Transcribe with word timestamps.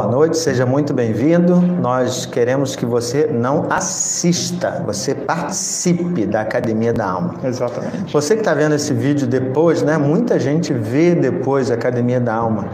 Boa 0.00 0.10
noite, 0.10 0.38
seja 0.38 0.64
muito 0.64 0.94
bem-vindo. 0.94 1.56
Nós 1.60 2.24
queremos 2.24 2.74
que 2.74 2.86
você 2.86 3.26
não 3.26 3.66
assista, 3.68 4.82
você 4.86 5.14
participe 5.14 6.24
da 6.24 6.40
Academia 6.40 6.90
da 6.90 7.04
Alma. 7.04 7.34
Exatamente. 7.44 8.10
Você 8.10 8.34
que 8.34 8.40
está 8.40 8.54
vendo 8.54 8.74
esse 8.74 8.94
vídeo 8.94 9.26
depois, 9.26 9.82
né? 9.82 9.98
Muita 9.98 10.40
gente 10.40 10.72
vê 10.72 11.14
depois 11.14 11.70
a 11.70 11.74
Academia 11.74 12.18
da 12.18 12.34
Alma. 12.34 12.68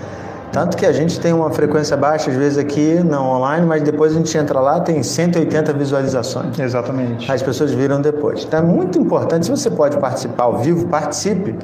Tanto 0.53 0.77
que 0.77 0.87
a 0.87 0.93
gente 0.93 1.19
tem 1.19 1.33
uma 1.33 1.51
frequência 1.51 1.97
baixa, 1.97 2.31
às 2.31 2.37
vezes 2.37 2.59
aqui 2.59 3.01
não 3.05 3.29
online, 3.29 3.67
mas 3.67 3.83
depois 3.83 4.13
a 4.13 4.19
gente 4.19 4.39
entra 4.39 4.61
lá, 4.61 4.79
tem 4.79 5.03
180 5.03 5.73
visualizações. 5.73 6.57
Exatamente. 6.57 7.31
As 7.31 7.43
pessoas 7.43 7.73
viram 7.73 8.01
depois. 8.01 8.45
Então 8.45 8.61
é 8.61 8.63
muito 8.63 9.01
importante, 9.01 9.47
se 9.47 9.51
você 9.51 9.69
pode 9.69 9.97
participar 9.99 10.45
ao 10.45 10.59
vivo, 10.59 10.87
participe, 10.87 11.57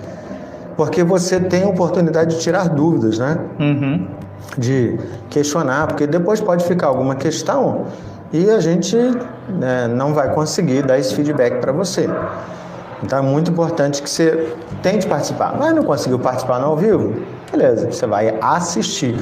porque 0.76 1.04
você 1.04 1.38
tem 1.38 1.62
a 1.62 1.68
oportunidade 1.68 2.34
de 2.34 2.42
tirar 2.42 2.68
dúvidas, 2.68 3.20
né? 3.20 3.38
Uhum. 3.60 4.21
De 4.56 4.98
questionar, 5.30 5.86
porque 5.86 6.06
depois 6.06 6.40
pode 6.40 6.64
ficar 6.64 6.88
alguma 6.88 7.14
questão 7.14 7.86
e 8.32 8.50
a 8.50 8.60
gente 8.60 8.96
né, 9.48 9.88
não 9.88 10.14
vai 10.14 10.32
conseguir 10.34 10.82
dar 10.82 10.98
esse 10.98 11.14
feedback 11.14 11.60
para 11.60 11.72
você. 11.72 12.08
Então 13.02 13.18
é 13.18 13.22
muito 13.22 13.50
importante 13.50 14.00
que 14.02 14.08
você 14.08 14.54
tente 14.82 15.06
participar. 15.06 15.54
Mas 15.58 15.74
não 15.74 15.82
conseguiu 15.82 16.18
participar 16.18 16.60
no 16.60 16.66
ao 16.66 16.76
vivo? 16.76 17.14
Beleza, 17.50 17.90
você 17.90 18.06
vai 18.06 18.34
assistir. 18.40 19.16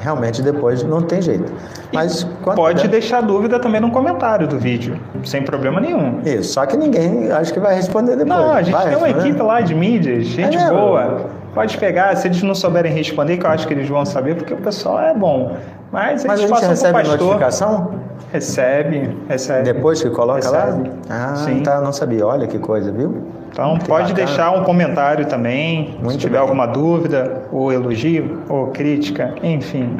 Realmente 0.00 0.40
depois 0.40 0.82
não 0.84 1.02
tem 1.02 1.20
jeito. 1.20 1.52
Mas 1.92 2.24
Pode 2.54 2.86
deixar 2.86 3.20
dúvida 3.20 3.58
também 3.58 3.80
no 3.80 3.90
comentário 3.90 4.46
do 4.46 4.56
vídeo, 4.58 4.98
sem 5.24 5.42
problema 5.42 5.80
nenhum. 5.80 6.20
Isso, 6.24 6.52
só 6.52 6.64
que 6.66 6.76
ninguém 6.76 7.32
acho 7.32 7.52
que 7.52 7.58
vai 7.58 7.74
responder 7.74 8.16
depois. 8.16 8.28
Não, 8.28 8.52
a 8.52 8.62
gente 8.62 8.74
vai 8.74 8.88
tem 8.88 8.96
uma 8.96 9.10
equipe 9.10 9.42
lá 9.42 9.60
de 9.60 9.74
mídias, 9.74 10.26
gente 10.26 10.56
É 10.56 10.70
boa. 10.70 11.26
Pode 11.58 11.76
pegar, 11.76 12.16
se 12.16 12.28
eles 12.28 12.40
não 12.40 12.54
souberem 12.54 12.92
responder, 12.92 13.36
que 13.36 13.44
eu 13.44 13.50
acho 13.50 13.66
que 13.66 13.74
eles 13.74 13.88
vão 13.88 14.06
saber, 14.06 14.36
porque 14.36 14.54
o 14.54 14.58
pessoal 14.58 15.00
é 15.00 15.12
bom. 15.12 15.56
Mas, 15.90 16.24
Mas 16.24 16.38
a 16.38 16.46
gente 16.46 16.64
recebe 16.64 17.02
notificação 17.02 17.94
Recebe, 18.32 19.16
recebe. 19.28 19.64
depois 19.64 20.00
que 20.00 20.08
coloca 20.10 20.48
lá? 20.50 20.66
Recebe. 20.66 20.90
Ah, 21.10 21.34
Sim. 21.34 21.60
tá, 21.64 21.80
não 21.80 21.92
sabia. 21.92 22.24
Olha 22.24 22.46
que 22.46 22.60
coisa, 22.60 22.92
viu? 22.92 23.24
Então 23.50 23.70
Muito 23.70 23.86
pode 23.86 24.12
bacana. 24.12 24.26
deixar 24.26 24.50
um 24.52 24.62
comentário 24.62 25.26
também, 25.26 25.96
Muito 26.00 26.12
se 26.12 26.18
tiver 26.18 26.32
bem. 26.32 26.40
alguma 26.42 26.66
dúvida, 26.66 27.42
ou 27.50 27.72
elogio, 27.72 28.42
ou 28.48 28.68
crítica, 28.68 29.34
enfim. 29.42 29.96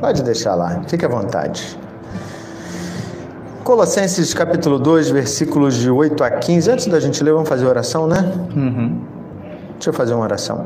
Pode 0.00 0.22
deixar 0.22 0.54
lá, 0.54 0.80
fique 0.88 1.04
à 1.04 1.08
vontade. 1.08 1.78
Colossenses 3.62 4.32
capítulo 4.32 4.78
2, 4.78 5.10
versículos 5.10 5.74
de 5.74 5.90
8 5.90 6.24
a 6.24 6.30
15. 6.30 6.70
Antes 6.70 6.86
da 6.86 6.98
gente 6.98 7.22
ler, 7.22 7.32
vamos 7.34 7.48
fazer 7.48 7.66
oração, 7.66 8.06
né? 8.06 8.32
Uhum. 8.56 9.13
Deixa 9.84 9.90
eu 9.90 9.98
fazer 9.98 10.14
uma 10.14 10.22
oração. 10.22 10.64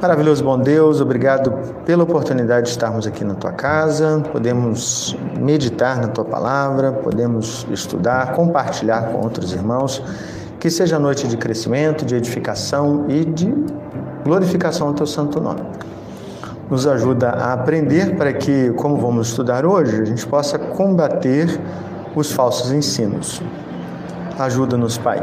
Maravilhoso 0.00 0.42
bom 0.42 0.58
Deus, 0.58 0.98
obrigado 0.98 1.52
pela 1.84 2.04
oportunidade 2.04 2.62
de 2.62 2.70
estarmos 2.70 3.06
aqui 3.06 3.22
na 3.22 3.34
tua 3.34 3.52
casa, 3.52 4.22
podemos 4.32 5.14
meditar 5.38 6.00
na 6.00 6.08
tua 6.08 6.24
palavra, 6.24 6.90
podemos 6.90 7.66
estudar, 7.70 8.32
compartilhar 8.32 9.12
com 9.12 9.20
outros 9.20 9.52
irmãos. 9.52 10.02
Que 10.58 10.70
seja 10.70 10.98
noite 10.98 11.28
de 11.28 11.36
crescimento, 11.36 12.06
de 12.06 12.14
edificação 12.14 13.04
e 13.10 13.26
de 13.26 13.54
glorificação 14.24 14.88
ao 14.88 14.94
teu 14.94 15.06
santo 15.06 15.38
nome. 15.38 15.60
Nos 16.70 16.86
ajuda 16.86 17.28
a 17.28 17.52
aprender 17.52 18.16
para 18.16 18.32
que, 18.32 18.70
como 18.70 18.96
vamos 18.96 19.28
estudar 19.28 19.66
hoje, 19.66 20.00
a 20.00 20.04
gente 20.06 20.26
possa 20.26 20.58
combater 20.58 21.60
os 22.16 22.32
falsos 22.32 22.72
ensinos. 22.72 23.42
Ajuda-nos, 24.38 24.96
Pai, 24.96 25.22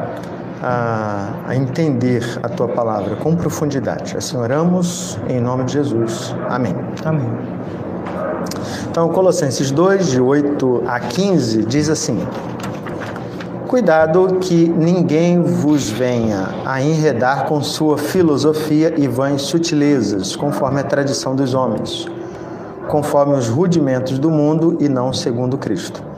a, 0.61 1.29
a 1.47 1.55
entender 1.55 2.23
a 2.41 2.49
tua 2.49 2.67
palavra 2.67 3.15
com 3.15 3.35
profundidade. 3.35 4.17
Assim 4.17 4.37
oramos 4.37 5.17
em 5.27 5.39
nome 5.39 5.65
de 5.65 5.73
Jesus. 5.73 6.33
Amém. 6.49 6.75
Amém. 7.03 7.29
Então, 8.89 9.09
Colossenses 9.09 9.71
2, 9.71 10.11
de 10.11 10.21
8 10.21 10.83
a 10.87 10.99
15, 10.99 11.65
diz 11.65 11.89
assim: 11.89 12.25
Cuidado 13.67 14.37
que 14.39 14.69
ninguém 14.69 15.41
vos 15.41 15.89
venha 15.89 16.49
a 16.65 16.81
enredar 16.81 17.45
com 17.45 17.61
sua 17.61 17.97
filosofia 17.97 18.93
e 18.95 19.07
vãs 19.07 19.41
sutilezas, 19.41 20.35
conforme 20.35 20.79
a 20.79 20.83
tradição 20.83 21.35
dos 21.35 21.53
homens, 21.53 22.07
conforme 22.87 23.33
os 23.33 23.49
rudimentos 23.49 24.17
do 24.17 24.31
mundo 24.31 24.77
e 24.79 24.87
não 24.87 25.11
segundo 25.11 25.57
Cristo. 25.57 26.14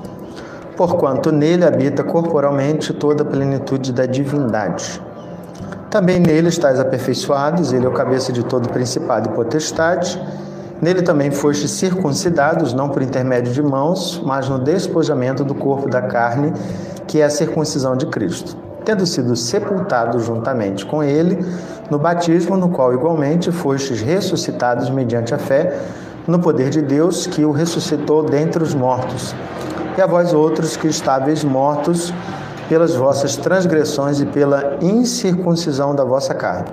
Porquanto 0.77 1.31
nele 1.31 1.65
habita 1.65 2.03
corporalmente 2.03 2.93
toda 2.93 3.23
a 3.23 3.25
plenitude 3.25 3.91
da 3.91 4.05
divindade. 4.05 5.01
Também 5.89 6.19
nele 6.19 6.49
estáis 6.49 6.79
aperfeiçoados, 6.79 7.73
ele 7.73 7.87
é 7.87 7.89
o 7.89 7.93
cabeça 7.93 8.31
de 8.31 8.45
todo 8.45 8.69
principado 8.69 9.29
e 9.29 9.33
potestade. 9.33 10.21
Nele 10.79 11.01
também 11.01 11.31
fostes 11.31 11.71
circuncidados, 11.71 12.73
não 12.73 12.89
por 12.89 13.01
intermédio 13.01 13.51
de 13.51 13.63
mãos, 13.63 14.21
mas 14.23 14.47
no 14.47 14.59
despojamento 14.59 15.43
do 15.43 15.55
corpo 15.55 15.89
da 15.89 16.03
carne, 16.03 16.53
que 17.07 17.21
é 17.21 17.25
a 17.25 17.29
circuncisão 17.31 17.97
de 17.97 18.05
Cristo, 18.05 18.55
tendo 18.85 19.03
sido 19.07 19.35
sepultados 19.35 20.25
juntamente 20.25 20.85
com 20.85 21.01
ele 21.01 21.43
no 21.89 21.97
batismo, 21.97 22.55
no 22.55 22.69
qual 22.69 22.93
igualmente 22.93 23.51
fostes 23.51 23.99
ressuscitados 23.99 24.91
mediante 24.91 25.33
a 25.33 25.39
fé 25.39 25.79
no 26.27 26.37
poder 26.37 26.69
de 26.69 26.83
Deus, 26.83 27.25
que 27.25 27.43
o 27.43 27.51
ressuscitou 27.51 28.21
dentre 28.21 28.61
os 28.61 28.75
mortos. 28.75 29.33
E 29.97 30.01
a 30.01 30.05
vós 30.05 30.31
outros 30.31 30.77
que 30.77 30.87
estáveis 30.87 31.43
mortos 31.43 32.13
pelas 32.69 32.93
vossas 32.93 33.35
transgressões 33.35 34.21
e 34.21 34.27
pela 34.27 34.77
incircuncisão 34.79 35.95
da 35.95 36.03
vossa 36.03 36.35
carne, 36.35 36.69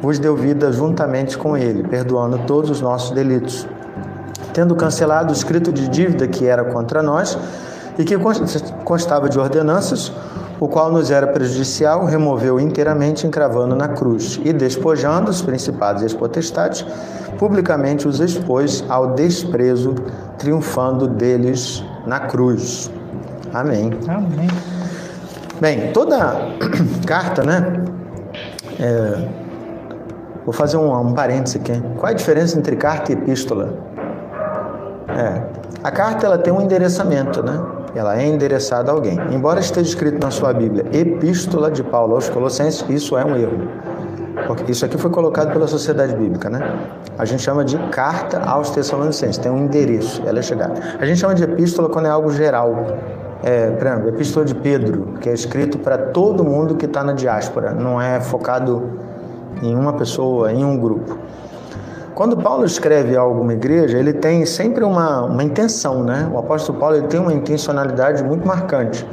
vos 0.00 0.20
deu 0.20 0.36
vida 0.36 0.70
juntamente 0.70 1.36
com 1.36 1.56
ele, 1.56 1.82
perdoando 1.82 2.38
todos 2.46 2.70
os 2.70 2.80
nossos 2.80 3.10
delitos, 3.10 3.66
tendo 4.52 4.76
cancelado 4.76 5.30
o 5.30 5.32
escrito 5.32 5.72
de 5.72 5.88
dívida 5.88 6.28
que 6.28 6.46
era 6.46 6.62
contra 6.66 7.02
nós 7.02 7.36
e 7.98 8.04
que 8.04 8.14
constava 8.84 9.28
de 9.28 9.40
ordenanças, 9.40 10.12
o 10.60 10.68
qual 10.68 10.92
nos 10.92 11.10
era 11.10 11.26
prejudicial, 11.26 12.04
removeu 12.04 12.60
inteiramente, 12.60 13.26
encravando 13.26 13.74
na 13.74 13.88
cruz, 13.88 14.40
e 14.44 14.52
despojando 14.52 15.30
os 15.30 15.42
principados 15.42 16.02
e 16.02 16.06
as 16.06 16.14
potestades, 16.14 16.86
publicamente 17.38 18.06
os 18.06 18.20
expôs 18.20 18.84
ao 18.88 19.14
desprezo, 19.14 19.96
triunfando 20.38 21.08
deles 21.08 21.82
na 22.08 22.20
cruz. 22.20 22.90
Amém. 23.52 23.90
Amém. 24.08 24.48
Bem, 25.60 25.92
toda 25.92 26.36
carta, 27.06 27.42
né? 27.42 27.84
é, 28.78 29.28
vou 30.44 30.52
fazer 30.52 30.76
um, 30.76 30.92
um 31.00 31.12
parêntese 31.12 31.58
aqui. 31.58 31.80
Qual 31.96 32.08
é 32.08 32.12
a 32.12 32.16
diferença 32.16 32.58
entre 32.58 32.76
carta 32.76 33.12
e 33.12 33.14
epístola? 33.14 33.74
É, 35.08 35.42
a 35.82 35.90
carta 35.90 36.26
ela 36.26 36.38
tem 36.38 36.52
um 36.52 36.60
endereçamento, 36.60 37.42
né? 37.42 37.60
Ela 37.94 38.20
é 38.20 38.26
endereçada 38.26 38.90
a 38.90 38.94
alguém. 38.94 39.18
Embora 39.32 39.58
esteja 39.58 39.88
escrito 39.88 40.22
na 40.22 40.30
sua 40.30 40.52
Bíblia, 40.52 40.84
Epístola 40.92 41.70
de 41.70 41.82
Paulo 41.82 42.14
aos 42.14 42.28
Colossenses, 42.28 42.84
isso 42.88 43.16
é 43.16 43.24
um 43.24 43.36
erro. 43.36 43.68
Porque 44.48 44.72
isso 44.72 44.82
aqui 44.84 44.96
foi 44.96 45.10
colocado 45.10 45.52
pela 45.52 45.66
Sociedade 45.66 46.16
Bíblica, 46.16 46.48
né? 46.48 46.74
A 47.18 47.26
gente 47.26 47.42
chama 47.42 47.62
de 47.62 47.76
carta 47.90 48.40
aos 48.40 48.70
Tessalonicenses, 48.70 49.36
tem 49.36 49.52
um 49.52 49.58
endereço, 49.58 50.22
ela 50.26 50.38
é 50.38 50.42
chegada. 50.42 50.74
A 50.98 51.04
gente 51.04 51.20
chama 51.20 51.34
de 51.34 51.44
epístola 51.44 51.90
quando 51.90 52.06
é 52.06 52.10
algo 52.10 52.30
geral. 52.30 52.86
É, 53.44 53.70
por 53.70 53.86
exemplo, 53.86 54.08
Epístola 54.08 54.46
de 54.46 54.54
Pedro, 54.54 55.14
que 55.20 55.28
é 55.28 55.32
escrito 55.32 55.78
para 55.78 55.96
todo 55.96 56.42
mundo 56.42 56.74
que 56.74 56.86
está 56.86 57.04
na 57.04 57.12
diáspora, 57.12 57.72
não 57.72 58.00
é 58.00 58.20
focado 58.20 58.98
em 59.62 59.76
uma 59.76 59.92
pessoa, 59.92 60.50
em 60.50 60.64
um 60.64 60.76
grupo. 60.76 61.18
Quando 62.14 62.36
Paulo 62.36 62.64
escreve 62.64 63.16
a 63.16 63.20
alguma 63.20 63.52
igreja, 63.52 63.96
ele 63.96 64.12
tem 64.12 64.44
sempre 64.44 64.82
uma, 64.82 65.22
uma 65.24 65.44
intenção, 65.44 66.02
né? 66.02 66.28
O 66.32 66.38
apóstolo 66.38 66.78
Paulo 66.80 66.96
ele 66.96 67.06
tem 67.06 67.20
uma 67.20 67.32
intencionalidade 67.32 68.24
muito 68.24 68.44
marcante. 68.44 69.06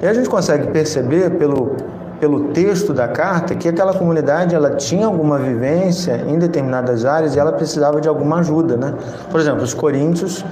E 0.00 0.06
a 0.06 0.14
gente 0.14 0.28
consegue 0.28 0.68
perceber 0.68 1.30
pelo, 1.30 1.74
pelo 2.22 2.52
texto 2.52 2.92
da 2.94 3.08
carta 3.08 3.52
que 3.56 3.68
aquela 3.68 3.92
comunidade 3.92 4.54
ela 4.54 4.76
tinha 4.76 5.06
alguma 5.06 5.40
vivência 5.40 6.24
em 6.28 6.38
determinadas 6.38 7.04
áreas 7.04 7.34
e 7.34 7.38
ela 7.40 7.50
precisava 7.50 8.00
de 8.00 8.08
alguma 8.08 8.38
ajuda, 8.38 8.76
né? 8.76 8.94
Por 9.28 9.40
exemplo, 9.40 9.64
os 9.64 9.74
coríntios 9.74 10.44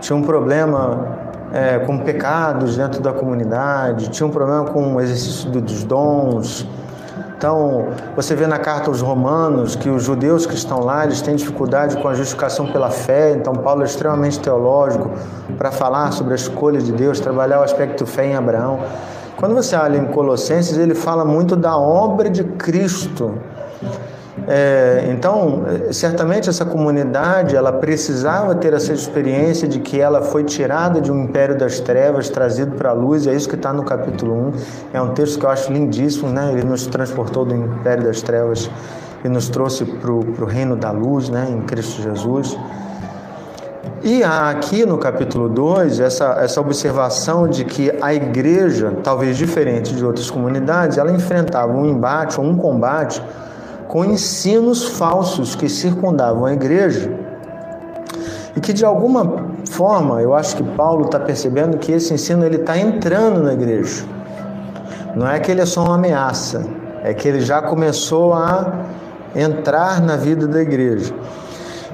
tinham 0.00 0.20
um 0.20 0.22
problema 0.22 1.18
é, 1.52 1.78
com 1.80 1.98
pecados 1.98 2.78
dentro 2.78 3.02
da 3.02 3.12
comunidade, 3.12 4.08
tinham 4.08 4.30
um 4.30 4.32
problema 4.32 4.64
com 4.64 4.94
o 4.94 4.98
exercício 4.98 5.50
dos 5.50 5.84
dons, 5.84 6.66
então, 7.36 7.88
você 8.14 8.34
vê 8.34 8.46
na 8.46 8.58
carta 8.58 8.90
aos 8.90 9.00
Romanos 9.00 9.74
que 9.74 9.88
os 9.88 10.02
judeus 10.02 10.44
que 10.44 10.54
estão 10.54 10.80
lá, 10.80 11.04
eles 11.04 11.22
têm 11.22 11.36
dificuldade 11.36 11.96
com 11.96 12.06
a 12.06 12.12
justificação 12.12 12.70
pela 12.70 12.90
fé. 12.90 13.32
Então, 13.32 13.54
Paulo 13.54 13.80
é 13.80 13.86
extremamente 13.86 14.38
teológico 14.40 15.10
para 15.56 15.70
falar 15.70 16.12
sobre 16.12 16.34
a 16.34 16.36
escolha 16.36 16.78
de 16.80 16.92
Deus, 16.92 17.18
trabalhar 17.18 17.60
o 17.60 17.62
aspecto 17.62 18.04
fé 18.04 18.26
em 18.26 18.36
Abraão. 18.36 18.80
Quando 19.40 19.54
você 19.54 19.74
olha 19.74 19.96
em 19.96 20.04
Colossenses, 20.04 20.76
ele 20.76 20.94
fala 20.94 21.24
muito 21.24 21.56
da 21.56 21.74
obra 21.74 22.28
de 22.28 22.44
Cristo. 22.44 23.38
É, 24.46 25.08
então, 25.10 25.62
certamente 25.92 26.50
essa 26.50 26.64
comunidade 26.64 27.56
ela 27.56 27.72
precisava 27.72 28.54
ter 28.54 28.74
essa 28.74 28.92
experiência 28.92 29.66
de 29.66 29.80
que 29.80 29.98
ela 29.98 30.20
foi 30.20 30.44
tirada 30.44 31.00
de 31.00 31.10
um 31.10 31.24
império 31.24 31.56
das 31.56 31.80
trevas, 31.80 32.28
trazido 32.28 32.76
para 32.76 32.90
a 32.90 32.92
luz. 32.92 33.26
É 33.26 33.34
isso 33.34 33.48
que 33.48 33.54
está 33.54 33.72
no 33.72 33.82
capítulo 33.82 34.34
1. 34.48 34.52
É 34.92 35.00
um 35.00 35.14
texto 35.14 35.38
que 35.38 35.46
eu 35.46 35.50
acho 35.50 35.72
lindíssimo, 35.72 36.28
né? 36.28 36.52
Ele 36.52 36.64
nos 36.64 36.86
transportou 36.86 37.46
do 37.46 37.54
império 37.54 38.04
das 38.04 38.20
trevas 38.20 38.70
e 39.24 39.28
nos 39.28 39.48
trouxe 39.48 39.86
para 39.86 40.12
o 40.12 40.44
reino 40.44 40.76
da 40.76 40.90
luz, 40.90 41.30
né? 41.30 41.48
Em 41.50 41.62
Cristo 41.62 42.02
Jesus. 42.02 42.58
E 44.02 44.24
há 44.24 44.48
aqui 44.48 44.86
no 44.86 44.96
capítulo 44.96 45.46
2 45.46 46.00
essa, 46.00 46.38
essa 46.40 46.58
observação 46.58 47.46
de 47.46 47.66
que 47.66 47.92
a 48.00 48.14
igreja, 48.14 48.94
talvez 49.04 49.36
diferente 49.36 49.94
de 49.94 50.02
outras 50.02 50.30
comunidades, 50.30 50.96
ela 50.96 51.12
enfrentava 51.12 51.70
um 51.70 51.84
embate, 51.84 52.40
um 52.40 52.56
combate 52.56 53.22
com 53.86 54.02
ensinos 54.02 54.84
falsos 54.84 55.54
que 55.54 55.68
circundavam 55.68 56.46
a 56.46 56.52
igreja 56.54 57.12
e 58.56 58.60
que 58.60 58.72
de 58.72 58.86
alguma 58.86 59.50
forma 59.70 60.22
eu 60.22 60.34
acho 60.34 60.56
que 60.56 60.62
Paulo 60.62 61.04
está 61.04 61.20
percebendo 61.20 61.76
que 61.76 61.92
esse 61.92 62.14
ensino 62.14 62.42
ele 62.46 62.56
está 62.56 62.78
entrando 62.78 63.42
na 63.42 63.52
igreja. 63.52 64.02
Não 65.14 65.28
é 65.28 65.38
que 65.38 65.50
ele 65.50 65.60
é 65.60 65.66
só 65.66 65.84
uma 65.84 65.96
ameaça, 65.96 66.64
é 67.04 67.12
que 67.12 67.28
ele 67.28 67.42
já 67.42 67.60
começou 67.60 68.32
a 68.32 68.86
entrar 69.34 70.00
na 70.00 70.16
vida 70.16 70.46
da 70.46 70.62
igreja. 70.62 71.12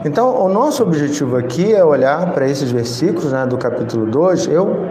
Então, 0.06 0.40
o 0.40 0.48
nosso 0.48 0.84
objetivo 0.84 1.36
aqui 1.36 1.74
é 1.74 1.84
olhar 1.84 2.32
para 2.32 2.48
esses 2.48 2.70
versículos 2.70 3.32
né, 3.32 3.44
do 3.44 3.58
capítulo 3.58 4.06
2. 4.06 4.46
Eu 4.46 4.86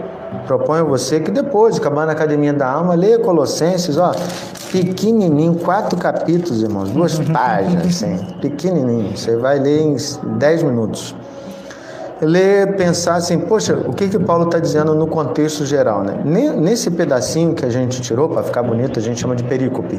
proponho 0.46 0.84
a 0.84 0.86
você 0.86 1.20
que 1.20 1.30
depois, 1.30 1.78
acabando 1.78 2.10
a 2.10 2.12
Academia 2.12 2.52
da 2.52 2.70
Alma, 2.70 2.94
leia 2.94 3.18
Colossenses, 3.18 3.96
ó, 3.96 4.12
pequenininho, 4.70 5.54
quatro 5.54 5.98
capítulos, 5.98 6.62
irmãos, 6.62 6.90
duas 6.90 7.18
páginas, 7.32 7.86
assim, 7.86 8.26
pequenininho. 8.42 9.16
Você 9.16 9.36
vai 9.36 9.58
ler 9.58 9.80
em 9.80 9.96
10 10.36 10.62
minutos. 10.64 11.16
Ler, 12.20 12.76
pensar 12.76 13.14
assim, 13.14 13.38
poxa, 13.38 13.74
o 13.74 13.94
que 13.94 14.10
que 14.10 14.18
Paulo 14.18 14.44
está 14.44 14.58
dizendo 14.58 14.94
no 14.94 15.06
contexto 15.06 15.64
geral, 15.64 16.02
né? 16.02 16.20
Nesse 16.24 16.90
pedacinho 16.90 17.54
que 17.54 17.64
a 17.64 17.70
gente 17.70 18.02
tirou, 18.02 18.28
para 18.28 18.42
ficar 18.42 18.62
bonito, 18.62 18.98
a 18.98 19.02
gente 19.02 19.18
chama 19.18 19.34
de 19.34 19.44
perícope. 19.44 19.98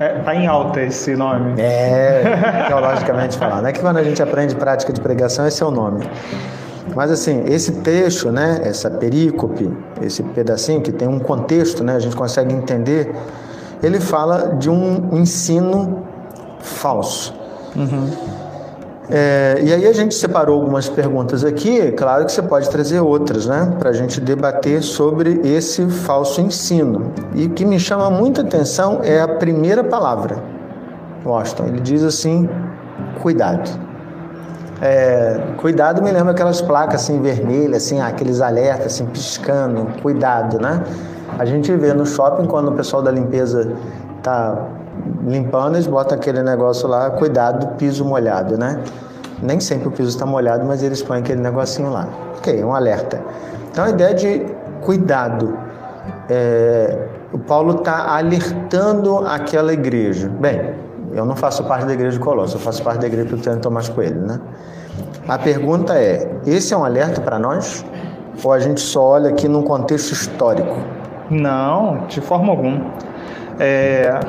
É, 0.00 0.18
tá 0.20 0.34
em 0.34 0.46
alta 0.46 0.80
esse 0.82 1.14
nome. 1.14 1.60
É, 1.60 2.64
teologicamente 2.66 3.38
falando. 3.38 3.66
É 3.66 3.72
que 3.72 3.80
quando 3.80 3.98
a 3.98 4.02
gente 4.02 4.22
aprende 4.22 4.54
prática 4.56 4.92
de 4.92 5.00
pregação, 5.00 5.46
esse 5.46 5.62
é 5.62 5.66
o 5.66 5.70
nome. 5.70 6.08
Mas 6.94 7.10
assim, 7.10 7.44
esse 7.46 7.72
texto, 7.80 8.30
né, 8.30 8.60
essa 8.64 8.90
perícope, 8.90 9.72
esse 10.02 10.22
pedacinho 10.22 10.80
que 10.80 10.92
tem 10.92 11.08
um 11.08 11.18
contexto, 11.18 11.82
né, 11.82 11.96
a 11.96 11.98
gente 11.98 12.14
consegue 12.14 12.54
entender, 12.54 13.14
ele 13.82 14.00
fala 14.00 14.54
de 14.56 14.68
um 14.68 15.16
ensino 15.16 16.04
falso. 16.60 17.34
Uhum. 17.74 18.10
É, 19.10 19.60
e 19.62 19.72
aí 19.72 19.86
a 19.86 19.92
gente 19.92 20.14
separou 20.14 20.58
algumas 20.58 20.88
perguntas 20.88 21.44
aqui, 21.44 21.92
claro 21.92 22.24
que 22.24 22.32
você 22.32 22.40
pode 22.40 22.70
trazer 22.70 23.00
outras, 23.00 23.46
né, 23.46 23.74
para 23.78 23.90
a 23.90 23.92
gente 23.92 24.18
debater 24.18 24.82
sobre 24.82 25.42
esse 25.44 25.86
falso 25.88 26.40
ensino. 26.40 27.12
E 27.34 27.44
o 27.44 27.50
que 27.50 27.66
me 27.66 27.78
chama 27.78 28.10
muita 28.10 28.40
atenção 28.40 29.00
é 29.02 29.20
a 29.20 29.28
primeira 29.28 29.84
palavra, 29.84 30.42
Washington. 31.24 31.66
Ele 31.66 31.80
diz 31.80 32.02
assim: 32.02 32.48
cuidado. 33.20 33.70
É, 34.80 35.40
cuidado 35.58 36.02
me 36.02 36.10
lembra 36.10 36.32
aquelas 36.32 36.60
placas 36.60 37.02
assim 37.02 37.20
vermelhas, 37.20 37.84
assim, 37.84 38.00
aqueles 38.00 38.40
alertas 38.40 38.86
assim 38.86 39.06
piscando, 39.06 39.86
cuidado, 40.02 40.58
né? 40.58 40.82
A 41.38 41.44
gente 41.44 41.74
vê 41.76 41.92
no 41.92 42.04
shopping 42.06 42.46
quando 42.46 42.68
o 42.68 42.72
pessoal 42.72 43.02
da 43.02 43.10
limpeza 43.10 43.72
tá 44.22 44.66
limpando, 45.26 45.76
eles 45.76 45.86
botam 45.86 46.16
aquele 46.16 46.42
negócio 46.42 46.88
lá, 46.88 47.10
cuidado, 47.10 47.76
piso 47.76 48.04
molhado, 48.04 48.58
né? 48.58 48.80
Nem 49.42 49.60
sempre 49.60 49.88
o 49.88 49.90
piso 49.90 50.08
está 50.08 50.24
molhado, 50.24 50.64
mas 50.64 50.82
eles 50.82 51.02
põem 51.02 51.20
aquele 51.20 51.40
negocinho 51.40 51.90
lá. 51.90 52.08
Ok, 52.38 52.62
um 52.64 52.74
alerta. 52.74 53.20
Então 53.70 53.84
a 53.84 53.90
ideia 53.90 54.14
de 54.14 54.46
cuidado. 54.80 55.58
É, 56.28 57.08
o 57.32 57.38
Paulo 57.38 57.76
está 57.76 58.16
alertando 58.16 59.18
aquela 59.26 59.72
igreja. 59.72 60.28
Bem, 60.28 60.74
eu 61.12 61.24
não 61.24 61.34
faço 61.34 61.64
parte 61.64 61.86
da 61.86 61.92
igreja 61.92 62.18
de 62.18 62.24
Colossos, 62.24 62.54
eu 62.54 62.60
faço 62.60 62.82
parte 62.82 63.00
da 63.00 63.06
igreja 63.06 63.36
do 63.36 63.60
Tomás 63.60 63.88
Coelho, 63.88 64.20
né? 64.20 64.40
A 65.28 65.38
pergunta 65.38 65.94
é: 65.94 66.30
esse 66.46 66.72
é 66.72 66.76
um 66.76 66.84
alerta 66.84 67.20
para 67.20 67.38
nós? 67.38 67.84
Ou 68.42 68.52
a 68.52 68.58
gente 68.58 68.80
só 68.80 69.02
olha 69.02 69.30
aqui 69.30 69.48
num 69.48 69.62
contexto 69.62 70.12
histórico? 70.12 70.76
Não, 71.30 72.06
de 72.06 72.20
forma 72.20 72.50
alguma. 72.50 72.84
É, 73.58 74.20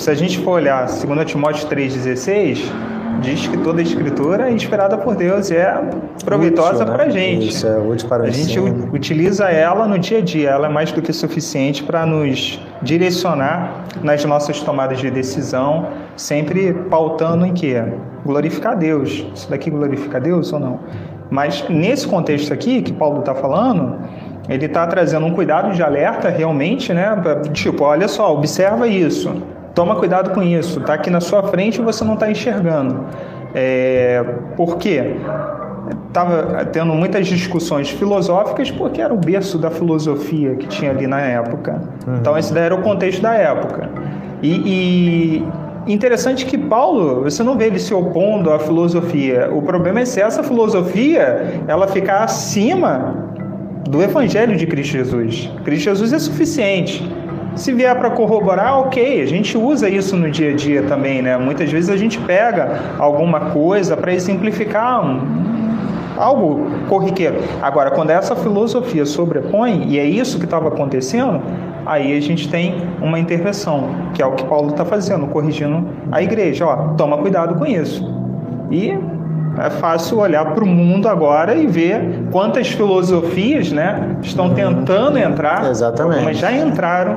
se 0.00 0.10
a 0.10 0.14
gente 0.14 0.38
for 0.38 0.52
olhar 0.52 0.86
2 0.86 1.30
Timóteo 1.30 1.68
3,16, 1.68 2.62
diz 3.20 3.46
que 3.46 3.58
toda 3.58 3.80
a 3.80 3.82
escritura 3.82 4.48
é 4.48 4.52
inspirada 4.52 4.96
por 4.96 5.14
Deus 5.14 5.50
e 5.50 5.56
é 5.56 5.78
proveitosa 6.24 6.86
né? 6.86 6.90
para 6.90 7.04
a 7.04 7.08
gente. 7.10 7.48
Isso, 7.48 7.66
é 7.66 7.78
útil 7.78 8.08
para 8.08 8.24
a 8.24 8.30
gente 8.30 8.58
utiliza 8.58 9.50
ela 9.50 9.86
no 9.86 9.98
dia 9.98 10.18
a 10.18 10.20
dia, 10.22 10.50
ela 10.50 10.68
é 10.68 10.70
mais 10.70 10.90
do 10.90 11.02
que 11.02 11.12
suficiente 11.12 11.82
para 11.82 12.06
nos 12.06 12.58
direcionar 12.80 13.84
nas 14.02 14.24
nossas 14.24 14.60
tomadas 14.62 14.98
de 14.98 15.10
decisão, 15.10 15.88
sempre 16.16 16.72
pautando 16.88 17.44
em 17.44 17.52
quê? 17.52 17.82
Glorificar 18.24 18.78
Deus. 18.78 19.26
Isso 19.34 19.50
daqui 19.50 19.68
glorifica 19.68 20.18
Deus 20.18 20.50
ou 20.50 20.60
não? 20.60 20.80
Mas 21.30 21.62
nesse 21.68 22.08
contexto 22.08 22.54
aqui 22.54 22.80
que 22.80 22.92
Paulo 22.92 23.20
está 23.20 23.34
falando, 23.34 23.98
ele 24.48 24.64
está 24.64 24.86
trazendo 24.86 25.26
um 25.26 25.34
cuidado 25.34 25.74
de 25.74 25.82
alerta 25.82 26.30
realmente, 26.30 26.92
né? 26.92 27.14
Tipo, 27.52 27.84
olha 27.84 28.08
só, 28.08 28.32
observa 28.32 28.88
isso. 28.88 29.59
Toma 29.74 29.96
cuidado 29.96 30.30
com 30.30 30.42
isso, 30.42 30.80
tá 30.80 30.94
aqui 30.94 31.10
na 31.10 31.20
sua 31.20 31.42
frente 31.44 31.80
e 31.80 31.84
você 31.84 32.04
não 32.04 32.14
está 32.14 32.30
enxergando. 32.30 33.06
É, 33.54 34.24
por 34.56 34.76
quê? 34.78 35.16
Estava 36.08 36.64
tendo 36.66 36.92
muitas 36.92 37.26
discussões 37.26 37.90
filosóficas 37.90 38.70
porque 38.70 39.00
era 39.00 39.12
o 39.12 39.16
berço 39.16 39.58
da 39.58 39.70
filosofia 39.70 40.54
que 40.56 40.66
tinha 40.66 40.90
ali 40.90 41.06
na 41.06 41.20
época. 41.20 41.80
Uhum. 42.06 42.16
Então 42.16 42.36
esse 42.36 42.52
daí 42.52 42.64
era 42.64 42.74
o 42.74 42.82
contexto 42.82 43.22
da 43.22 43.34
época. 43.34 43.88
E, 44.42 45.42
e 45.86 45.92
interessante 45.92 46.46
que 46.46 46.58
Paulo, 46.58 47.22
você 47.22 47.42
não 47.42 47.56
vê 47.56 47.66
ele 47.66 47.78
se 47.78 47.94
opondo 47.94 48.52
à 48.52 48.58
filosofia. 48.58 49.50
O 49.52 49.62
problema 49.62 50.00
é 50.00 50.04
se 50.04 50.20
essa 50.20 50.42
filosofia 50.42 51.62
ela 51.66 51.86
ficar 51.88 52.24
acima 52.24 53.30
do 53.88 54.02
Evangelho 54.02 54.56
de 54.56 54.66
Cristo 54.66 54.92
Jesus. 54.92 55.50
Cristo 55.64 55.84
Jesus 55.84 56.12
é 56.12 56.18
suficiente. 56.18 57.10
Se 57.54 57.72
vier 57.72 57.94
para 57.96 58.10
corroborar, 58.10 58.78
ok, 58.78 59.22
a 59.22 59.26
gente 59.26 59.56
usa 59.58 59.88
isso 59.88 60.16
no 60.16 60.30
dia 60.30 60.50
a 60.50 60.54
dia 60.54 60.82
também, 60.84 61.20
né? 61.20 61.36
Muitas 61.36 61.70
vezes 61.70 61.90
a 61.90 61.96
gente 61.96 62.18
pega 62.18 62.80
alguma 62.98 63.50
coisa 63.50 63.96
para 63.96 64.14
exemplificar 64.14 65.04
um, 65.04 65.20
algo 66.16 66.70
corriqueiro. 66.88 67.36
Agora, 67.60 67.90
quando 67.90 68.10
essa 68.10 68.36
filosofia 68.36 69.04
sobrepõe, 69.04 69.84
e 69.88 69.98
é 69.98 70.04
isso 70.04 70.38
que 70.38 70.44
estava 70.44 70.68
acontecendo, 70.68 71.42
aí 71.84 72.16
a 72.16 72.20
gente 72.20 72.48
tem 72.48 72.82
uma 73.00 73.18
intervenção, 73.18 73.90
que 74.14 74.22
é 74.22 74.26
o 74.26 74.32
que 74.32 74.44
Paulo 74.44 74.70
está 74.70 74.84
fazendo, 74.84 75.26
corrigindo 75.26 75.88
a 76.12 76.22
igreja. 76.22 76.66
Ó, 76.66 76.94
toma 76.94 77.18
cuidado 77.18 77.56
com 77.56 77.66
isso. 77.66 78.08
E 78.70 78.96
é 79.66 79.70
fácil 79.70 80.18
olhar 80.18 80.54
para 80.54 80.64
o 80.64 80.66
mundo 80.66 81.08
agora 81.08 81.54
e 81.54 81.66
ver 81.66 82.26
quantas 82.30 82.68
filosofias 82.68 83.70
né, 83.70 84.16
estão 84.22 84.54
tentando 84.54 85.18
entrar, 85.18 85.70
Exatamente. 85.70 86.24
mas 86.24 86.38
já 86.38 86.52
entraram 86.52 87.16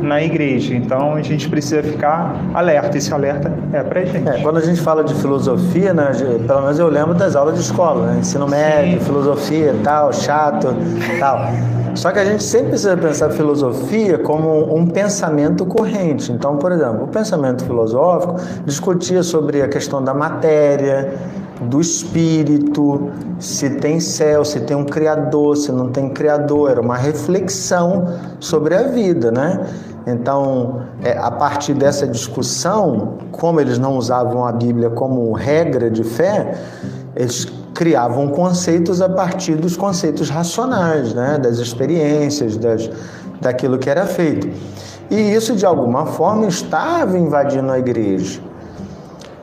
na 0.00 0.22
igreja. 0.22 0.74
Então 0.74 1.14
a 1.14 1.22
gente 1.22 1.48
precisa 1.48 1.82
ficar 1.82 2.34
alerta. 2.52 2.98
Esse 2.98 3.12
alerta 3.12 3.52
é 3.72 3.82
para 3.82 4.00
a 4.00 4.04
gente. 4.04 4.28
É, 4.28 4.40
quando 4.40 4.58
a 4.58 4.60
gente 4.60 4.80
fala 4.80 5.04
de 5.04 5.14
filosofia, 5.14 5.94
né, 5.94 6.10
pelo 6.46 6.62
menos 6.62 6.78
eu 6.78 6.88
lembro 6.88 7.14
das 7.14 7.36
aulas 7.36 7.54
de 7.54 7.60
escola, 7.60 8.06
né, 8.06 8.20
ensino 8.20 8.48
médio, 8.48 8.98
Sim. 8.98 9.06
filosofia, 9.06 9.74
tal, 9.82 10.12
chato, 10.12 10.74
tal. 11.18 11.46
Só 11.94 12.10
que 12.10 12.18
a 12.18 12.24
gente 12.24 12.42
sempre 12.42 12.70
precisa 12.70 12.96
pensar 12.96 13.30
filosofia 13.30 14.18
como 14.18 14.74
um 14.74 14.86
pensamento 14.86 15.66
corrente. 15.66 16.32
Então, 16.32 16.56
por 16.56 16.72
exemplo, 16.72 17.04
o 17.04 17.08
pensamento 17.08 17.64
filosófico 17.64 18.36
discutia 18.64 19.22
sobre 19.22 19.60
a 19.60 19.68
questão 19.68 20.02
da 20.02 20.14
matéria, 20.14 21.12
do 21.68 21.80
espírito, 21.80 23.10
se 23.38 23.70
tem 23.70 24.00
céu, 24.00 24.44
se 24.44 24.60
tem 24.60 24.76
um 24.76 24.84
criador, 24.84 25.56
se 25.56 25.72
não 25.72 25.90
tem 25.90 26.10
criador, 26.10 26.70
era 26.70 26.80
uma 26.80 26.96
reflexão 26.96 28.06
sobre 28.40 28.74
a 28.74 28.84
vida, 28.84 29.30
né? 29.30 29.66
Então, 30.06 30.82
é, 31.02 31.16
a 31.16 31.30
partir 31.30 31.74
dessa 31.74 32.06
discussão, 32.06 33.18
como 33.30 33.60
eles 33.60 33.78
não 33.78 33.96
usavam 33.96 34.44
a 34.44 34.52
Bíblia 34.52 34.90
como 34.90 35.32
regra 35.32 35.90
de 35.90 36.02
fé, 36.02 36.54
eles 37.14 37.46
criavam 37.74 38.28
conceitos 38.28 39.00
a 39.00 39.08
partir 39.08 39.54
dos 39.54 39.76
conceitos 39.76 40.28
racionais, 40.28 41.14
né? 41.14 41.38
das 41.38 41.58
experiências, 41.58 42.56
das, 42.56 42.90
daquilo 43.40 43.78
que 43.78 43.88
era 43.88 44.06
feito. 44.06 44.48
E 45.10 45.34
isso, 45.34 45.54
de 45.54 45.66
alguma 45.66 46.06
forma, 46.06 46.46
estava 46.46 47.18
invadindo 47.18 47.70
a 47.70 47.78
igreja. 47.78 48.40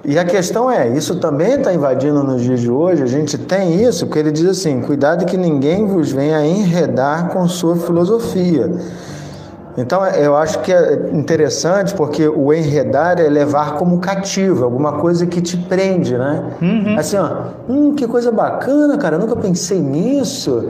E 0.10 0.18
a 0.18 0.26
questão 0.26 0.72
é, 0.72 0.90
isso 0.90 1.18
também 1.20 1.52
está 1.52 1.72
invadindo 1.72 2.24
nos 2.24 2.42
dias 2.42 2.62
de 2.62 2.72
hoje, 2.72 3.04
a 3.04 3.06
gente 3.06 3.38
tem 3.38 3.84
isso, 3.84 4.08
porque 4.08 4.18
ele 4.18 4.32
diz 4.32 4.48
assim, 4.48 4.82
cuidado 4.82 5.24
que 5.24 5.38
ninguém 5.38 5.86
vos 5.86 6.12
venha 6.12 6.44
enredar 6.44 7.30
com 7.30 7.48
sua 7.48 7.76
filosofia. 7.76 8.72
Então, 9.78 10.04
eu 10.08 10.36
acho 10.36 10.62
que 10.62 10.74
é 10.74 11.12
interessante 11.14 11.94
porque 11.94 12.28
o 12.28 12.52
enredar 12.52 13.20
é 13.20 13.30
levar 13.30 13.76
como 13.78 14.00
cativo, 14.00 14.64
alguma 14.64 14.94
coisa 14.94 15.28
que 15.28 15.40
te 15.42 15.56
prende, 15.56 16.18
né? 16.18 16.44
Uhum. 16.60 16.98
Assim, 16.98 17.16
ó, 17.16 17.44
hum, 17.70 17.94
que 17.94 18.08
coisa 18.08 18.32
bacana, 18.32 18.98
cara, 18.98 19.18
eu 19.18 19.20
nunca 19.20 19.36
pensei 19.36 19.80
nisso 19.80 20.70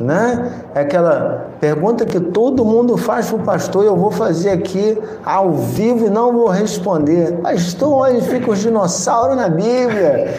né? 0.00 0.52
É 0.74 0.80
aquela 0.80 1.50
pergunta 1.60 2.04
que 2.04 2.20
todo 2.20 2.64
mundo 2.64 2.96
faz 2.96 3.28
para 3.28 3.36
o 3.36 3.42
pastor 3.42 3.84
e 3.84 3.86
eu 3.86 3.96
vou 3.96 4.10
fazer 4.10 4.50
aqui 4.50 4.98
ao 5.24 5.52
vivo 5.52 6.06
e 6.06 6.10
não 6.10 6.32
vou 6.32 6.48
responder. 6.48 7.32
Pastor, 7.42 8.08
onde 8.08 8.20
ficam 8.22 8.52
os 8.52 8.60
dinossauros 8.60 9.36
na 9.36 9.48
Bíblia? 9.48 10.34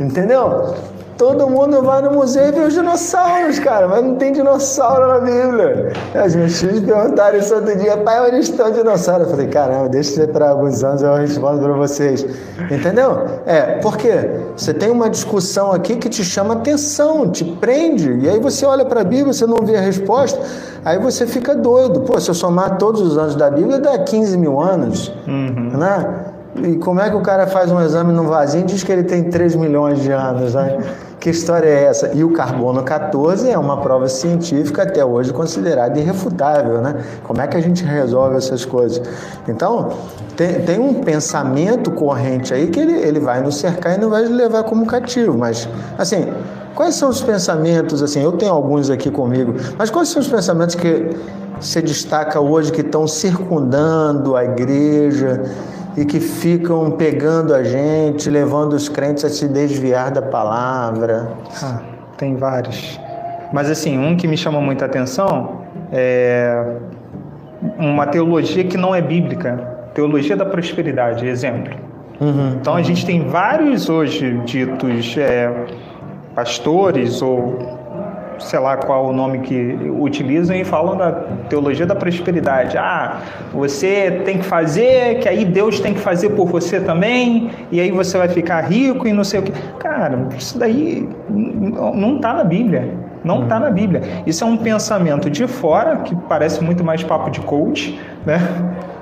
Entendeu? 0.00 0.74
Todo 1.16 1.48
mundo 1.48 1.80
vai 1.82 2.02
no 2.02 2.10
museu 2.10 2.48
e 2.48 2.52
vê 2.52 2.60
os 2.60 2.74
dinossauros, 2.74 3.58
cara, 3.58 3.88
mas 3.88 4.04
não 4.04 4.16
tem 4.16 4.32
dinossauro 4.32 5.08
na 5.08 5.20
Bíblia. 5.20 5.92
As 6.14 6.36
minhas 6.36 6.60
filhas 6.60 6.80
perguntaram 6.80 7.38
isso 7.38 7.54
outro 7.54 7.74
dia, 7.74 7.96
pai, 7.96 8.28
onde 8.28 8.40
estão 8.40 8.70
os 8.70 8.76
dinossauros? 8.76 9.26
Eu 9.26 9.30
falei, 9.30 9.48
caramba, 9.48 9.88
deixa 9.88 10.26
para 10.28 10.50
alguns 10.50 10.84
anos 10.84 11.02
eu 11.02 11.14
respondo 11.14 11.60
para 11.60 11.72
vocês. 11.72 12.26
Entendeu? 12.70 13.24
É, 13.46 13.78
porque 13.80 14.10
você 14.54 14.74
tem 14.74 14.90
uma 14.90 15.08
discussão 15.08 15.72
aqui 15.72 15.96
que 15.96 16.10
te 16.10 16.22
chama 16.22 16.54
atenção, 16.54 17.30
te 17.30 17.44
prende, 17.44 18.12
e 18.18 18.28
aí 18.28 18.38
você 18.38 18.66
olha 18.66 18.84
para 18.84 19.00
a 19.00 19.04
Bíblia, 19.04 19.32
você 19.32 19.46
não 19.46 19.64
vê 19.64 19.76
a 19.76 19.80
resposta, 19.80 20.38
aí 20.84 20.98
você 20.98 21.26
fica 21.26 21.54
doido. 21.54 22.00
Pô, 22.00 22.20
se 22.20 22.28
eu 22.28 22.34
somar 22.34 22.76
todos 22.76 23.00
os 23.00 23.16
anos 23.16 23.34
da 23.34 23.50
Bíblia, 23.50 23.78
dá 23.78 23.98
15 23.98 24.36
mil 24.36 24.60
anos, 24.60 25.10
uhum. 25.26 25.78
né? 25.78 26.25
E 26.64 26.76
como 26.76 27.00
é 27.00 27.10
que 27.10 27.16
o 27.16 27.22
cara 27.22 27.46
faz 27.46 27.70
um 27.70 27.80
exame 27.80 28.12
no 28.12 28.24
vasinho 28.24 28.64
e 28.64 28.66
diz 28.66 28.82
que 28.82 28.92
ele 28.92 29.04
tem 29.04 29.24
3 29.24 29.56
milhões 29.56 30.00
de 30.00 30.10
anos? 30.10 30.54
Né? 30.54 30.78
Que 31.18 31.30
história 31.30 31.68
é 31.68 31.84
essa? 31.84 32.12
E 32.14 32.22
o 32.22 32.32
carbono 32.32 32.82
14 32.82 33.50
é 33.50 33.58
uma 33.58 33.78
prova 33.80 34.08
científica 34.08 34.84
até 34.84 35.04
hoje 35.04 35.32
considerada 35.32 35.98
irrefutável, 35.98 36.80
né? 36.80 37.02
Como 37.24 37.40
é 37.40 37.46
que 37.48 37.56
a 37.56 37.60
gente 37.60 37.82
resolve 37.84 38.36
essas 38.36 38.64
coisas? 38.64 39.02
Então, 39.48 39.88
tem, 40.36 40.60
tem 40.60 40.78
um 40.78 40.94
pensamento 41.02 41.90
corrente 41.90 42.54
aí 42.54 42.68
que 42.68 42.78
ele, 42.78 42.92
ele 42.92 43.18
vai 43.18 43.40
nos 43.40 43.56
cercar 43.56 43.96
e 43.96 44.00
não 44.00 44.08
vai 44.08 44.22
levar 44.22 44.62
como 44.64 44.86
cativo. 44.86 45.36
Mas, 45.36 45.68
assim, 45.98 46.32
quais 46.76 46.94
são 46.94 47.08
os 47.08 47.20
pensamentos, 47.20 48.02
assim, 48.02 48.22
eu 48.22 48.32
tenho 48.32 48.52
alguns 48.52 48.88
aqui 48.88 49.10
comigo, 49.10 49.54
mas 49.76 49.90
quais 49.90 50.08
são 50.08 50.20
os 50.20 50.28
pensamentos 50.28 50.76
que 50.76 51.10
você 51.60 51.80
destaca 51.80 52.38
hoje 52.38 52.70
que 52.70 52.82
estão 52.82 53.08
circundando 53.08 54.36
a 54.36 54.44
igreja, 54.44 55.42
e 55.96 56.04
que 56.04 56.20
ficam 56.20 56.90
pegando 56.90 57.54
a 57.54 57.62
gente, 57.64 58.28
levando 58.28 58.74
os 58.74 58.88
crentes 58.88 59.24
a 59.24 59.30
se 59.30 59.48
desviar 59.48 60.10
da 60.10 60.22
palavra? 60.22 61.32
Ah, 61.62 61.80
tem 62.18 62.36
vários. 62.36 63.00
Mas 63.52 63.70
assim, 63.70 63.98
um 63.98 64.16
que 64.16 64.28
me 64.28 64.36
chama 64.36 64.60
muita 64.60 64.84
atenção 64.84 65.62
é 65.92 66.76
uma 67.78 68.06
teologia 68.06 68.64
que 68.64 68.76
não 68.76 68.94
é 68.94 69.00
bíblica, 69.00 69.56
teologia 69.94 70.36
da 70.36 70.44
prosperidade, 70.44 71.26
exemplo. 71.26 71.74
Uhum, 72.20 72.56
então 72.60 72.74
a 72.74 72.82
gente 72.82 73.04
tem 73.04 73.28
vários 73.28 73.88
hoje 73.88 74.40
ditos 74.44 75.16
é, 75.18 75.52
pastores 76.34 77.22
ou 77.22 77.75
sei 78.38 78.58
lá 78.58 78.76
qual 78.76 79.06
o 79.06 79.12
nome 79.12 79.40
que 79.40 79.76
utilizam 79.98 80.56
e 80.56 80.64
falam 80.64 80.96
da 80.96 81.12
teologia 81.48 81.86
da 81.86 81.94
prosperidade. 81.94 82.76
Ah, 82.78 83.20
você 83.52 84.22
tem 84.24 84.38
que 84.38 84.44
fazer, 84.44 85.18
que 85.20 85.28
aí 85.28 85.44
Deus 85.44 85.80
tem 85.80 85.94
que 85.94 86.00
fazer 86.00 86.30
por 86.30 86.46
você 86.46 86.80
também, 86.80 87.50
e 87.70 87.80
aí 87.80 87.90
você 87.90 88.18
vai 88.18 88.28
ficar 88.28 88.60
rico 88.62 89.06
e 89.06 89.12
não 89.12 89.24
sei 89.24 89.40
o 89.40 89.42
que. 89.42 89.52
Cara, 89.78 90.28
isso 90.36 90.58
daí 90.58 91.08
não 91.28 92.16
está 92.16 92.32
na 92.32 92.44
Bíblia. 92.44 93.06
Não 93.24 93.42
está 93.42 93.58
na 93.58 93.70
Bíblia. 93.70 94.02
Isso 94.24 94.44
é 94.44 94.46
um 94.46 94.56
pensamento 94.56 95.28
de 95.28 95.46
fora, 95.48 95.96
que 95.96 96.14
parece 96.14 96.62
muito 96.62 96.84
mais 96.84 97.02
papo 97.02 97.28
de 97.30 97.40
coach, 97.40 97.98
né? 98.24 98.38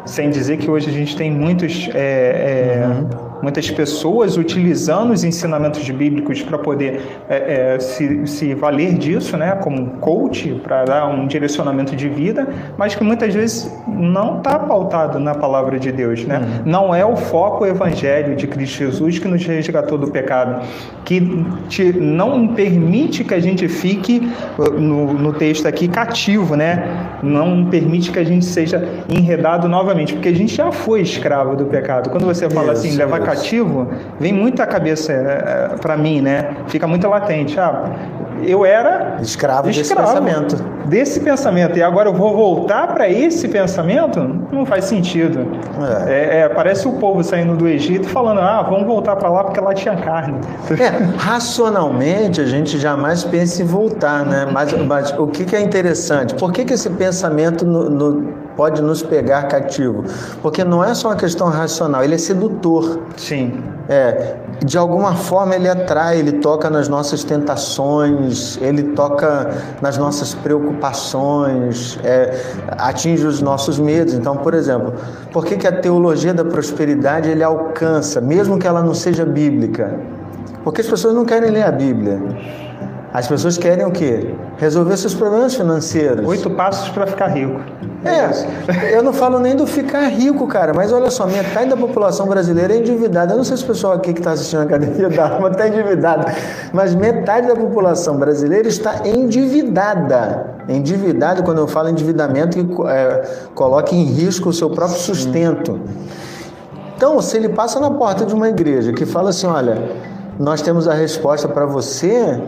Sem 0.07 0.31
dizer 0.31 0.57
que 0.57 0.71
hoje 0.71 0.89
a 0.89 0.93
gente 0.93 1.15
tem 1.17 1.31
muitos. 1.31 1.91
É, 1.95 2.83
é, 2.83 2.87
uhum 2.87 3.24
muitas 3.43 3.71
pessoas 3.71 4.37
utilizando 4.37 5.13
os 5.13 5.25
ensinamentos 5.25 5.89
bíblicos 5.91 6.43
para 6.43 6.59
poder 6.59 7.01
é, 7.29 7.75
é, 7.75 7.79
se, 7.79 8.27
se 8.27 8.55
valer 8.55 8.95
disso, 8.95 9.37
né, 9.37 9.53
como 9.63 9.87
coach, 9.99 10.61
para 10.63 10.85
dar 10.85 11.07
um 11.07 11.27
direcionamento 11.27 11.95
de 11.95 12.09
vida, 12.09 12.49
mas 12.77 12.95
que 12.95 13.05
muitas 13.05 13.35
vezes 13.35 13.71
não 13.87 14.39
está 14.39 14.59
pautado 14.59 15.19
na 15.19 15.35
palavra 15.35 15.79
de 15.79 15.93
Deus. 15.93 16.25
Né? 16.25 16.39
Uhum. 16.39 16.71
Não 16.71 16.95
é 16.95 17.05
o 17.05 17.17
foco 17.17 17.67
evangelho 17.67 18.37
de 18.37 18.47
Cristo 18.47 18.79
Jesus 18.79 19.19
que 19.19 19.29
nos 19.29 19.45
resgatou 19.45 19.99
do 19.99 20.11
pecado, 20.11 20.67
que 21.05 21.47
te, 21.69 21.93
não 21.93 22.49
permite 22.49 23.25
que 23.25 23.35
a 23.35 23.41
gente 23.41 23.69
fique, 23.69 24.31
no, 24.79 25.13
no 25.13 25.33
texto 25.33 25.67
aqui, 25.67 25.89
cativo, 25.89 26.57
né? 26.57 27.19
não 27.23 27.67
permite 27.67 28.11
que 28.11 28.19
a 28.19 28.25
gente 28.25 28.45
seja 28.45 28.89
enredado 29.09 29.69
novamente, 29.69 30.13
porque 30.15 30.29
a 30.29 30.35
gente 30.35 30.55
já 30.55 30.71
foi 30.71 31.01
escravo 31.01 31.57
do 31.57 31.67
pecado. 31.67 32.11
Quando 32.11 32.27
você 32.27 32.49
fala 32.49 32.73
isso, 32.73 32.87
assim, 32.87 32.97
levar 32.97 33.21
cativo, 33.25 33.89
vem 34.21 34.33
muito 34.33 34.63
à 34.63 34.67
cabeça 34.67 35.13
é, 35.13 35.73
é 35.73 35.77
para 35.77 35.97
mim, 35.97 36.21
né? 36.21 36.57
Fica 36.69 36.87
muito 36.87 37.09
latente. 37.09 37.59
Ah, 37.59 37.91
eu 38.43 38.65
era 38.65 39.17
escravo, 39.21 39.69
escravo 39.69 39.69
desse 39.69 39.95
pensamento. 39.95 40.57
Desse 40.87 41.21
pensamento. 41.21 41.79
E 41.79 41.83
agora 41.83 42.09
eu 42.09 42.15
vou 42.15 42.35
voltar 42.35 42.89
para 42.89 43.09
esse 43.09 43.49
pensamento? 43.49 44.21
Não 44.53 44.67
faz 44.67 44.85
sentido. 44.85 45.47
É. 46.07 46.13
É, 46.13 46.41
é, 46.41 46.49
parece 46.49 46.87
o 46.87 46.93
povo 46.95 47.23
saindo 47.23 47.57
do 47.57 47.67
Egito 47.67 48.09
falando: 48.09 48.41
ah, 48.41 48.63
vamos 48.63 48.87
voltar 48.87 49.17
para 49.17 49.29
lá 49.29 49.45
porque 49.45 49.61
lá 49.61 49.73
tinha 49.73 49.97
carne. 49.97 50.39
Racionalmente 51.17 52.41
a 52.41 52.47
gente 52.47 52.79
jamais 52.79 53.25
pensa 53.25 53.63
em 53.63 53.67
voltar, 53.67 54.25
né? 54.27 54.47
Mas, 54.51 54.73
mas 54.87 55.19
o 55.19 55.27
que, 55.27 55.45
que, 55.45 55.57
é 55.57 55.61
interessante? 55.61 56.35
Por 56.35 56.53
que, 56.53 56.65
que 56.65 56.75
esse 56.75 56.91
pensamento 56.91 57.65
no, 57.65 57.89
no, 57.89 58.35
pode 58.57 58.81
nos 58.83 59.03
pegar 59.03 59.45
cativo? 59.45 60.05
Porque 60.43 60.65
não 60.65 60.83
é 60.83 60.95
só 60.95 61.09
uma 61.09 61.17
questão 61.17 61.49
racional, 61.49 62.03
ele 62.03 62.15
é 62.15 62.19
sedutor. 62.19 63.01
Sim. 63.17 63.63
É, 63.89 64.37
de 64.65 64.79
alguma 64.79 65.15
forma 65.15 65.55
ele 65.55 65.69
atrai, 65.69 66.19
ele 66.19 66.33
toca 66.33 66.71
nas 66.71 66.89
nossas 66.89 67.23
tentações, 67.23 68.59
ele 68.63 68.83
toca 68.95 69.51
nas 69.83 69.99
nossas 69.99 70.35
preocupações, 70.35 71.99
é, 72.03 72.41
atinge 72.79 73.27
os 73.27 73.43
nossos 73.43 73.79
medos. 73.79 74.15
Então, 74.15 74.37
por 74.37 74.55
exemplo, 74.55 74.95
por 75.33 75.45
que, 75.45 75.57
que 75.57 75.67
a 75.67 75.73
teologia 75.73 76.33
da 76.33 76.45
prosperidade 76.45 77.29
ele 77.29 77.43
alcança, 77.43 78.21
mesmo 78.21 78.59
que 78.59 78.67
ela 78.67 78.83
não 78.83 78.95
seja 78.95 79.25
bíblica? 79.25 79.99
Porque 80.63 80.81
as 80.81 80.87
pessoas 80.87 81.15
não 81.15 81.27
querem 81.27 81.51
ler 81.51 81.65
a 81.65 81.71
Bíblia. 81.71 82.23
As 83.15 83.29
pessoas 83.29 83.57
querem 83.57 83.87
o 83.87 83.93
quê? 83.93 84.35
Resolver 84.57 84.97
seus 84.97 85.15
problemas 85.15 85.55
financeiros. 85.55 86.27
Oito 86.27 86.51
passos 86.51 86.89
para 86.89 87.07
ficar 87.07 87.29
rico. 87.29 87.61
É, 88.05 88.93
eu 88.93 89.05
não 89.05 89.13
falo 89.13 89.39
nem 89.39 89.55
do 89.55 89.69
ficar 89.69 90.09
rico, 90.09 90.49
cara, 90.49 90.75
mas 90.75 90.93
olha 90.93 91.09
só, 91.13 91.25
metade 91.25 91.71
da 91.71 91.77
população 91.77 92.27
brasileira 92.27 92.75
é 92.75 92.79
endividada. 92.79 93.33
Eu 93.33 93.37
não 93.37 93.45
sei 93.45 93.57
se 93.57 93.63
o 93.63 93.69
pessoal 93.69 93.93
aqui 93.93 94.13
que 94.13 94.19
está 94.19 94.33
assistindo 94.33 94.59
a 94.59 94.63
academia 94.65 95.09
da 95.09 95.29
alma 95.29 95.49
está 95.49 95.69
endividado, 95.69 96.27
mas 96.73 96.93
metade 96.93 97.47
da 97.47 97.55
população 97.55 98.17
brasileira 98.17 98.67
está 98.67 99.07
endividada. 99.07 100.57
Endividada, 100.69 101.41
quando 101.45 101.59
eu 101.59 101.69
falo 101.69 101.91
endividamento, 101.91 102.59
que 102.59 102.83
é, 102.89 103.23
coloca 103.55 103.95
em 103.95 104.03
risco 104.03 104.49
o 104.49 104.53
seu 104.53 104.71
próprio 104.71 104.99
sustento. 104.99 105.81
Então, 106.97 107.23
se 107.23 107.37
ele 107.37 107.51
passa 107.51 107.79
na 107.79 107.93
porta 107.93 108.27
de 108.27 108.35
uma 108.35 108.49
igreja 108.49 108.93
que 108.93 109.07
fala 109.07 109.31
assim: 109.31 109.47
olha, 109.47 109.81
nós 110.37 110.61
temos 110.61 110.89
a 110.89 110.95
resposta 110.95 111.47
para 111.47 111.65
você 111.65 112.43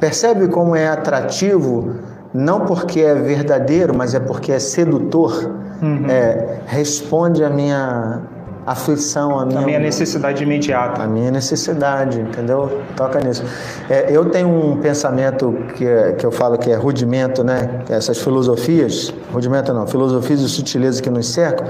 Percebe 0.00 0.48
como 0.48 0.76
é 0.76 0.88
atrativo, 0.88 1.94
não 2.32 2.66
porque 2.66 3.00
é 3.00 3.14
verdadeiro, 3.14 3.94
mas 3.96 4.14
é 4.14 4.20
porque 4.20 4.52
é 4.52 4.58
sedutor? 4.58 5.50
Uhum. 5.82 6.06
É, 6.08 6.60
responde 6.66 7.44
a 7.44 7.50
minha 7.50 8.22
aflição, 8.68 9.38
a 9.38 9.46
minha, 9.46 9.60
a 9.60 9.64
minha 9.64 9.78
necessidade 9.78 10.42
imediata. 10.42 11.02
A 11.02 11.06
minha 11.06 11.30
necessidade, 11.30 12.20
entendeu? 12.20 12.82
Toca 12.94 13.18
nisso. 13.20 13.42
É, 13.88 14.14
eu 14.14 14.26
tenho 14.26 14.48
um 14.48 14.76
pensamento 14.76 15.56
que, 15.74 15.86
é, 15.86 16.12
que 16.12 16.26
eu 16.26 16.30
falo 16.30 16.58
que 16.58 16.70
é 16.70 16.74
rudimento, 16.74 17.42
né? 17.42 17.80
Essas 17.88 18.18
filosofias, 18.18 19.12
rudimento 19.32 19.72
não, 19.72 19.86
filosofias 19.86 20.40
e 20.40 20.48
sutilezas 20.48 21.00
que 21.00 21.08
nos 21.08 21.28
cercam. 21.28 21.66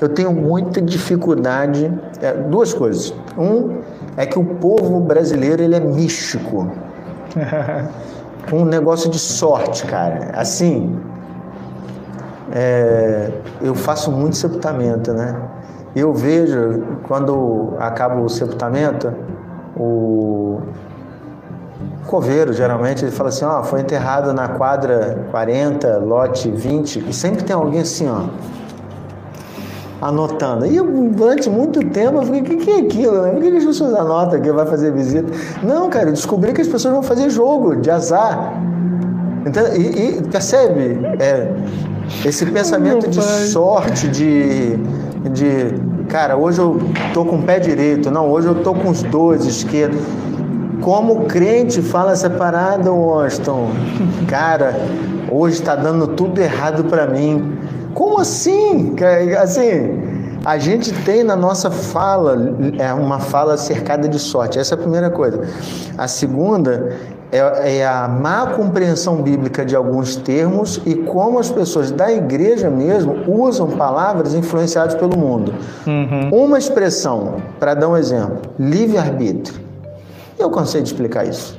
Eu 0.00 0.08
tenho 0.08 0.32
muita 0.32 0.82
dificuldade, 0.82 1.90
é, 2.20 2.32
duas 2.32 2.74
coisas. 2.74 3.14
Um 3.38 3.78
é 4.16 4.26
que 4.26 4.38
o 4.38 4.44
povo 4.44 5.00
brasileiro 5.00 5.62
ele 5.62 5.74
é 5.74 5.80
místico. 5.80 6.70
um 8.52 8.64
negócio 8.64 9.10
de 9.10 9.18
sorte, 9.18 9.84
cara. 9.86 10.30
Assim, 10.34 10.98
é, 12.52 13.30
eu 13.60 13.74
faço 13.74 14.10
muito 14.10 14.36
sepultamento, 14.36 15.12
né? 15.12 15.36
Eu 15.94 16.12
vejo, 16.12 16.82
quando 17.04 17.74
acaba 17.78 18.20
o 18.20 18.28
sepultamento, 18.28 19.12
o 19.76 20.60
coveiro, 22.06 22.52
geralmente, 22.52 23.04
ele 23.04 23.12
fala 23.12 23.28
assim, 23.28 23.44
ó, 23.44 23.62
foi 23.62 23.80
enterrado 23.80 24.32
na 24.32 24.48
quadra 24.48 25.26
40, 25.30 25.98
lote 25.98 26.50
20, 26.50 27.08
e 27.08 27.12
sempre 27.12 27.44
tem 27.44 27.54
alguém 27.54 27.80
assim, 27.80 28.08
ó, 28.08 28.28
anotando. 30.00 30.66
E 30.66 30.76
eu, 30.76 30.84
durante 31.10 31.48
muito 31.48 31.80
tempo 31.90 32.18
eu 32.18 32.22
fiquei, 32.22 32.40
o 32.40 32.44
que, 32.44 32.56
que 32.56 32.70
é 32.70 32.78
aquilo? 32.80 33.22
Né? 33.22 33.30
Por 33.30 33.42
que 33.42 33.48
as 33.48 33.64
pessoas 33.64 33.94
anotam 33.94 34.40
que 34.40 34.52
vai 34.52 34.66
fazer 34.66 34.92
visita? 34.92 35.32
Não, 35.62 35.88
cara, 35.88 36.08
eu 36.08 36.12
descobri 36.12 36.52
que 36.52 36.60
as 36.60 36.68
pessoas 36.68 36.94
vão 36.94 37.02
fazer 37.02 37.30
jogo 37.30 37.76
de 37.76 37.90
azar. 37.90 38.54
Então, 39.46 39.64
e, 39.76 40.18
e 40.18 40.22
percebe? 40.22 41.00
É, 41.18 41.52
esse 42.24 42.46
pensamento 42.46 43.08
de 43.08 43.22
sorte, 43.22 44.08
de, 44.08 44.76
de 45.30 45.74
cara, 46.08 46.36
hoje 46.36 46.60
eu 46.60 46.78
tô 47.12 47.24
com 47.24 47.36
o 47.36 47.42
pé 47.42 47.58
direito, 47.58 48.10
não, 48.10 48.30
hoje 48.30 48.48
eu 48.48 48.54
tô 48.62 48.74
com 48.74 48.90
os 48.90 49.02
dois 49.02 49.44
esquerdos. 49.44 50.00
Como 50.80 51.24
crente 51.24 51.80
fala 51.80 52.12
essa 52.12 52.28
parada, 52.28 52.92
Washington? 52.92 53.70
Cara, 54.28 54.74
hoje 55.30 55.56
está 55.56 55.74
dando 55.74 56.08
tudo 56.08 56.38
errado 56.40 56.84
para 56.84 57.06
mim. 57.06 57.56
Como 57.94 58.18
assim? 58.18 58.94
Assim, 59.40 60.02
A 60.44 60.58
gente 60.58 60.92
tem 61.04 61.24
na 61.24 61.34
nossa 61.34 61.70
fala 61.70 62.36
é 62.78 62.92
uma 62.92 63.18
fala 63.18 63.56
cercada 63.56 64.06
de 64.08 64.18
sorte. 64.18 64.58
Essa 64.58 64.74
é 64.74 64.76
a 64.76 64.78
primeira 64.78 65.08
coisa. 65.10 65.40
A 65.96 66.06
segunda 66.06 66.92
é, 67.32 67.78
é, 67.78 67.86
a 67.86 68.06
má 68.06 68.46
compreensão 68.48 69.22
bíblica 69.22 69.64
de 69.64 69.74
alguns 69.74 70.14
termos 70.14 70.80
e 70.86 70.94
como 70.94 71.38
as 71.38 71.50
pessoas 71.50 71.90
da 71.90 72.12
igreja 72.12 72.70
mesmo 72.70 73.24
usam 73.26 73.70
palavras 73.70 74.34
influenciadas 74.34 74.94
pelo 74.94 75.18
mundo. 75.18 75.52
Uhum. 75.86 76.44
Uma 76.44 76.58
expressão, 76.58 77.36
para 77.58 77.74
dar 77.74 77.88
um 77.88 77.96
exemplo, 77.96 78.38
livre-arbítrio. 78.58 79.60
Eu 80.38 80.50
cansei 80.50 80.82
de 80.82 80.88
explicar 80.88 81.26
isso. 81.26 81.58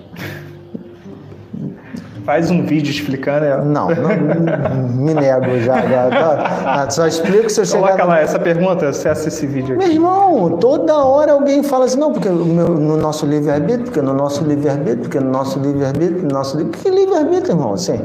Faz 2.25 2.49
um 2.49 2.65
vídeo 2.65 2.89
explicando 2.89 3.45
ela. 3.45 3.63
Não, 3.63 3.87
não 3.89 4.89
me 4.89 5.13
nego 5.13 5.59
já. 5.59 5.81
já 5.85 6.09
tá, 6.09 6.89
só 6.89 7.05
explico 7.05 7.49
se 7.49 7.61
eu 7.61 7.65
chegar... 7.65 7.83
Coloca 7.83 8.03
lá 8.03 8.19
essa 8.19 8.39
pergunta, 8.39 8.89
acessa 8.89 9.27
esse 9.27 9.45
vídeo 9.45 9.75
aqui. 9.75 9.85
Meu 9.85 9.93
irmão, 9.93 10.57
toda 10.57 10.95
hora 10.97 11.33
alguém 11.33 11.61
fala 11.61 11.85
assim, 11.85 11.99
não, 11.99 12.11
porque 12.11 12.27
no 12.29 12.97
nosso 12.97 13.25
livre-arbítrio, 13.25 13.85
porque 13.85 14.01
no 14.01 14.13
nosso 14.13 14.43
livre-arbítrio, 14.43 15.01
porque 15.01 15.19
no 15.19 15.29
nosso 15.29 15.59
livre-arbítrio, 15.59 16.23
no 16.23 16.33
nosso 16.33 16.57
livre... 16.57 16.71
Que 16.79 16.89
livre-arbítrio, 16.89 17.53
irmão? 17.53 17.73
Assim... 17.73 18.01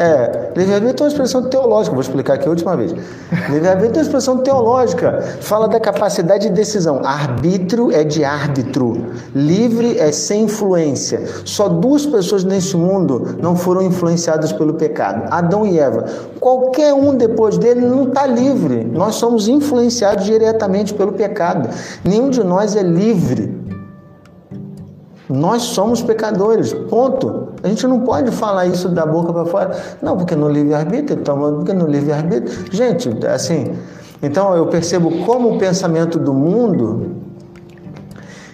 É, 0.00 0.50
livre-arbítrio 0.56 1.00
é 1.00 1.02
uma 1.02 1.08
expressão 1.08 1.42
teológica, 1.42 1.94
vou 1.94 2.00
explicar 2.00 2.32
aqui 2.32 2.46
a 2.46 2.50
última 2.50 2.74
vez. 2.74 2.90
Livre-arbítrio 3.50 3.96
é 3.96 3.98
uma 3.98 4.02
expressão 4.02 4.38
teológica, 4.38 5.20
fala 5.42 5.68
da 5.68 5.78
capacidade 5.78 6.48
de 6.48 6.54
decisão. 6.54 7.02
Arbítrio 7.04 7.92
é 7.92 8.02
de 8.02 8.24
árbitro, 8.24 9.08
livre 9.34 9.98
é 9.98 10.10
sem 10.10 10.44
influência. 10.44 11.22
Só 11.44 11.68
duas 11.68 12.06
pessoas 12.06 12.44
nesse 12.44 12.78
mundo 12.78 13.36
não 13.42 13.54
foram 13.54 13.82
influenciadas 13.82 14.52
pelo 14.52 14.72
pecado: 14.72 15.28
Adão 15.30 15.66
e 15.66 15.78
Eva. 15.78 16.06
Qualquer 16.40 16.94
um 16.94 17.14
depois 17.14 17.58
dele 17.58 17.82
não 17.82 18.04
está 18.04 18.26
livre. 18.26 18.84
Nós 18.84 19.16
somos 19.16 19.48
influenciados 19.48 20.24
diretamente 20.24 20.94
pelo 20.94 21.12
pecado. 21.12 21.68
Nenhum 22.02 22.30
de 22.30 22.42
nós 22.42 22.74
é 22.74 22.82
livre. 22.82 23.59
Nós 25.30 25.62
somos 25.62 26.02
pecadores, 26.02 26.72
ponto. 26.72 27.50
A 27.62 27.68
gente 27.68 27.86
não 27.86 28.00
pode 28.00 28.32
falar 28.32 28.66
isso 28.66 28.88
da 28.88 29.06
boca 29.06 29.32
para 29.32 29.44
fora. 29.44 29.76
Não, 30.02 30.16
porque 30.16 30.34
no 30.34 30.48
livre-arbítrio, 30.48 31.20
então, 31.20 31.38
porque 31.54 31.72
no 31.72 31.86
livre-arbítrio. 31.86 32.66
Gente, 32.72 33.08
assim, 33.26 33.72
então 34.20 34.56
eu 34.56 34.66
percebo 34.66 35.24
como 35.24 35.54
o 35.54 35.58
pensamento 35.58 36.18
do 36.18 36.34
mundo 36.34 37.20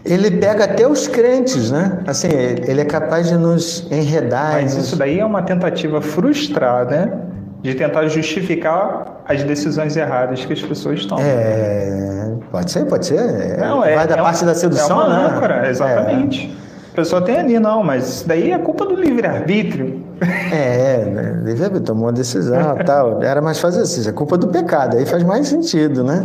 ele 0.05 0.31
pega 0.33 0.65
até 0.65 0.87
os 0.87 1.09
crentes, 1.09 1.71
né? 1.71 1.99
Assim, 2.07 2.29
ele 2.29 2.81
é 2.81 2.85
capaz 2.85 3.29
de 3.29 3.37
nos 3.37 3.91
enredar. 3.91 4.53
Mas 4.53 4.77
isso 4.77 4.97
daí 4.97 5.19
é 5.19 5.25
uma 5.25 5.43
tentativa 5.43 6.01
frustrada 6.01 7.27
de 7.63 7.75
tentar 7.75 8.07
justificar 8.07 9.23
as 9.27 9.43
decisões 9.43 9.97
erradas 9.97 10.45
que 10.45 10.53
as 10.53 10.63
pessoas 10.63 11.05
tomam. 11.07 11.25
É, 11.25 12.35
pode 12.53 12.71
ser, 12.71 12.85
pode 12.85 13.07
ser. 13.07 13.59
Não, 13.59 13.83
é, 13.83 13.97
Vai 13.97 14.07
da 14.07 14.17
é 14.17 14.23
parte 14.23 14.45
da 14.45 14.55
sedução, 14.55 15.01
é 15.01 15.05
uma 15.07 15.19
né? 15.19 15.35
âncora, 15.35 15.69
exatamente. 15.69 16.57
É. 16.63 16.66
A 16.97 17.01
pessoa 17.01 17.21
tem 17.21 17.37
ali, 17.37 17.61
não, 17.61 17.85
mas 17.85 18.09
isso 18.09 18.27
daí 18.27 18.53
é 18.53 18.59
culpa 18.59 18.87
do 18.87 18.95
livre-arbítrio. 18.95 20.03
É, 20.51 21.05
né? 21.05 21.43
livre-arbítrio, 21.45 21.83
tomou 21.83 22.07
uma 22.07 22.13
decisão 22.13 22.75
tal. 22.87 23.23
Era 23.23 23.43
mais 23.43 23.61
fácil 23.61 23.83
assim, 23.83 24.09
é 24.09 24.13
culpa 24.13 24.39
do 24.39 24.49
pecado, 24.49 24.97
aí 24.97 25.05
faz 25.05 25.23
mais 25.23 25.47
sentido, 25.47 26.03
né? 26.03 26.25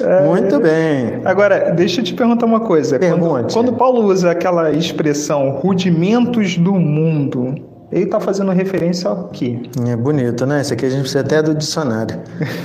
É... 0.00 0.26
Muito 0.26 0.58
bem. 0.58 1.20
Agora, 1.24 1.70
deixa 1.70 2.00
eu 2.00 2.04
te 2.04 2.14
perguntar 2.14 2.46
uma 2.46 2.58
coisa. 2.58 2.98
Pergunte. 2.98 3.22
Quando, 3.28 3.52
quando 3.52 3.72
Paulo 3.74 4.04
usa 4.06 4.32
aquela 4.32 4.72
expressão 4.72 5.50
rudimentos 5.50 6.58
do 6.58 6.72
mundo, 6.72 7.54
ele 7.92 8.04
está 8.04 8.18
fazendo 8.18 8.50
referência 8.52 9.10
ao 9.10 9.24
quê? 9.28 9.60
É 9.86 9.94
bonito, 9.94 10.46
né? 10.46 10.62
Isso 10.62 10.72
aqui 10.72 10.86
a 10.86 10.88
gente 10.88 11.00
precisa 11.00 11.20
até 11.20 11.42
do 11.42 11.54
dicionário. 11.54 12.18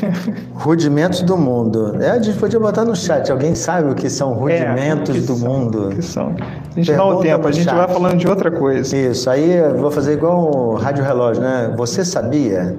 rudimentos 0.56 1.21
do 1.21 1.36
mundo. 1.36 1.97
É, 2.02 2.12
a 2.12 2.21
gente 2.21 2.38
podia 2.38 2.58
botar 2.58 2.86
no 2.86 2.95
chat. 2.95 3.30
Alguém 3.30 3.54
sabe 3.54 3.91
o 3.91 3.95
que 3.95 4.10
são 4.10 4.32
rudimentos 4.32 5.13
é, 5.13 5.19
que 5.19 5.28
do 5.28 5.36
são, 5.36 5.49
mundo? 5.49 5.89
Que 5.89 6.02
são? 6.02 6.28
A 6.28 6.80
gente 6.80 6.88
Pergunta 6.88 6.95
dá 6.95 7.06
o 7.17 7.21
tempo, 7.21 7.47
a 7.47 7.52
gente 7.52 7.65
chat. 7.65 7.75
vai 7.75 7.88
falando 7.89 8.17
de 8.17 8.25
outra 8.25 8.49
coisa. 8.49 8.95
Isso, 8.95 9.30
aí 9.30 9.52
eu 9.52 9.78
vou 9.78 9.91
fazer 9.91 10.13
igual 10.13 10.49
o 10.49 10.75
rádio 10.75 11.04
relógio, 11.04 11.43
né? 11.43 11.73
Você 11.75 12.06
sabia? 12.06 12.78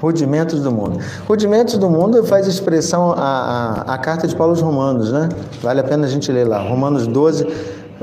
Rudimentos 0.00 0.60
do 0.60 0.70
mundo. 0.70 1.00
Rudimentos 1.26 1.76
do 1.76 1.90
mundo 1.90 2.22
faz 2.22 2.46
expressão 2.46 3.10
a, 3.16 3.82
a, 3.88 3.94
a 3.94 3.98
carta 3.98 4.28
de 4.28 4.36
Paulo 4.36 4.52
aos 4.52 4.60
Romanos, 4.60 5.10
né? 5.10 5.28
Vale 5.60 5.80
a 5.80 5.84
pena 5.84 6.06
a 6.06 6.08
gente 6.08 6.30
ler 6.30 6.46
lá. 6.46 6.62
Romanos 6.62 7.08
12. 7.08 7.48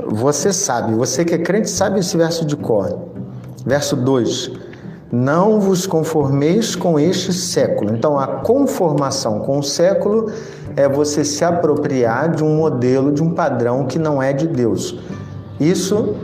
Você 0.08 0.52
sabe, 0.52 0.94
você 0.94 1.24
que 1.24 1.34
é 1.34 1.38
crente 1.38 1.70
sabe 1.70 2.00
esse 2.00 2.16
verso 2.18 2.44
de 2.44 2.56
cor. 2.56 3.11
Verso 3.64 3.96
2: 3.96 4.50
Não 5.10 5.60
vos 5.60 5.86
conformeis 5.86 6.74
com 6.74 6.98
este 6.98 7.32
século. 7.32 7.94
Então, 7.94 8.18
a 8.18 8.26
conformação 8.26 9.40
com 9.40 9.58
o 9.58 9.62
século 9.62 10.30
é 10.76 10.88
você 10.88 11.24
se 11.24 11.44
apropriar 11.44 12.34
de 12.34 12.42
um 12.42 12.56
modelo, 12.56 13.12
de 13.12 13.22
um 13.22 13.30
padrão 13.30 13.86
que 13.86 13.98
não 13.98 14.22
é 14.22 14.32
de 14.32 14.46
Deus. 14.46 14.98
Isso 15.60 16.14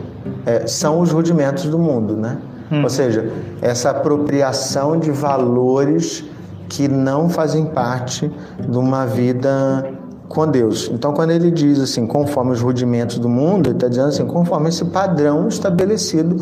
é, 0.45 0.67
são 0.67 0.99
os 0.99 1.11
rudimentos 1.11 1.65
do 1.65 1.77
mundo, 1.77 2.15
né? 2.15 2.37
Hum. 2.71 2.83
Ou 2.83 2.89
seja, 2.89 3.31
essa 3.61 3.91
apropriação 3.91 4.97
de 4.97 5.11
valores 5.11 6.23
que 6.67 6.87
não 6.87 7.29
fazem 7.29 7.65
parte 7.65 8.31
de 8.59 8.77
uma 8.77 9.05
vida 9.05 9.91
com 10.27 10.47
Deus. 10.47 10.89
Então, 10.93 11.11
quando 11.11 11.31
ele 11.31 11.49
diz 11.49 11.79
assim, 11.79 12.05
conforme 12.05 12.51
os 12.51 12.61
rudimentos 12.61 13.17
do 13.17 13.27
mundo, 13.27 13.67
ele 13.67 13.75
está 13.75 13.87
dizendo 13.87 14.09
assim, 14.09 14.25
conforme 14.25 14.69
esse 14.69 14.85
padrão 14.85 15.47
estabelecido 15.47 16.37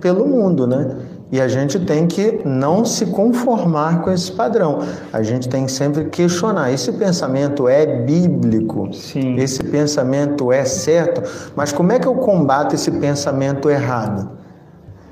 pelo 0.00 0.26
mundo, 0.26 0.66
né? 0.66 0.96
E 1.30 1.40
a 1.40 1.48
gente 1.48 1.80
tem 1.80 2.06
que 2.06 2.40
não 2.44 2.84
se 2.84 3.06
conformar 3.06 4.02
com 4.02 4.12
esse 4.12 4.30
padrão. 4.30 4.78
A 5.12 5.22
gente 5.22 5.48
tem 5.48 5.66
que 5.66 5.72
sempre 5.72 6.04
questionar: 6.04 6.70
esse 6.70 6.92
pensamento 6.92 7.68
é 7.68 7.84
bíblico? 7.84 8.92
Sim. 8.94 9.36
Esse 9.36 9.62
pensamento 9.64 10.52
é 10.52 10.64
certo? 10.64 11.22
Mas 11.56 11.72
como 11.72 11.90
é 11.90 11.98
que 11.98 12.06
eu 12.06 12.14
combato 12.14 12.74
esse 12.74 12.90
pensamento 12.92 13.68
errado? 13.68 14.30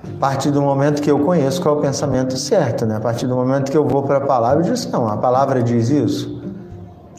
A 0.04 0.20
partir 0.20 0.52
do 0.52 0.62
momento 0.62 1.02
que 1.02 1.10
eu 1.10 1.18
conheço 1.18 1.60
qual 1.60 1.76
é 1.76 1.78
o 1.78 1.80
pensamento 1.80 2.36
certo, 2.36 2.86
né? 2.86 2.96
A 2.96 3.00
partir 3.00 3.26
do 3.26 3.34
momento 3.34 3.72
que 3.72 3.76
eu 3.76 3.86
vou 3.86 4.04
para 4.04 4.18
a 4.18 4.20
palavra 4.20 4.64
e 4.64 4.70
diz: 4.70 4.88
não, 4.92 5.08
a 5.08 5.16
palavra 5.16 5.62
diz 5.62 5.90
isso. 5.90 6.42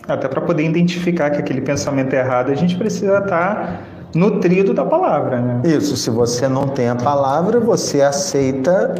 Até 0.08 0.28
para 0.30 0.39
poder 0.39 0.63
identificar 0.63 1.32
que 1.32 1.39
aquele 1.39 1.62
pensamento 1.62 2.13
é 2.13 2.19
errado, 2.19 2.51
a 2.51 2.56
gente 2.56 2.78
precisa 2.78 3.17
estar 3.17 3.28
tá 3.28 3.80
nutrido 4.15 4.73
da 4.73 4.86
palavra, 4.86 5.41
né? 5.41 5.62
Isso, 5.65 5.97
se 5.97 6.10
você 6.10 6.47
não 6.47 6.67
tem 6.69 6.88
a 6.88 6.95
palavra, 6.95 7.60
você 7.60 8.01
aceita 8.01 8.95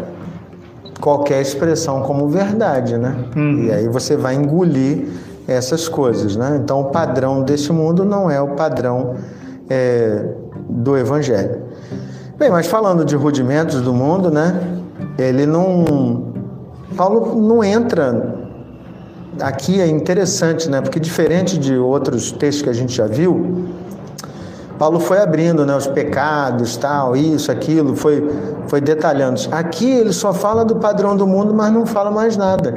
qualquer 0.99 1.41
expressão 1.41 2.01
como 2.01 2.28
verdade, 2.28 2.97
né? 2.97 3.15
Uhum. 3.36 3.63
E 3.63 3.71
aí 3.71 3.88
você 3.88 4.17
vai 4.17 4.36
engolir 4.36 5.08
essas 5.47 5.88
coisas, 5.88 6.36
né? 6.36 6.60
Então 6.62 6.82
o 6.82 6.86
padrão 6.86 7.41
desse 7.43 7.71
mundo 7.71 8.04
não 8.04 8.30
é 8.30 8.41
o 8.41 8.49
padrão 8.49 9.15
é, 9.69 10.34
do 10.69 10.97
Evangelho. 10.97 11.62
Bem, 12.38 12.49
mas 12.49 12.67
falando 12.67 13.06
de 13.06 13.15
rudimentos 13.15 13.82
do 13.82 13.93
mundo, 13.93 14.30
né? 14.30 14.60
Ele 15.17 15.45
não. 15.45 16.34
Paulo 16.97 17.41
não 17.41 17.63
entra. 17.63 18.43
Aqui 19.39 19.80
é 19.80 19.88
interessante, 19.88 20.69
né? 20.69 20.82
Porque 20.82 20.99
diferente 20.99 21.58
de 21.58 21.78
outros 21.78 22.32
textos 22.32 22.62
que 22.62 22.69
a 22.69 22.73
gente 22.73 22.93
já 22.93 23.06
viu, 23.06 23.74
Paulo 24.77 24.99
foi 24.99 25.19
abrindo 25.19 25.65
né, 25.65 25.75
os 25.75 25.88
pecados, 25.88 26.75
tal, 26.77 27.15
isso, 27.15 27.51
aquilo, 27.51 27.95
foi, 27.95 28.29
foi 28.67 28.81
detalhando. 28.81 29.41
Aqui 29.51 29.89
ele 29.89 30.11
só 30.11 30.33
fala 30.33 30.65
do 30.65 30.75
padrão 30.75 31.15
do 31.15 31.25
mundo, 31.25 31.53
mas 31.53 31.71
não 31.71 31.85
fala 31.85 32.11
mais 32.11 32.35
nada. 32.35 32.73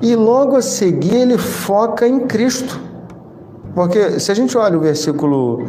E 0.00 0.16
logo 0.16 0.56
a 0.56 0.62
seguir 0.62 1.14
ele 1.14 1.36
foca 1.36 2.08
em 2.08 2.20
Cristo. 2.20 2.80
Porque 3.74 4.18
se 4.18 4.32
a 4.32 4.34
gente 4.34 4.56
olha 4.56 4.76
o 4.76 4.80
versículo 4.80 5.62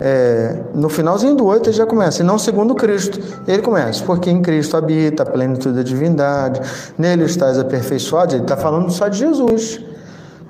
é, 0.00 0.56
no 0.74 0.88
finalzinho 0.88 1.34
do 1.34 1.44
8 1.46 1.68
ele 1.68 1.76
já 1.76 1.86
começa, 1.86 2.22
e 2.22 2.26
não 2.26 2.38
segundo 2.38 2.74
Cristo. 2.74 3.20
Ele 3.46 3.62
começa, 3.62 4.02
porque 4.04 4.30
em 4.30 4.42
Cristo 4.42 4.76
habita 4.76 5.22
a 5.22 5.26
plenitude 5.26 5.76
da 5.76 5.82
divindade, 5.82 6.60
nele 6.98 7.24
estás 7.24 7.58
aperfeiçoado. 7.58 8.34
Ele 8.34 8.42
está 8.42 8.56
falando 8.56 8.90
só 8.90 9.08
de 9.08 9.18
Jesus. 9.18 9.80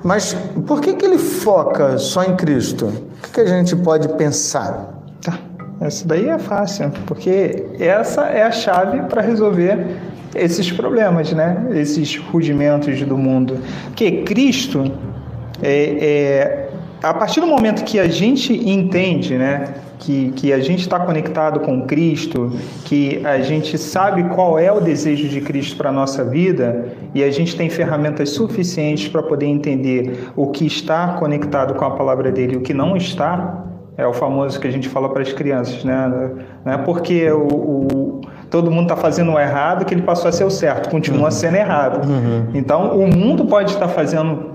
Mas 0.05 0.37
por 0.67 0.83
que, 0.83 0.93
que 0.93 1.07
ele 1.07 1.17
foca 1.17 1.97
só 1.97 2.23
em 2.23 2.37
Cristo? 2.37 2.87
O 2.87 3.23
que, 3.23 3.31
que 3.33 3.41
a 3.41 3.47
gente 3.47 3.75
pode 3.75 4.07
pensar? 4.17 5.03
Tá. 5.23 5.39
Essa 5.81 6.07
daí 6.07 6.29
é 6.29 6.39
fácil, 6.39 6.93
porque 7.07 7.65
essa 7.81 8.27
é 8.27 8.43
a 8.43 8.53
chave 8.53 9.01
para 9.09 9.23
resolver 9.23 9.97
esses 10.35 10.71
problemas, 10.71 11.33
né? 11.33 11.67
Esses 11.71 12.19
rudimentos 12.19 13.01
do 13.03 13.17
mundo. 13.17 13.59
Que 13.97 14.23
Cristo 14.25 14.93
é, 15.63 15.73
é 15.73 16.71
a 17.03 17.15
partir 17.15 17.41
do 17.41 17.47
momento 17.47 17.83
que 17.83 17.99
a 17.99 18.07
gente 18.07 18.53
entende, 18.53 19.39
né? 19.39 19.65
Que, 19.99 20.33
que 20.33 20.53
a 20.53 20.61
gente 20.61 20.81
está 20.81 21.01
conectado 21.01 21.61
com 21.61 21.83
Cristo, 21.83 22.53
que 22.85 23.25
a 23.25 23.41
gente 23.41 23.79
sabe 23.79 24.25
qual 24.35 24.59
é 24.59 24.71
o 24.71 24.81
desejo 24.81 25.29
de 25.29 25.41
Cristo 25.41 25.77
para 25.77 25.91
a 25.91 25.93
nossa 25.93 26.25
vida 26.25 26.89
e 27.15 27.23
a 27.23 27.31
gente 27.31 27.57
tem 27.57 27.71
ferramentas 27.71 28.31
suficientes 28.31 29.09
para 29.09 29.23
poder 29.23 29.47
entender 29.47 30.29
o 30.37 30.49
que 30.49 30.67
está 30.67 31.15
conectado 31.15 31.75
com 31.75 31.85
a 31.85 31.91
palavra 31.93 32.31
dele 32.31 32.55
e 32.55 32.57
o 32.57 32.61
que 32.61 32.75
não 32.75 32.97
está, 32.97 33.65
é 33.97 34.07
o 34.07 34.13
famoso 34.13 34.59
que 34.59 34.67
a 34.67 34.71
gente 34.71 34.89
fala 34.89 35.09
para 35.09 35.23
as 35.23 35.33
crianças, 35.33 35.85
né? 35.85 36.33
Não 36.65 36.73
é 36.73 36.79
porque 36.79 37.31
o, 37.31 37.47
o 37.47 38.21
todo 38.51 38.71
mundo 38.71 38.85
está 38.85 38.97
fazendo 38.97 39.33
o 39.33 39.39
errado 39.39 39.85
que 39.85 39.95
ele 39.95 40.03
passou 40.03 40.29
a 40.29 40.33
ser 40.33 40.45
o 40.45 40.51
certo, 40.51 40.89
continua 40.89 41.25
uhum. 41.25 41.31
sendo 41.31 41.57
errado. 41.57 42.09
Uhum. 42.09 42.51
Então, 42.55 42.97
o 42.97 43.07
mundo 43.07 43.47
pode 43.47 43.73
estar 43.73 43.89
fazendo 43.89 44.55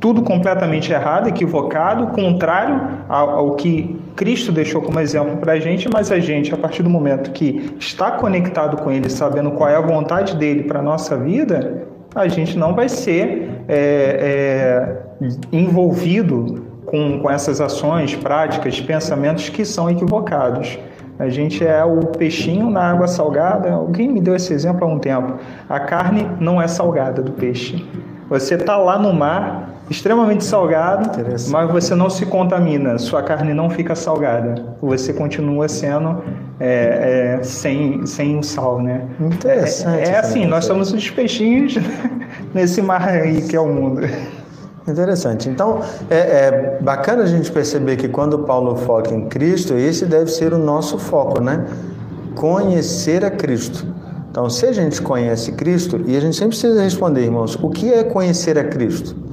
tudo 0.00 0.22
completamente 0.22 0.92
errado, 0.92 1.28
equivocado, 1.28 2.08
contrário 2.08 2.80
ao, 3.08 3.30
ao 3.30 3.54
que 3.54 3.99
Cristo 4.16 4.52
deixou 4.52 4.82
como 4.82 4.98
exemplo 5.00 5.36
para 5.36 5.52
a 5.52 5.60
gente, 5.60 5.88
mas 5.92 6.10
a 6.12 6.18
gente, 6.18 6.52
a 6.52 6.56
partir 6.56 6.82
do 6.82 6.90
momento 6.90 7.30
que 7.30 7.74
está 7.78 8.12
conectado 8.12 8.76
com 8.82 8.90
Ele, 8.90 9.08
sabendo 9.08 9.50
qual 9.52 9.68
é 9.68 9.76
a 9.76 9.80
vontade 9.80 10.36
dele 10.36 10.64
para 10.64 10.80
a 10.80 10.82
nossa 10.82 11.16
vida, 11.16 11.86
a 12.14 12.26
gente 12.28 12.58
não 12.58 12.74
vai 12.74 12.88
ser 12.88 13.50
é, 13.68 14.96
é, 15.20 15.26
envolvido 15.52 16.66
com, 16.84 17.20
com 17.20 17.30
essas 17.30 17.60
ações, 17.60 18.14
práticas, 18.16 18.80
pensamentos 18.80 19.48
que 19.48 19.64
são 19.64 19.88
equivocados. 19.88 20.78
A 21.18 21.28
gente 21.28 21.64
é 21.64 21.84
o 21.84 22.06
peixinho 22.06 22.70
na 22.70 22.90
água 22.90 23.06
salgada. 23.06 23.70
Alguém 23.72 24.08
me 24.08 24.20
deu 24.20 24.34
esse 24.34 24.52
exemplo 24.54 24.86
há 24.86 24.88
um 24.88 24.98
tempo. 24.98 25.34
A 25.68 25.78
carne 25.78 26.26
não 26.40 26.60
é 26.60 26.66
salgada 26.66 27.20
do 27.22 27.32
peixe. 27.32 27.86
Você 28.28 28.54
está 28.54 28.76
lá 28.76 28.98
no 28.98 29.12
mar, 29.12 29.70
extremamente 29.90 30.44
salgado, 30.44 31.10
mas 31.48 31.70
você 31.70 31.96
não 31.96 32.08
se 32.08 32.24
contamina, 32.24 32.96
sua 32.96 33.24
carne 33.24 33.52
não 33.52 33.68
fica 33.68 33.96
salgada. 33.96 34.76
Você 34.80 35.12
continua 35.12 35.68
sendo 35.68 36.22
é, 36.60 37.38
é, 37.38 37.42
sem, 37.42 38.06
sem 38.06 38.38
o 38.38 38.42
sal, 38.42 38.80
né? 38.80 39.02
Interessante. 39.20 40.08
É, 40.08 40.12
é 40.12 40.18
assim, 40.18 40.46
nós 40.46 40.64
somos 40.64 40.92
os 40.92 41.10
peixinhos 41.10 41.74
nesse 42.54 42.80
mar 42.80 43.06
aí 43.08 43.42
que 43.42 43.56
é 43.56 43.60
o 43.60 43.66
mundo. 43.66 44.02
Interessante. 44.86 45.48
Então, 45.48 45.80
é, 46.08 46.16
é, 46.18 46.78
bacana 46.80 47.24
a 47.24 47.26
gente 47.26 47.50
perceber 47.50 47.96
que 47.96 48.08
quando 48.08 48.38
Paulo 48.40 48.76
foca 48.76 49.12
em 49.12 49.28
Cristo, 49.28 49.74
esse 49.74 50.06
deve 50.06 50.30
ser 50.30 50.54
o 50.54 50.58
nosso 50.58 50.98
foco, 50.98 51.40
né? 51.40 51.66
Conhecer 52.36 53.24
a 53.24 53.30
Cristo. 53.30 53.86
Então, 54.30 54.48
se 54.48 54.64
a 54.66 54.72
gente 54.72 55.02
conhece 55.02 55.50
Cristo, 55.52 56.00
e 56.06 56.16
a 56.16 56.20
gente 56.20 56.36
sempre 56.36 56.50
precisa 56.56 56.80
responder, 56.80 57.24
irmãos, 57.24 57.58
o 57.60 57.68
que 57.68 57.92
é 57.92 58.04
conhecer 58.04 58.56
a 58.56 58.64
Cristo? 58.64 59.29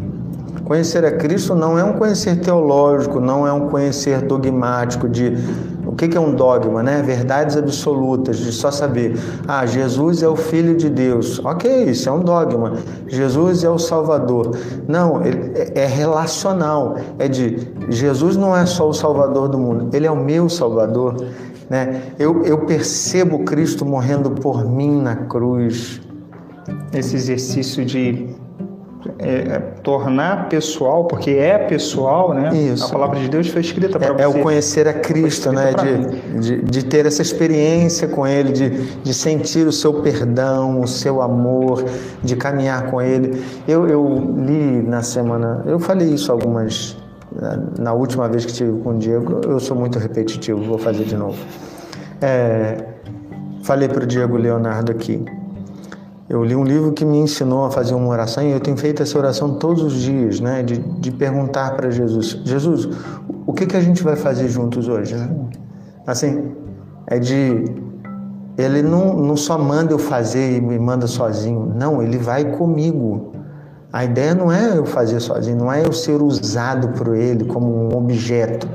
Conhecer 0.67 1.05
a 1.05 1.13
Cristo 1.13 1.55
não 1.55 1.79
é 1.79 1.83
um 1.85 1.93
conhecer 1.93 2.41
teológico, 2.41 3.21
não 3.21 3.47
é 3.47 3.53
um 3.53 3.69
conhecer 3.69 4.21
dogmático 4.23 5.07
de 5.07 5.31
o 5.85 5.93
que 5.93 6.17
é 6.17 6.19
um 6.19 6.35
dogma, 6.35 6.83
né? 6.83 7.01
Verdades 7.01 7.55
absolutas, 7.55 8.35
de 8.35 8.51
só 8.51 8.69
saber, 8.69 9.17
ah, 9.47 9.65
Jesus 9.65 10.21
é 10.21 10.27
o 10.27 10.35
Filho 10.35 10.75
de 10.75 10.89
Deus. 10.89 11.39
Ok, 11.45 11.85
isso 11.85 12.09
é 12.09 12.11
um 12.11 12.19
dogma. 12.19 12.73
Jesus 13.07 13.63
é 13.63 13.69
o 13.69 13.79
Salvador. 13.79 14.57
Não, 14.85 15.21
é, 15.21 15.71
é 15.73 15.85
relacional. 15.85 16.97
É 17.17 17.29
de 17.29 17.71
Jesus 17.87 18.35
não 18.35 18.53
é 18.53 18.65
só 18.65 18.89
o 18.89 18.93
Salvador 18.93 19.47
do 19.47 19.57
mundo, 19.57 19.95
ele 19.95 20.05
é 20.05 20.11
o 20.11 20.17
meu 20.17 20.49
Salvador. 20.49 21.15
Né? 21.69 22.01
Eu, 22.19 22.43
eu 22.43 22.65
percebo 22.65 23.45
Cristo 23.45 23.85
morrendo 23.85 24.31
por 24.31 24.65
mim 24.69 25.01
na 25.01 25.15
cruz. 25.15 26.01
Esse 26.91 27.15
exercício 27.15 27.85
de 27.85 28.35
é, 29.19 29.29
é, 29.29 29.59
tornar 29.81 30.49
pessoal, 30.49 31.05
porque 31.05 31.31
é 31.31 31.57
pessoal, 31.57 32.33
né? 32.33 32.55
Isso. 32.55 32.85
A 32.85 32.89
palavra 32.89 33.19
de 33.19 33.29
Deus 33.29 33.47
foi 33.47 33.61
escrita 33.61 33.99
para 33.99 34.09
é, 34.09 34.13
você. 34.13 34.23
É 34.23 34.27
o 34.27 34.41
conhecer 34.41 34.87
a 34.87 34.93
Cristo, 34.93 35.51
né? 35.51 35.73
De, 35.73 36.39
de, 36.39 36.61
de, 36.63 36.85
ter 36.85 37.05
essa 37.05 37.21
experiência 37.21 38.07
com 38.07 38.25
Ele, 38.27 38.51
de, 38.51 38.69
de 38.69 39.13
sentir 39.13 39.67
o 39.67 39.71
seu 39.71 39.95
perdão, 40.01 40.81
o 40.81 40.87
seu 40.87 41.21
amor, 41.21 41.83
de 42.23 42.35
caminhar 42.35 42.89
com 42.89 43.01
Ele. 43.01 43.41
Eu, 43.67 43.87
eu 43.87 44.35
li 44.37 44.81
na 44.81 45.01
semana, 45.01 45.63
eu 45.65 45.79
falei 45.79 46.09
isso 46.09 46.31
algumas 46.31 46.97
na 47.77 47.93
última 47.93 48.27
vez 48.27 48.45
que 48.45 48.53
tive 48.53 48.79
com 48.81 48.91
o 48.91 48.97
Diego, 48.97 49.41
eu 49.45 49.59
sou 49.59 49.77
muito 49.77 49.99
repetitivo, 49.99 50.61
vou 50.63 50.77
fazer 50.77 51.03
de 51.03 51.15
novo. 51.15 51.37
É, 52.21 52.83
falei 53.63 53.87
para 53.87 54.03
o 54.03 54.07
Diego 54.07 54.37
Leonardo 54.37 54.91
aqui. 54.91 55.23
Eu 56.29 56.43
li 56.43 56.53
um 56.55 56.63
livro 56.63 56.91
que 56.91 57.05
me 57.05 57.17
ensinou 57.17 57.65
a 57.65 57.71
fazer 57.71 57.95
uma 57.95 58.09
oração 58.09 58.43
e 58.43 58.51
eu 58.51 58.59
tenho 58.59 58.75
feito 58.75 59.01
essa 59.01 59.17
oração 59.17 59.53
todos 59.53 59.81
os 59.81 59.93
dias, 59.93 60.41
né? 60.41 60.61
De, 60.61 60.77
de 60.77 61.09
perguntar 61.11 61.75
para 61.77 61.89
Jesus: 61.89 62.41
Jesus, 62.43 62.89
o 63.45 63.53
que, 63.53 63.65
que 63.65 63.77
a 63.77 63.81
gente 63.81 64.03
vai 64.03 64.17
fazer 64.17 64.49
juntos 64.49 64.89
hoje? 64.89 65.15
Assim, 66.05 66.51
é 67.07 67.17
de. 67.17 67.63
Ele 68.57 68.81
não, 68.81 69.15
não 69.15 69.37
só 69.37 69.57
manda 69.57 69.93
eu 69.93 69.99
fazer 69.99 70.57
e 70.57 70.61
me 70.61 70.77
manda 70.77 71.07
sozinho. 71.07 71.71
Não, 71.73 72.01
ele 72.01 72.17
vai 72.17 72.43
comigo. 72.57 73.31
A 73.93 74.03
ideia 74.03 74.35
não 74.35 74.51
é 74.51 74.77
eu 74.77 74.85
fazer 74.85 75.21
sozinho, 75.21 75.57
não 75.57 75.71
é 75.71 75.85
eu 75.85 75.93
ser 75.93 76.21
usado 76.21 76.89
por 76.89 77.15
ele 77.15 77.45
como 77.45 77.67
um 77.67 77.97
objeto. 77.97 78.67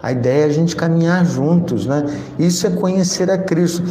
A 0.00 0.12
ideia 0.12 0.42
é 0.42 0.46
a 0.46 0.52
gente 0.52 0.76
caminhar 0.76 1.24
juntos, 1.24 1.86
né? 1.86 2.04
Isso 2.38 2.66
é 2.66 2.70
conhecer 2.70 3.28
a 3.30 3.38
Cristo. 3.38 3.82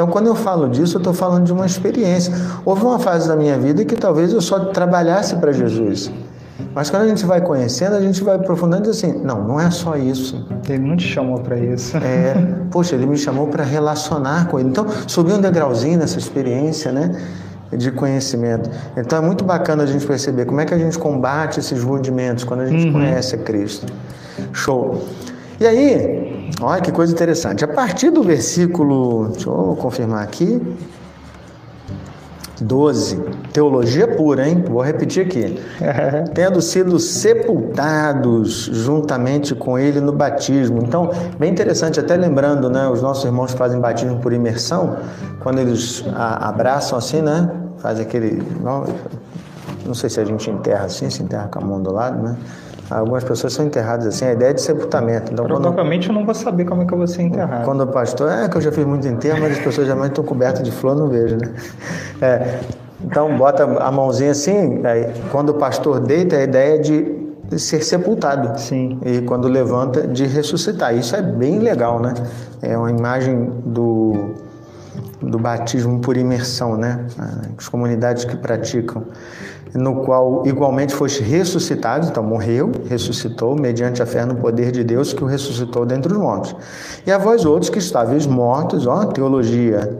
Então, 0.00 0.08
quando 0.10 0.28
eu 0.28 0.34
falo 0.34 0.66
disso, 0.66 0.96
eu 0.96 1.00
estou 1.00 1.12
falando 1.12 1.44
de 1.44 1.52
uma 1.52 1.66
experiência. 1.66 2.32
Houve 2.64 2.82
uma 2.82 2.98
fase 2.98 3.28
da 3.28 3.36
minha 3.36 3.58
vida 3.58 3.84
que 3.84 3.94
talvez 3.94 4.32
eu 4.32 4.40
só 4.40 4.58
trabalhasse 4.58 5.36
para 5.36 5.52
Jesus. 5.52 6.10
Mas 6.74 6.88
quando 6.88 7.02
a 7.02 7.08
gente 7.08 7.26
vai 7.26 7.42
conhecendo, 7.42 7.96
a 7.96 8.00
gente 8.00 8.24
vai 8.24 8.36
aprofundando 8.36 8.84
e 8.84 8.90
diz 8.90 8.96
assim: 8.96 9.20
não, 9.22 9.46
não 9.46 9.60
é 9.60 9.70
só 9.70 9.98
isso. 9.98 10.48
Ele 10.66 10.78
não 10.78 10.96
te 10.96 11.06
chamou 11.06 11.38
para 11.40 11.58
isso. 11.58 11.98
É, 11.98 12.34
poxa, 12.70 12.94
ele 12.94 13.04
me 13.04 13.18
chamou 13.18 13.48
para 13.48 13.62
relacionar 13.62 14.48
com 14.48 14.58
ele. 14.58 14.70
Então, 14.70 14.86
subi 15.06 15.34
um 15.34 15.40
degrauzinho 15.40 15.98
nessa 15.98 16.18
experiência, 16.18 16.90
né? 16.90 17.22
de 17.70 17.92
conhecimento. 17.92 18.70
Então 18.96 19.18
é 19.18 19.22
muito 19.22 19.44
bacana 19.44 19.82
a 19.82 19.86
gente 19.86 20.04
perceber 20.06 20.46
como 20.46 20.62
é 20.62 20.64
que 20.64 20.72
a 20.72 20.78
gente 20.78 20.98
combate 20.98 21.60
esses 21.60 21.82
rudimentos 21.82 22.42
quando 22.42 22.60
a 22.60 22.66
gente 22.66 22.86
uhum. 22.86 22.94
conhece 22.94 23.34
a 23.34 23.38
Cristo. 23.38 23.86
Show. 24.52 25.04
E 25.60 25.66
aí, 25.66 26.29
olha 26.60 26.80
que 26.80 26.92
coisa 26.92 27.12
interessante. 27.12 27.64
A 27.64 27.68
partir 27.68 28.10
do 28.10 28.22
versículo, 28.22 29.28
deixa 29.28 29.48
eu 29.48 29.76
confirmar 29.80 30.22
aqui, 30.22 30.60
12, 32.60 33.16
teologia 33.52 34.06
pura, 34.06 34.46
hein? 34.46 34.62
Vou 34.68 34.82
repetir 34.82 35.24
aqui. 35.26 35.58
Tendo 36.34 36.60
sido 36.60 36.98
sepultados 36.98 38.70
juntamente 38.72 39.54
com 39.54 39.78
ele 39.78 40.00
no 40.00 40.12
batismo. 40.12 40.82
Então, 40.82 41.10
bem 41.38 41.50
interessante, 41.50 41.98
até 41.98 42.16
lembrando, 42.16 42.68
né? 42.68 42.88
Os 42.88 43.00
nossos 43.00 43.24
irmãos 43.24 43.52
fazem 43.52 43.80
batismo 43.80 44.18
por 44.20 44.32
imersão, 44.32 44.96
quando 45.40 45.58
eles 45.58 46.04
abraçam 46.14 46.98
assim, 46.98 47.22
né? 47.22 47.50
Faz 47.78 47.98
aquele. 47.98 48.42
Não, 48.62 48.84
não 49.86 49.94
sei 49.94 50.10
se 50.10 50.20
a 50.20 50.24
gente 50.24 50.50
enterra 50.50 50.84
assim, 50.84 51.08
se 51.08 51.22
enterra 51.22 51.48
com 51.48 51.58
a 51.58 51.64
mão 51.64 51.82
do 51.82 51.92
lado, 51.92 52.22
né? 52.22 52.36
Algumas 52.90 53.22
pessoas 53.22 53.52
são 53.52 53.64
enterradas 53.64 54.06
assim, 54.06 54.24
a 54.24 54.32
ideia 54.32 54.50
é 54.50 54.52
de 54.52 54.60
sepultamento. 54.60 55.32
Então, 55.32 55.44
Provavelmente 55.44 56.08
quando, 56.08 56.16
eu 56.16 56.18
não 56.18 56.26
vou 56.26 56.34
saber 56.34 56.64
como 56.64 56.82
é 56.82 56.86
que 56.86 56.92
eu 56.92 56.98
vou 56.98 57.06
ser 57.06 57.22
enterrado. 57.22 57.64
Quando 57.64 57.82
o 57.82 57.86
pastor, 57.86 58.30
é 58.30 58.48
que 58.48 58.56
eu 58.56 58.60
já 58.60 58.72
fiz 58.72 58.84
muito 58.84 59.06
enterro, 59.06 59.38
mas 59.40 59.52
as 59.52 59.58
pessoas 59.58 59.86
geralmente 59.86 60.10
estão 60.10 60.24
cobertas 60.24 60.62
de 60.62 60.72
flor, 60.72 60.96
não 60.96 61.08
vejo, 61.08 61.36
né? 61.36 61.52
É, 62.20 62.58
então 63.04 63.36
bota 63.36 63.64
a 63.64 63.90
mãozinha 63.90 64.32
assim, 64.32 64.84
aí, 64.84 65.12
quando 65.30 65.50
o 65.50 65.54
pastor 65.54 66.00
deita, 66.00 66.36
a 66.36 66.42
ideia 66.42 66.74
é 66.74 66.78
de 66.78 67.58
ser 67.58 67.82
sepultado. 67.82 68.58
Sim. 68.60 68.98
E 69.04 69.20
quando 69.22 69.48
levanta, 69.48 70.06
de 70.06 70.26
ressuscitar. 70.26 70.94
Isso 70.94 71.16
é 71.16 71.22
bem 71.22 71.58
legal, 71.58 72.00
né? 72.00 72.14
É 72.60 72.76
uma 72.76 72.90
imagem 72.90 73.50
do, 73.64 74.34
do 75.20 75.38
batismo 75.38 76.00
por 76.00 76.16
imersão, 76.16 76.76
né? 76.76 77.06
As 77.56 77.68
comunidades 77.68 78.24
que 78.24 78.36
praticam 78.36 79.04
no 79.74 80.02
qual 80.04 80.42
igualmente 80.46 80.94
foste 80.94 81.22
ressuscitado, 81.22 82.08
então 82.08 82.22
morreu, 82.22 82.72
ressuscitou, 82.88 83.54
mediante 83.54 84.02
a 84.02 84.06
fé 84.06 84.24
no 84.24 84.34
poder 84.34 84.72
de 84.72 84.82
Deus 84.82 85.12
que 85.12 85.22
o 85.22 85.26
ressuscitou 85.26 85.86
dentre 85.86 86.12
os 86.12 86.18
mortos. 86.18 86.56
E 87.06 87.12
a 87.12 87.18
vós 87.18 87.44
outros 87.44 87.70
que 87.70 87.78
estáveis 87.78 88.26
mortos, 88.26 88.86
ó, 88.86 89.04
teologia, 89.04 89.96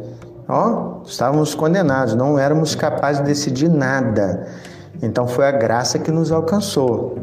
ó, 0.49 1.01
estávamos 1.05 1.55
condenados, 1.55 2.15
não 2.15 2.39
éramos 2.39 2.75
capazes 2.75 3.23
de 3.23 3.29
decidir 3.29 3.69
nada. 3.69 4.49
Então 5.03 5.27
foi 5.27 5.47
a 5.47 5.53
graça 5.53 5.99
que 5.99 6.11
nos 6.11 6.33
alcançou 6.33 7.19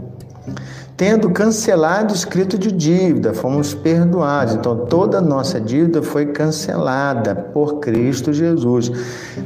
tendo 0.98 1.30
cancelado 1.30 2.12
o 2.12 2.16
escrito 2.16 2.58
de 2.58 2.72
dívida, 2.72 3.32
fomos 3.32 3.76
perdoados. 3.76 4.56
Então, 4.56 4.76
toda 4.88 5.20
a 5.20 5.22
nossa 5.22 5.62
dívida 5.62 6.02
foi 6.02 6.26
cancelada 6.26 7.36
por 7.36 7.80
Cristo 7.80 8.34
Jesus. 8.34 8.92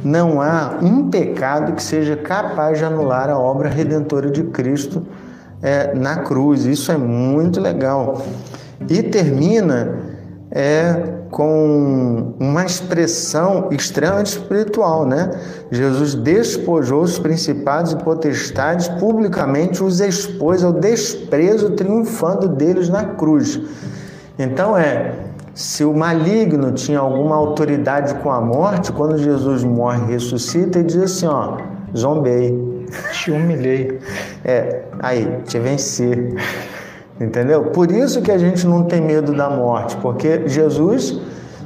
Não 0.02 0.40
há 0.40 0.78
um 0.80 1.10
pecado 1.10 1.74
que 1.74 1.82
seja 1.82 2.16
capaz 2.16 2.78
de 2.78 2.84
anular 2.86 3.28
a 3.28 3.38
obra 3.38 3.68
redentora 3.68 4.30
de 4.30 4.44
Cristo 4.44 5.06
é, 5.60 5.94
na 5.94 6.16
cruz. 6.22 6.64
Isso 6.64 6.90
é 6.90 6.96
muito 6.96 7.60
legal. 7.60 8.22
E 8.88 9.02
termina 9.02 9.98
é, 10.50 11.21
com 11.32 12.34
uma 12.38 12.62
expressão 12.62 13.68
extremamente 13.70 14.26
espiritual, 14.26 15.06
né? 15.06 15.30
Jesus 15.70 16.14
despojou 16.14 17.00
os 17.02 17.18
principados 17.18 17.92
e 17.92 17.96
potestades, 17.96 18.86
publicamente 18.86 19.82
os 19.82 19.98
expôs 19.98 20.62
ao 20.62 20.74
desprezo, 20.74 21.70
triunfando 21.70 22.48
deles 22.48 22.90
na 22.90 23.04
cruz. 23.04 23.58
Então 24.38 24.76
é, 24.76 25.14
se 25.54 25.82
o 25.84 25.94
maligno 25.94 26.70
tinha 26.72 26.98
alguma 26.98 27.34
autoridade 27.34 28.14
com 28.16 28.30
a 28.30 28.40
morte, 28.40 28.92
quando 28.92 29.16
Jesus 29.16 29.64
morre 29.64 30.02
e 30.02 30.12
ressuscita, 30.12 30.80
ele 30.80 30.86
diz 30.86 31.02
assim, 31.02 31.26
ó, 31.26 31.56
zombei, 31.96 32.86
te 33.12 33.30
humilhei. 33.30 33.98
É, 34.44 34.82
aí, 34.98 35.38
te 35.46 35.58
venci. 35.58 36.36
Entendeu? 37.22 37.66
Por 37.66 37.92
isso 37.92 38.20
que 38.20 38.32
a 38.32 38.38
gente 38.38 38.66
não 38.66 38.82
tem 38.82 39.00
medo 39.00 39.32
da 39.32 39.48
morte, 39.48 39.96
porque 39.98 40.48
Jesus 40.48 41.20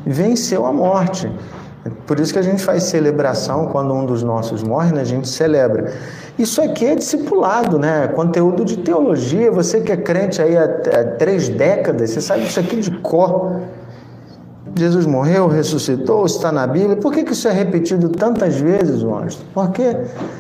venceu 0.05 0.67
a 0.67 0.73
morte. 0.73 1.33
Por 2.07 2.21
isso 2.21 2.33
que 2.33 2.39
a 2.39 2.43
gente 2.43 2.63
faz 2.63 2.83
celebração 2.83 3.69
quando 3.69 3.95
um 3.95 4.05
dos 4.05 4.23
nossos 4.23 4.63
morre, 4.63 4.93
né? 4.93 5.01
a 5.01 5.05
gente 5.05 5.29
celebra. 5.29 5.95
Isso 6.39 6.61
aqui 6.61 6.85
é 6.85 6.95
discipulado, 6.95 7.79
né? 7.79 8.09
Conteúdo 8.09 8.65
de 8.65 8.77
teologia. 8.77 9.51
Você 9.51 9.81
que 9.81 9.91
é 9.91 9.97
crente 9.97 10.43
aí 10.43 10.59
há, 10.59 10.69
três 11.19 11.49
décadas, 11.49 12.11
você 12.11 12.21
sabe 12.21 12.43
isso 12.43 12.61
aqui 12.61 12.81
de 12.81 12.91
cor. 12.99 13.61
Jesus 14.77 15.07
morreu, 15.07 15.49
ressuscitou, 15.49 16.27
está 16.27 16.53
na 16.53 16.67
Bíblia. 16.67 16.97
Por 16.97 17.13
que, 17.13 17.25
que 17.25 17.33
isso 17.33 17.49
é 17.49 17.53
repetido 17.53 18.11
tantas 18.11 18.57
vezes, 18.57 19.03
Washington? 19.03 19.45
Por 19.55 19.71
quê? 19.71 19.97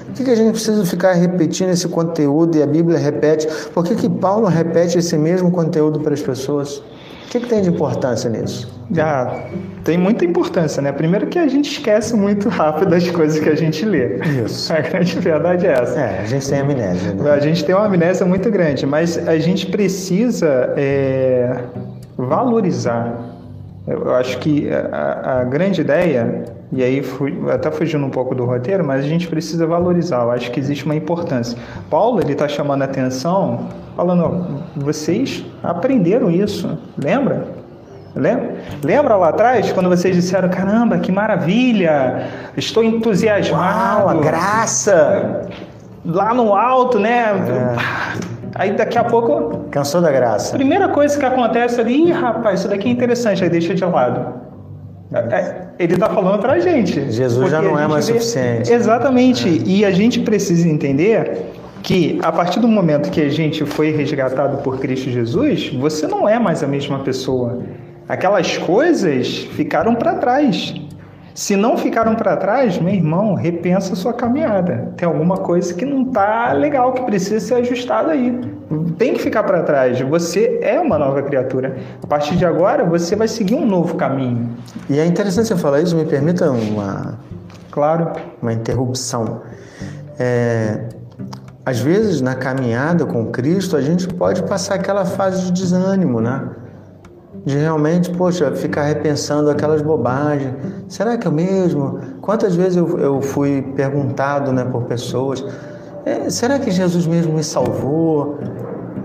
Por 0.07 0.14
que, 0.14 0.25
que 0.25 0.31
a 0.31 0.35
gente 0.35 0.53
precisa 0.53 0.85
ficar 0.85 1.12
repetindo 1.14 1.70
esse 1.70 1.88
conteúdo 1.88 2.57
e 2.59 2.62
a 2.62 2.66
Bíblia 2.66 2.99
repete? 2.99 3.49
Por 3.72 3.83
que, 3.83 3.94
que 3.94 4.09
Paulo 4.09 4.46
repete 4.46 4.99
esse 4.99 5.16
mesmo 5.16 5.51
conteúdo 5.51 6.01
para 6.01 6.12
as 6.12 6.20
pessoas? 6.20 6.83
O 7.27 7.29
que, 7.29 7.40
que 7.40 7.49
tem 7.49 7.62
de 7.62 7.70
importância 7.70 8.31
nisso? 8.31 8.70
Ah, 8.99 9.49
tem 9.83 9.99
muita 9.99 10.25
importância, 10.25 10.81
né? 10.81 10.92
Primeiro 10.92 11.27
que 11.27 11.38
a 11.38 11.49
gente 11.49 11.72
esquece 11.72 12.14
muito 12.14 12.49
rápido 12.49 12.94
as 12.94 13.11
coisas 13.11 13.40
que 13.40 13.49
a 13.49 13.55
gente 13.57 13.85
lê. 13.85 14.16
Isso. 14.44 14.70
A 14.72 14.81
grande 14.81 15.18
verdade 15.18 15.66
é 15.66 15.72
essa. 15.72 15.99
É, 15.99 16.20
a 16.20 16.25
gente 16.25 16.49
tem 16.49 16.61
amnésia. 16.61 17.14
Né? 17.14 17.31
A 17.31 17.40
gente 17.40 17.64
tem 17.64 17.75
uma 17.75 17.87
amnésia 17.87 18.25
muito 18.25 18.49
grande, 18.49 18.87
mas 18.87 19.18
a 19.27 19.38
gente 19.38 19.66
precisa 19.66 20.72
é, 20.77 21.64
valorizar. 22.16 23.26
Eu 23.87 24.12
acho 24.14 24.38
que 24.38 24.68
a, 24.68 25.40
a 25.40 25.44
grande 25.44 25.81
ideia, 25.81 26.44
e 26.72 26.83
aí 26.83 27.03
fui, 27.03 27.38
até 27.53 27.70
fugindo 27.70 28.05
um 28.05 28.11
pouco 28.11 28.35
do 28.35 28.44
roteiro, 28.44 28.85
mas 28.85 29.05
a 29.05 29.09
gente 29.09 29.29
precisa 29.29 29.64
valorizar. 29.64 30.22
Eu 30.22 30.33
acho 30.33 30.51
que 30.51 30.59
existe 30.59 30.85
uma 30.85 30.96
importância. 30.96 31.57
Paulo 31.88 32.20
ele 32.20 32.33
está 32.33 32.49
chamando 32.49 32.83
a 32.83 32.87
atenção, 32.87 33.68
falando: 33.94 34.61
vocês 34.75 35.44
aprenderam 35.62 36.31
isso, 36.31 36.77
lembra? 36.99 37.46
Lembra? 38.16 38.57
Lembra 38.83 39.14
lá 39.14 39.29
atrás, 39.29 39.70
quando 39.70 39.88
vocês 39.88 40.16
disseram: 40.16 40.49
caramba, 40.49 40.99
que 40.99 41.12
maravilha, 41.12 42.27
estou 42.57 42.83
entusiasmado. 42.83 44.07
Uau, 44.07 44.09
a 44.09 44.14
graça! 44.14 45.49
Lá 46.05 46.35
no 46.35 46.55
alto, 46.55 46.99
né? 46.99 47.35
É. 47.35 48.26
Aí 48.59 48.73
daqui 48.73 48.97
a 48.97 49.05
pouco. 49.05 49.66
Cansou 49.71 50.01
da 50.01 50.11
graça. 50.11 50.57
Primeira 50.57 50.88
coisa 50.88 51.19
que 51.19 51.25
acontece 51.25 51.81
ali, 51.81 52.09
Ih, 52.09 52.12
rapaz, 52.12 52.61
isso 52.61 52.69
daqui 52.69 52.88
é 52.88 52.92
interessante, 52.92 53.45
aí 53.45 53.51
deixa 53.51 53.75
de 53.75 53.85
lado. 53.85 54.47
É, 55.12 55.66
ele 55.79 55.95
está 55.95 56.09
falando 56.09 56.40
para 56.40 56.55
a 56.55 56.59
gente. 56.59 57.12
Jesus 57.12 57.51
já 57.51 57.62
não 57.62 57.79
é 57.79 57.87
mais 57.87 58.09
vê... 58.09 58.14
suficiente. 58.14 58.73
Exatamente. 58.73 59.49
É. 59.49 59.69
E 59.69 59.85
a 59.85 59.90
gente 59.90 60.21
precisa 60.21 60.69
entender 60.69 61.53
que 61.83 62.19
a 62.23 62.33
partir 62.33 62.59
do 62.59 62.66
momento 62.66 63.11
que 63.11 63.21
a 63.21 63.29
gente 63.29 63.64
foi 63.64 63.92
resgatado 63.92 64.59
por 64.59 64.79
Cristo 64.79 65.11
Jesus, 65.11 65.69
você 65.69 66.07
não 66.07 66.29
é 66.29 66.38
mais 66.38 66.62
a 66.62 66.66
mesma 66.66 66.99
pessoa. 67.01 67.62
Aquelas 68.09 68.57
coisas 68.59 69.38
ficaram 69.53 69.95
para 69.95 70.14
trás. 70.14 70.75
Se 71.37 71.55
não 71.55 71.77
ficaram 71.77 72.14
para 72.14 72.35
trás, 72.35 72.79
meu 72.79 72.94
irmão, 72.94 73.35
repensa 73.35 73.92
a 73.92 73.96
sua 73.96 74.14
caminhada. 74.14 74.90
Tem 74.96 75.07
alguma 75.07 75.37
coisa 75.37 75.75
que 75.75 75.85
não 75.85 76.05
está 76.05 76.51
legal, 76.55 76.94
que 76.94 77.03
precisa 77.03 77.38
ser 77.38 77.55
ajustada 77.57 78.12
aí. 78.12 78.40
Tem 78.96 79.12
que 79.12 79.20
ficar 79.20 79.42
para 79.42 79.62
trás. 79.62 80.01
Você 80.01 80.59
é 80.62 80.81
uma 80.81 80.99
nova 80.99 81.22
criatura. 81.22 81.77
A 82.03 82.07
partir 82.07 82.37
de 82.37 82.46
agora, 82.46 82.87
você 82.87 83.14
vai 83.14 83.29
seguir 83.29 83.55
um 83.55 83.66
novo 83.66 83.96
caminho. 83.96 84.49
E 84.88 84.99
é 84.99 85.05
interessante 85.05 85.49
você 85.49 85.57
falar 85.57 85.83
isso. 85.83 85.94
Me 85.94 86.07
permita 86.07 86.51
uma, 86.51 87.18
claro, 87.70 88.12
uma 88.40 88.55
interrupção. 88.55 89.42
É, 90.18 90.88
às 91.66 91.79
vezes, 91.79 92.22
na 92.22 92.35
caminhada 92.35 93.05
com 93.05 93.27
Cristo, 93.27 93.77
a 93.77 93.83
gente 93.83 94.09
pode 94.09 94.42
passar 94.44 94.77
aquela 94.77 95.05
fase 95.05 95.44
de 95.44 95.53
desânimo, 95.53 96.18
né? 96.18 96.49
De 97.46 97.56
realmente, 97.56 98.11
poxa, 98.11 98.50
ficar 98.56 98.82
repensando 98.82 99.48
aquelas 99.48 99.80
bobagens. 99.80 100.52
Será 100.88 101.16
que 101.16 101.28
é 101.28 101.30
mesmo? 101.30 102.00
Quantas 102.20 102.56
vezes 102.56 102.76
eu, 102.76 102.98
eu 102.98 103.22
fui 103.22 103.62
perguntado 103.76 104.52
né, 104.52 104.64
por 104.64 104.82
pessoas: 104.82 105.44
é, 106.04 106.28
será 106.28 106.59
que 106.59 106.72
Jesus 106.72 107.06
mesmo 107.06 107.35
me 107.35 107.44
salvou? 107.44 108.40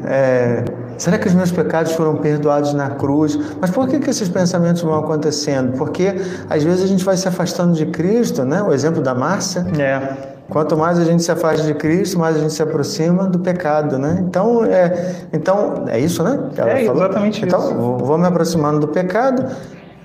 É, 0.06 0.66
será 0.98 1.20
que 1.20 1.28
os 1.28 1.36
meus 1.36 1.52
pecados 1.52 1.92
foram 1.92 2.16
perdoados 2.18 2.74
na 2.74 2.90
cruz? 2.90 3.38
Mas 3.62 3.70
por 3.70 3.88
que, 3.88 4.00
que 4.00 4.10
esses 4.10 4.28
pensamentos 4.28 4.82
vão 4.82 4.96
acontecendo? 4.96 5.78
Porque 5.78 6.16
às 6.50 6.64
vezes 6.64 6.84
a 6.84 6.88
gente 6.88 7.06
vai 7.06 7.18
se 7.18 7.28
afastando 7.28 7.74
de 7.74 7.86
Cristo, 7.86 8.44
né? 8.44 8.64
O 8.64 8.74
exemplo 8.74 9.04
da 9.04 9.14
Márcia. 9.14 9.68
É. 9.80 10.31
Quanto 10.52 10.78
mais 10.78 11.00
a 11.00 11.06
gente 11.06 11.24
se 11.24 11.32
afasta 11.32 11.64
de 11.64 11.74
Cristo, 11.74 12.20
mais 12.20 12.36
a 12.36 12.40
gente 12.40 12.52
se 12.52 12.62
aproxima 12.62 13.24
do 13.24 13.40
pecado, 13.40 13.98
né? 13.98 14.22
Então 14.28 14.66
é, 14.66 15.16
então 15.32 15.86
é 15.88 15.98
isso, 15.98 16.22
né? 16.24 16.38
é 16.58 16.86
falou? 16.86 17.04
exatamente 17.04 17.46
então, 17.46 17.60
isso. 17.60 17.72
Então 17.72 17.98
vou 17.98 18.18
me 18.18 18.28
aproximando 18.28 18.82
do 18.82 18.90
pecado. 18.90 19.46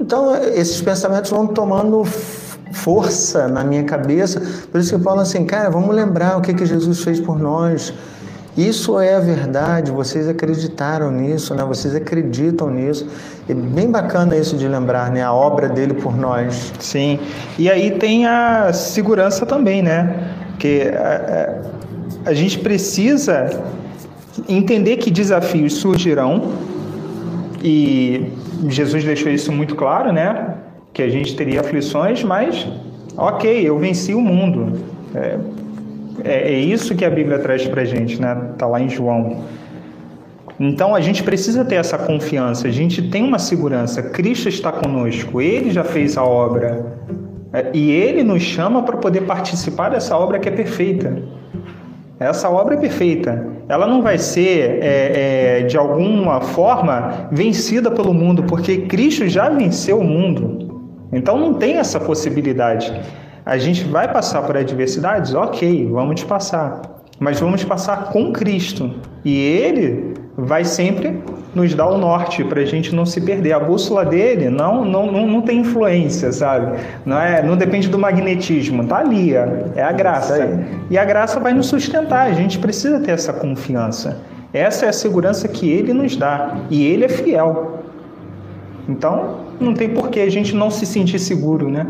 Então 0.01 0.37
esses 0.37 0.81
pensamentos 0.81 1.33
vão 1.33 1.49
tomando 1.49 2.05
força 2.71 3.49
na 3.49 3.65
minha 3.65 3.83
cabeça. 3.83 4.41
Por 4.71 4.81
isso 4.81 4.97
que 4.97 5.03
falo 5.03 5.19
assim, 5.19 5.45
cara, 5.45 5.69
vamos 5.69 5.93
lembrar 5.93 6.37
o 6.37 6.41
que 6.41 6.55
que 6.55 6.65
Jesus 6.65 7.03
fez 7.03 7.19
por 7.19 7.41
nós. 7.41 7.93
Isso 8.57 8.99
é 8.99 9.15
a 9.15 9.21
verdade, 9.21 9.91
vocês 9.91 10.27
acreditaram 10.27 11.11
nisso, 11.11 11.55
né? 11.55 11.63
Vocês 11.65 11.95
acreditam 11.95 12.71
nisso. 12.71 13.07
É 13.47 13.53
bem 13.53 13.91
bacana 13.91 14.35
isso 14.35 14.57
de 14.57 14.67
lembrar, 14.67 15.11
né? 15.11 15.23
A 15.23 15.33
obra 15.33 15.69
dele 15.69 15.93
por 15.93 16.17
nós. 16.17 16.73
Sim. 16.79 17.19
E 17.59 17.69
aí 17.69 17.99
tem 17.99 18.27
a 18.27 18.73
segurança 18.73 19.45
também, 19.45 19.83
né? 19.83 20.36
Que 20.59 20.83
a, 20.83 20.85
é, 20.85 20.91
é, 20.95 21.63
a 22.25 22.35
gente 22.35 22.59
precisa 22.59 23.65
entender 24.49 24.97
que 24.97 25.11
desafios 25.11 25.75
surgirão 25.75 26.53
e 27.63 28.33
Jesus 28.69 29.05
deixou 29.05 29.31
isso 29.33 29.53
muito 29.53 29.75
claro, 29.75 30.13
né? 30.13 30.55
Que 30.93 31.03
a 31.03 31.09
gente 31.09 31.35
teria 31.37 31.61
aflições, 31.61 32.23
mas 32.23 32.67
ok, 33.17 33.69
eu 33.69 33.79
venci 33.79 34.15
o 34.15 34.21
mundo. 34.21 34.79
É, 35.15 35.39
é, 36.25 36.53
é 36.53 36.59
isso 36.59 36.95
que 36.95 37.05
a 37.05 37.11
Bíblia 37.11 37.39
traz 37.39 37.67
para 37.67 37.83
a 37.83 37.85
gente, 37.85 38.21
né? 38.21 38.35
Tá 38.59 38.67
lá 38.67 38.81
em 38.81 38.89
João. 38.89 39.45
Então 40.59 40.95
a 40.95 41.01
gente 41.01 41.23
precisa 41.23 41.65
ter 41.65 41.75
essa 41.77 41.99
confiança, 41.99 42.67
a 42.67 42.71
gente 42.71 43.03
tem 43.03 43.23
uma 43.23 43.39
segurança. 43.39 44.03
Cristo 44.03 44.49
está 44.49 44.73
conosco, 44.73 45.41
Ele 45.41 45.71
já 45.71 45.85
fez 45.85 46.17
a 46.17 46.25
obra 46.25 46.97
e 47.73 47.91
Ele 47.91 48.23
nos 48.23 48.43
chama 48.43 48.83
para 48.83 48.97
poder 48.97 49.23
participar 49.23 49.91
dessa 49.91 50.17
obra 50.17 50.39
que 50.39 50.49
é 50.49 50.53
perfeita. 50.53 51.23
Essa 52.19 52.49
obra 52.49 52.75
é 52.75 52.79
perfeita. 52.79 53.47
Ela 53.69 53.87
não 53.87 54.01
vai 54.03 54.17
ser, 54.17 54.79
é, 54.83 55.61
é, 55.61 55.63
de 55.63 55.77
alguma 55.77 56.41
forma, 56.41 57.29
vencida 57.31 57.91
pelo 57.91 58.15
mundo, 58.15 58.45
porque 58.45 58.79
Cristo 58.83 59.29
já 59.29 59.49
venceu 59.51 59.99
o 59.99 60.05
mundo. 60.05 60.91
Então 61.13 61.39
não 61.39 61.55
tem 61.55 61.77
essa 61.77 62.01
possibilidade. 62.01 62.93
A 63.45 63.59
gente 63.59 63.85
vai 63.85 64.11
passar 64.11 64.43
por 64.43 64.57
adversidades? 64.57 65.35
Ok, 65.35 65.89
vamos 65.91 66.25
passar. 66.25 66.81
Mas 67.19 67.39
vamos 67.39 67.65
passar 67.65 68.11
com 68.11 68.33
Cristo. 68.33 68.91
E 69.25 69.39
Ele 69.39 70.15
vai 70.37 70.65
sempre 70.65 71.23
nos 71.55 71.75
dar 71.75 71.87
o 71.89 71.97
norte 71.97 72.45
para 72.45 72.61
a 72.61 72.65
gente 72.65 72.95
não 72.95 73.07
se 73.07 73.21
perder. 73.21 73.53
A 73.53 73.61
bússola 73.61 74.05
dele 74.05 74.51
não, 74.51 74.85
não, 74.85 75.11
não, 75.11 75.27
não 75.27 75.43
tem 75.43 75.61
influência, 75.61 76.31
sabe? 76.31 76.79
Não, 77.05 77.19
é, 77.19 77.43
não 77.43 77.57
depende 77.57 77.89
do 77.89 77.99
magnetismo. 77.99 78.87
Tá 78.87 78.99
ali, 78.99 79.35
é 79.35 79.83
a 79.83 79.93
graça. 79.93 80.61
E 80.91 80.99
a 80.99 81.05
graça 81.05 81.41
vai 81.41 81.55
nos 81.55 81.67
sustentar. 81.67 82.27
A 82.27 82.33
gente 82.33 82.59
precisa 82.59 83.01
ter 83.01 83.13
essa 83.13 83.33
confiança. 83.33 84.21
Essa 84.53 84.87
é 84.87 84.89
a 84.91 84.93
segurança 84.93 85.49
que 85.49 85.71
ele 85.71 85.95
nos 85.95 86.17
dá. 86.17 86.59
E 86.71 86.85
ele 86.85 87.05
é 87.05 87.09
fiel. 87.09 87.83
Então, 88.89 89.41
não 89.59 89.73
tem 89.73 89.89
por 89.89 90.11
que 90.11 90.21
a 90.21 90.31
gente 90.31 90.55
não 90.55 90.71
se 90.71 90.85
sentir 90.85 91.19
seguro, 91.19 91.71
né? 91.71 91.87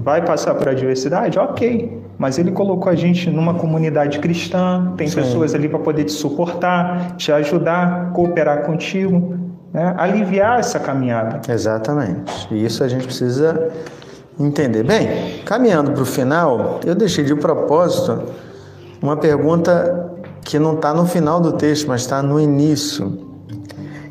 Vai 0.00 0.24
passar 0.24 0.54
por 0.54 0.68
adversidade? 0.68 1.38
Ok. 1.38 2.02
Mas 2.18 2.38
ele 2.38 2.50
colocou 2.50 2.90
a 2.90 2.94
gente 2.94 3.30
numa 3.30 3.54
comunidade 3.54 4.18
cristã, 4.18 4.94
tem 4.96 5.06
Sim. 5.06 5.16
pessoas 5.16 5.54
ali 5.54 5.68
para 5.68 5.78
poder 5.78 6.04
te 6.04 6.12
suportar, 6.12 7.16
te 7.16 7.30
ajudar, 7.30 8.12
cooperar 8.12 8.62
contigo, 8.62 9.36
né? 9.72 9.94
aliviar 9.98 10.58
essa 10.58 10.78
caminhada. 10.80 11.40
Exatamente. 11.52 12.48
E 12.50 12.64
isso 12.64 12.82
a 12.82 12.88
gente 12.88 13.04
precisa 13.04 13.70
entender. 14.40 14.82
Bem, 14.82 15.42
caminhando 15.44 15.92
para 15.92 16.02
o 16.02 16.06
final, 16.06 16.80
eu 16.84 16.94
deixei 16.94 17.24
de 17.24 17.34
propósito 17.34 18.22
uma 19.02 19.16
pergunta 19.16 20.10
que 20.42 20.58
não 20.58 20.74
está 20.74 20.94
no 20.94 21.06
final 21.06 21.40
do 21.40 21.52
texto, 21.52 21.88
mas 21.88 22.02
está 22.02 22.22
no 22.22 22.40
início. 22.40 23.25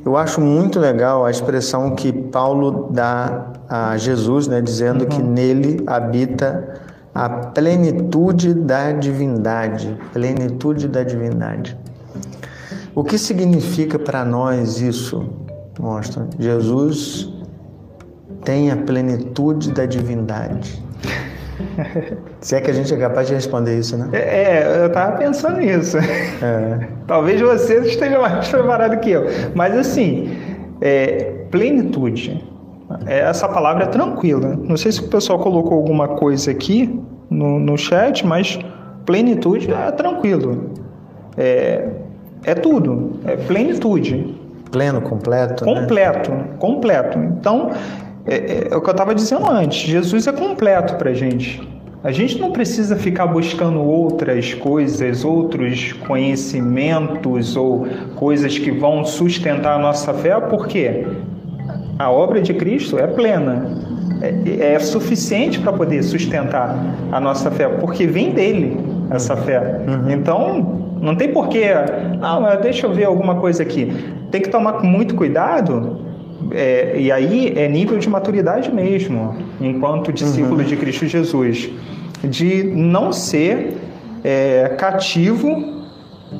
Eu 0.06 0.16
acho 0.16 0.40
muito 0.40 0.80
legal 0.80 1.26
a 1.26 1.32
expressão 1.32 1.96
que 1.96 2.14
Paulo 2.14 2.90
dá 2.92 3.48
a 3.68 3.98
Jesus, 3.98 4.48
né, 4.48 4.62
dizendo 4.62 5.02
uhum. 5.02 5.10
que 5.10 5.24
nele 5.24 5.84
habita 5.88 6.80
a 7.12 7.28
plenitude 7.28 8.54
da 8.54 8.92
divindade, 8.92 9.98
plenitude 10.14 10.88
da 10.88 11.02
divindade. 11.02 11.76
O 12.94 13.04
que 13.04 13.18
significa 13.18 13.98
para 13.98 14.24
nós 14.24 14.80
isso? 14.80 15.28
Mostra. 15.80 16.28
Jesus 16.38 17.28
tem 18.44 18.70
a 18.70 18.78
plenitude 18.78 19.72
da 19.72 19.88
divindade. 19.88 20.84
Se 22.42 22.56
é 22.56 22.62
que 22.62 22.70
a 22.70 22.74
gente 22.74 22.94
é 22.94 22.98
capaz 22.98 23.28
de 23.28 23.34
responder 23.34 23.78
isso, 23.78 23.98
né? 23.98 24.10
É, 24.14 24.84
eu 24.84 24.92
tava 24.92 25.18
pensando 25.18 25.60
nisso. 25.60 25.98
É. 25.98 26.88
Talvez 27.08 27.42
você 27.42 27.80
esteja 27.80 28.20
mais 28.20 28.48
preparado 28.48 29.00
que 29.00 29.12
eu. 29.12 29.26
Mas 29.54 29.78
assim, 29.78 30.38
é, 30.82 31.46
plenitude. 31.50 32.44
é, 33.06 33.20
essa 33.20 33.48
palavra 33.48 33.86
é 33.86 33.88
tranquila. 33.88 34.56
Não 34.56 34.78
sei 34.78 34.92
se 34.92 35.02
o 35.02 35.08
pessoal 35.08 35.40
colocou 35.40 35.78
alguma 35.78 36.08
coisa 36.10 36.52
aqui 36.52 37.00
no, 37.30 37.60
no 37.60 37.78
chat, 37.78 38.26
mas 38.26 38.60
plenitude 39.06 39.72
é 39.72 39.92
tranquilo. 39.92 40.72
É, 41.38 41.90
é 42.44 42.54
tudo, 42.56 43.20
é 43.26 43.36
plenitude. 43.36 44.36
Pleno, 44.72 45.02
completo. 45.02 45.64
Completo, 45.64 46.32
né? 46.32 46.46
completo. 46.60 47.18
Então, 47.18 47.72
é, 48.28 48.36
é, 48.36 48.68
é, 48.72 48.76
o 48.76 48.82
que 48.82 48.90
eu 48.90 48.92
estava 48.92 49.14
dizendo 49.14 49.50
antes: 49.50 49.88
Jesus 49.88 50.28
é 50.28 50.32
completo 50.32 50.96
para 50.96 51.12
a 51.12 51.14
gente. 51.14 51.62
A 52.04 52.12
gente 52.12 52.40
não 52.40 52.52
precisa 52.52 52.96
ficar 52.96 53.26
buscando 53.26 53.82
outras 53.82 54.54
coisas, 54.54 55.26
outros 55.26 55.92
conhecimentos 56.08 57.56
ou 57.56 57.88
coisas 58.16 58.60
que 58.60 58.70
vão 58.70 59.04
sustentar 59.04 59.76
a 59.76 59.80
nossa 59.80 60.14
fé, 60.14 60.40
porque 60.40 61.08
a 61.98 62.12
obra 62.12 62.42
de 62.42 62.54
Cristo 62.54 63.00
é 63.00 63.08
plena, 63.08 63.72
é, 64.22 64.74
é 64.74 64.80
suficiente 64.80 65.60
para 65.60 65.74
poder 65.74 66.04
sustentar 66.04 66.78
a 67.12 67.20
nossa 67.20 67.50
fé, 67.50 67.68
porque 67.68 68.06
vem 68.06 68.32
dele 68.32 68.78
essa 69.10 69.36
fé. 69.36 69.82
Uhum. 69.88 70.12
Então, 70.12 70.98
não 71.02 71.16
tem 71.16 71.32
porquê, 71.32 71.70
não, 72.20 72.62
deixa 72.62 72.86
eu 72.86 72.94
ver 72.94 73.06
alguma 73.06 73.36
coisa 73.36 73.64
aqui. 73.64 73.92
Tem 74.30 74.42
que 74.42 74.50
tomar 74.50 74.84
muito 74.84 75.16
cuidado, 75.16 76.05
é, 76.52 76.96
e 76.98 77.12
aí 77.12 77.54
é 77.56 77.68
nível 77.68 77.98
de 77.98 78.10
maturidade 78.10 78.72
mesmo, 78.72 79.36
enquanto 79.60 80.12
discípulo 80.12 80.62
uhum. 80.62 80.64
de 80.64 80.76
Cristo 80.78 81.08
Jesus, 81.08 81.70
de 82.24 82.64
não 82.64 83.12
ser 83.12 83.78
é, 84.24 84.70
cativo 84.78 85.76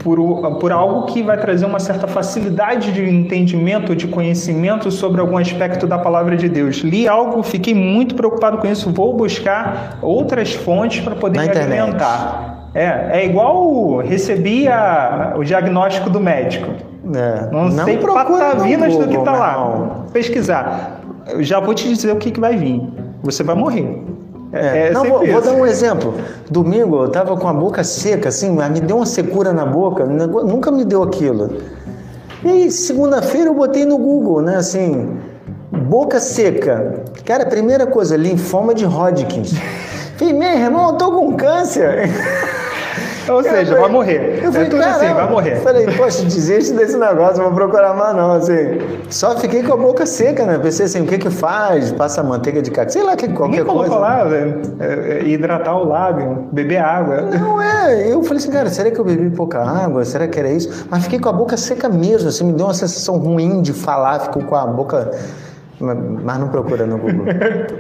por, 0.04 0.18
por 0.60 0.72
algo 0.72 1.06
que 1.06 1.22
vai 1.22 1.38
trazer 1.38 1.66
uma 1.66 1.80
certa 1.80 2.08
facilidade 2.08 2.92
de 2.92 3.04
entendimento, 3.04 3.96
de 3.96 4.08
conhecimento 4.08 4.92
sobre 4.92 5.22
algum 5.22 5.38
aspecto 5.38 5.86
da 5.86 5.98
palavra 5.98 6.36
de 6.36 6.50
Deus. 6.50 6.78
Li 6.78 7.08
algo, 7.08 7.44
fiquei 7.44 7.74
muito 7.74 8.16
preocupado 8.16 8.58
com 8.58 8.68
isso, 8.68 8.92
vou 8.92 9.16
buscar 9.16 10.00
outras 10.02 10.54
fontes 10.54 11.02
para 11.04 11.16
poder 11.16 11.38
Na 11.38 11.44
me 11.44 11.50
internet. 11.50 11.80
alimentar. 11.80 12.70
É, 12.74 13.22
é 13.22 13.26
igual 13.26 13.98
recebi 14.00 14.68
a, 14.68 15.34
o 15.38 15.44
diagnóstico 15.44 16.10
do 16.10 16.20
médico. 16.20 16.95
É. 17.14 17.50
Não, 17.52 17.70
não 17.70 17.86
sei 17.86 17.98
patavinas 17.98 18.96
do 18.96 19.08
que 19.08 19.18
está 19.18 19.32
lá. 19.32 20.06
Pesquisar. 20.12 21.02
Eu 21.28 21.44
já 21.44 21.60
vou 21.60 21.74
te 21.74 21.88
dizer 21.88 22.12
o 22.12 22.18
que, 22.18 22.32
que 22.32 22.40
vai 22.40 22.56
vir. 22.56 22.82
Você 23.24 23.44
vai 23.44 23.56
morrer. 23.56 24.04
É, 24.54 24.88
é 24.88 24.92
não, 24.92 25.04
vou, 25.04 25.26
vou, 25.26 25.42
dar 25.42 25.54
um 25.54 25.66
exemplo. 25.66 26.16
Domingo 26.50 26.98
eu 26.98 27.08
estava 27.08 27.36
com 27.36 27.48
a 27.48 27.54
boca 27.54 27.84
seca, 27.84 28.30
assim, 28.30 28.52
mas 28.52 28.70
me 28.72 28.80
deu 28.80 28.98
uma 28.98 29.06
secura 29.06 29.52
na 29.52 29.66
boca, 29.66 30.06
nunca 30.06 30.72
me 30.72 30.86
deu 30.86 31.04
aquilo. 31.04 31.58
E 32.44 32.48
aí, 32.48 32.72
segunda-feira 32.72 33.50
eu 33.50 33.54
botei 33.54 33.86
no 33.86 33.98
Google, 33.98 34.42
né, 34.42 34.56
assim, 34.56 35.18
boca 35.72 36.20
seca. 36.20 37.04
Cara, 37.26 37.46
primeira 37.46 37.86
coisa, 37.88 38.16
linfoma 38.16 38.74
de 38.74 38.86
Hodgkin. 38.86 39.44
Falei, 40.16 40.34
meu 40.34 40.50
irmão, 40.50 40.90
eu 40.90 40.94
tô 40.94 41.12
com 41.12 41.36
câncer. 41.36 42.10
Ou 43.30 43.44
seja, 43.44 43.66
falei, 43.66 43.82
vai 43.82 43.90
morrer. 43.90 44.40
Eu 44.44 44.52
falei, 44.52 44.68
é 44.68 44.70
tudo 44.70 44.84
assim, 44.84 45.14
vai 45.14 45.30
morrer. 45.30 45.56
Falei, 45.58 45.86
poxa, 45.98 46.24
desiste 46.24 46.74
desse 46.74 46.98
negócio, 46.98 47.42
vou 47.42 47.52
procurar 47.54 47.94
mais 47.96 48.16
não, 48.16 48.34
assim. 48.34 48.80
Só 49.10 49.38
fiquei 49.38 49.64
com 49.64 49.74
a 49.74 49.78
boca 49.78 50.06
seca, 50.06 50.46
né? 50.46 50.58
Pensei 50.58 50.86
assim, 50.86 51.02
o 51.02 51.06
que 51.06 51.18
que 51.18 51.30
faz? 51.30 51.92
Passa 51.92 52.22
manteiga 52.24 52.62
de 52.62 52.72
cacau, 52.72 52.92
sei 52.92 53.04
lá, 53.04 53.16
que, 53.16 53.28
qualquer 53.30 53.64
Ninguém 53.64 53.76
coisa. 53.76 53.96
lá, 53.96 54.24
velho, 54.24 54.62
é, 54.80 55.20
é, 55.20 55.28
hidratar 55.28 55.76
o 55.78 55.88
lábio, 55.88 56.48
beber 56.52 56.78
água. 56.78 57.22
Não, 57.22 57.62
é, 57.62 58.12
eu 58.12 58.24
falei 58.24 58.38
assim, 58.38 58.52
cara, 58.52 58.70
será 58.70 58.92
que 58.92 59.00
eu 59.00 59.06
bebi 59.06 59.30
pouca 59.30 59.62
água? 59.62 60.04
Será 60.06 60.28
que 60.28 60.40
era 60.40 60.50
isso? 60.50 60.88
Mas 60.90 61.04
fiquei 61.04 61.20
com 61.20 61.30
a 61.30 61.34
boca 61.34 61.58
seca 61.58 61.90
mesmo, 61.90 62.30
assim, 62.30 62.46
me 62.46 62.54
deu 62.54 62.66
uma 62.66 62.74
sensação 62.74 63.18
ruim 63.18 63.62
de 63.62 63.74
falar, 63.74 64.20
ficou 64.20 64.44
com 64.44 64.56
a 64.56 64.66
boca 64.66 65.12
mas 65.80 66.40
não 66.40 66.50
procura 66.50 66.86
no 66.86 66.98
Google. 66.98 67.26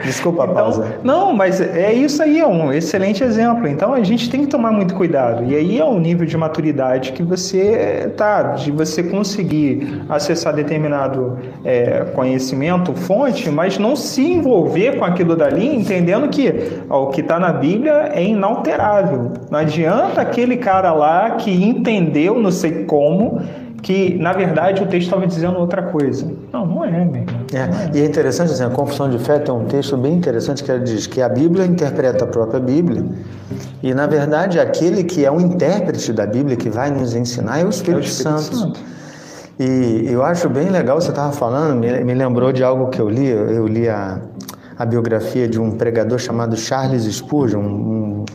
Desculpa 0.03 0.43
a 0.43 0.45
então, 0.45 0.55
pausa. 0.55 0.85
Então, 0.87 1.01
não, 1.03 1.33
mas 1.33 1.61
é 1.61 1.93
isso 1.93 2.21
aí, 2.21 2.39
é 2.39 2.47
um 2.47 2.71
excelente 2.73 3.23
exemplo. 3.23 3.67
Então 3.67 3.93
a 3.93 4.03
gente 4.03 4.29
tem 4.29 4.41
que 4.41 4.47
tomar 4.47 4.71
muito 4.71 4.95
cuidado. 4.95 5.43
E 5.45 5.55
aí 5.55 5.79
é 5.79 5.85
o 5.85 5.97
nível 5.99 6.25
de 6.25 6.35
maturidade 6.37 7.13
que 7.13 7.23
você 7.23 8.11
tá, 8.17 8.53
de 8.53 8.71
você 8.71 9.03
conseguir 9.03 10.03
acessar 10.09 10.53
determinado 10.53 11.37
é, 11.63 12.05
conhecimento, 12.13 12.93
fonte, 12.93 13.49
mas 13.49 13.77
não 13.77 13.95
se 13.95 14.21
envolver 14.21 14.97
com 14.97 15.05
aquilo 15.05 15.35
dali, 15.35 15.75
entendendo 15.75 16.27
que 16.27 16.81
ó, 16.89 17.03
o 17.03 17.07
que 17.07 17.21
está 17.21 17.39
na 17.39 17.53
Bíblia 17.53 18.09
é 18.13 18.23
inalterável. 18.23 19.31
Não 19.49 19.59
adianta 19.59 20.21
aquele 20.21 20.57
cara 20.57 20.91
lá 20.91 21.31
que 21.31 21.51
entendeu, 21.51 22.39
não 22.39 22.51
sei 22.51 22.85
como, 22.85 23.41
que 23.85 24.15
na 24.15 24.33
verdade 24.33 24.81
o 24.81 24.87
texto 24.87 25.05
estava 25.05 25.27
dizendo 25.27 25.59
outra 25.59 25.83
coisa. 25.83 26.27
Não, 26.51 26.65
não 26.65 26.83
é, 26.83 26.89
mesmo. 26.89 27.27
É, 27.53 27.57
é. 27.57 27.91
E 27.93 28.01
é 28.01 28.05
interessante, 28.05 28.51
assim, 28.51 28.63
a 28.63 28.69
Confissão 28.71 29.07
de 29.07 29.19
Fé 29.19 29.37
tem 29.37 29.53
um 29.53 29.65
texto 29.65 29.95
bem 29.95 30.13
interessante 30.13 30.63
que 30.63 30.71
ela 30.71 30.79
diz 30.79 31.05
que 31.05 31.21
a 31.21 31.29
Bíblia 31.29 31.67
interpreta 31.67 32.25
a 32.25 32.27
própria 32.27 32.59
Bíblia 32.59 33.05
e, 33.83 33.93
na 33.93 34.07
verdade, 34.07 34.59
aquele 34.59 35.03
que 35.03 35.23
é 35.23 35.31
o 35.31 35.39
intérprete 35.39 36.11
da 36.11 36.25
Bíblia, 36.25 36.57
que 36.57 36.67
vai 36.67 36.89
nos 36.89 37.13
ensinar, 37.13 37.59
é 37.59 37.63
o 37.63 37.69
Espírito, 37.69 37.99
é 37.99 38.01
o 38.01 38.07
Espírito 38.07 38.41
Santo. 38.41 38.55
Santo. 38.55 38.79
E 39.59 40.05
eu 40.07 40.23
acho 40.23 40.49
bem 40.49 40.69
legal, 40.69 40.99
você 40.99 41.11
estava 41.11 41.31
falando, 41.31 41.79
me, 41.79 42.03
me, 42.03 42.13
lembrou 42.15 42.51
de 42.51 42.63
algo 42.63 42.89
que 42.89 42.99
eu 42.99 43.07
li, 43.07 43.27
eu 43.27 43.67
li 43.67 43.87
a, 43.87 44.19
a 44.79 44.83
biografia 44.83 45.47
de 45.47 45.61
um 45.61 45.69
pregador 45.69 46.17
chamado 46.17 46.57
Charles 46.57 47.03
Spurgeon, 47.03 47.61
um, 47.61 48.25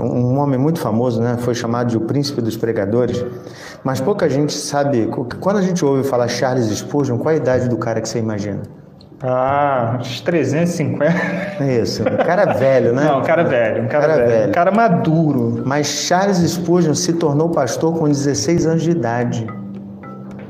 um 0.00 0.38
homem 0.38 0.58
muito 0.58 0.80
famoso, 0.80 1.20
né? 1.20 1.36
foi 1.38 1.54
chamado 1.54 1.88
de 1.88 1.96
o 1.96 2.00
príncipe 2.00 2.40
dos 2.40 2.56
pregadores, 2.56 3.24
mas 3.84 4.00
pouca 4.00 4.28
gente 4.28 4.52
sabe, 4.52 5.08
quando 5.40 5.58
a 5.58 5.62
gente 5.62 5.84
ouve 5.84 6.02
falar 6.02 6.28
Charles 6.28 6.66
Spurgeon, 6.66 7.18
qual 7.18 7.34
a 7.34 7.36
idade 7.36 7.68
do 7.68 7.76
cara 7.76 8.00
que 8.00 8.08
você 8.08 8.18
imagina? 8.18 8.62
Ah, 9.24 9.98
uns 10.00 10.20
350. 10.20 11.14
Isso, 11.80 12.02
um 12.02 12.16
cara 12.24 12.54
velho, 12.54 12.92
né? 12.92 13.04
Não, 13.04 13.20
um 13.20 13.22
cara 13.22 13.44
velho, 13.44 13.84
um 13.84 13.86
cara, 13.86 14.06
cara 14.06 14.16
velho, 14.16 14.28
velho. 14.28 14.48
Um 14.48 14.52
cara 14.52 14.70
maduro. 14.72 15.62
Mas 15.64 15.86
Charles 15.86 16.38
Spurgeon 16.38 16.94
se 16.94 17.12
tornou 17.12 17.48
pastor 17.48 17.96
com 17.96 18.08
16 18.08 18.66
anos 18.66 18.82
de 18.82 18.90
idade. 18.90 19.46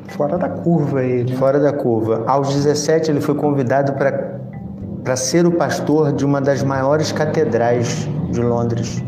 Fora 0.09 0.39
da 0.39 0.49
curva 0.49 1.05
ele. 1.05 1.37
Fora 1.37 1.61
da 1.61 1.73
curva. 1.73 2.25
Aos 2.27 2.55
17 2.55 3.11
ele 3.11 3.21
foi 3.21 3.35
convidado 3.35 3.93
para 3.93 5.17
ser 5.17 5.47
o 5.47 5.53
pastor 5.53 6.11
de 6.11 6.25
uma 6.25 6.41
das 6.41 6.63
maiores 6.63 7.13
catedrais 7.13 8.09
de 8.31 8.41
Londres. 8.41 9.03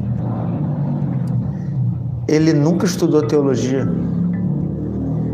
Ele 2.27 2.53
nunca 2.53 2.87
estudou 2.87 3.23
teologia, 3.27 3.85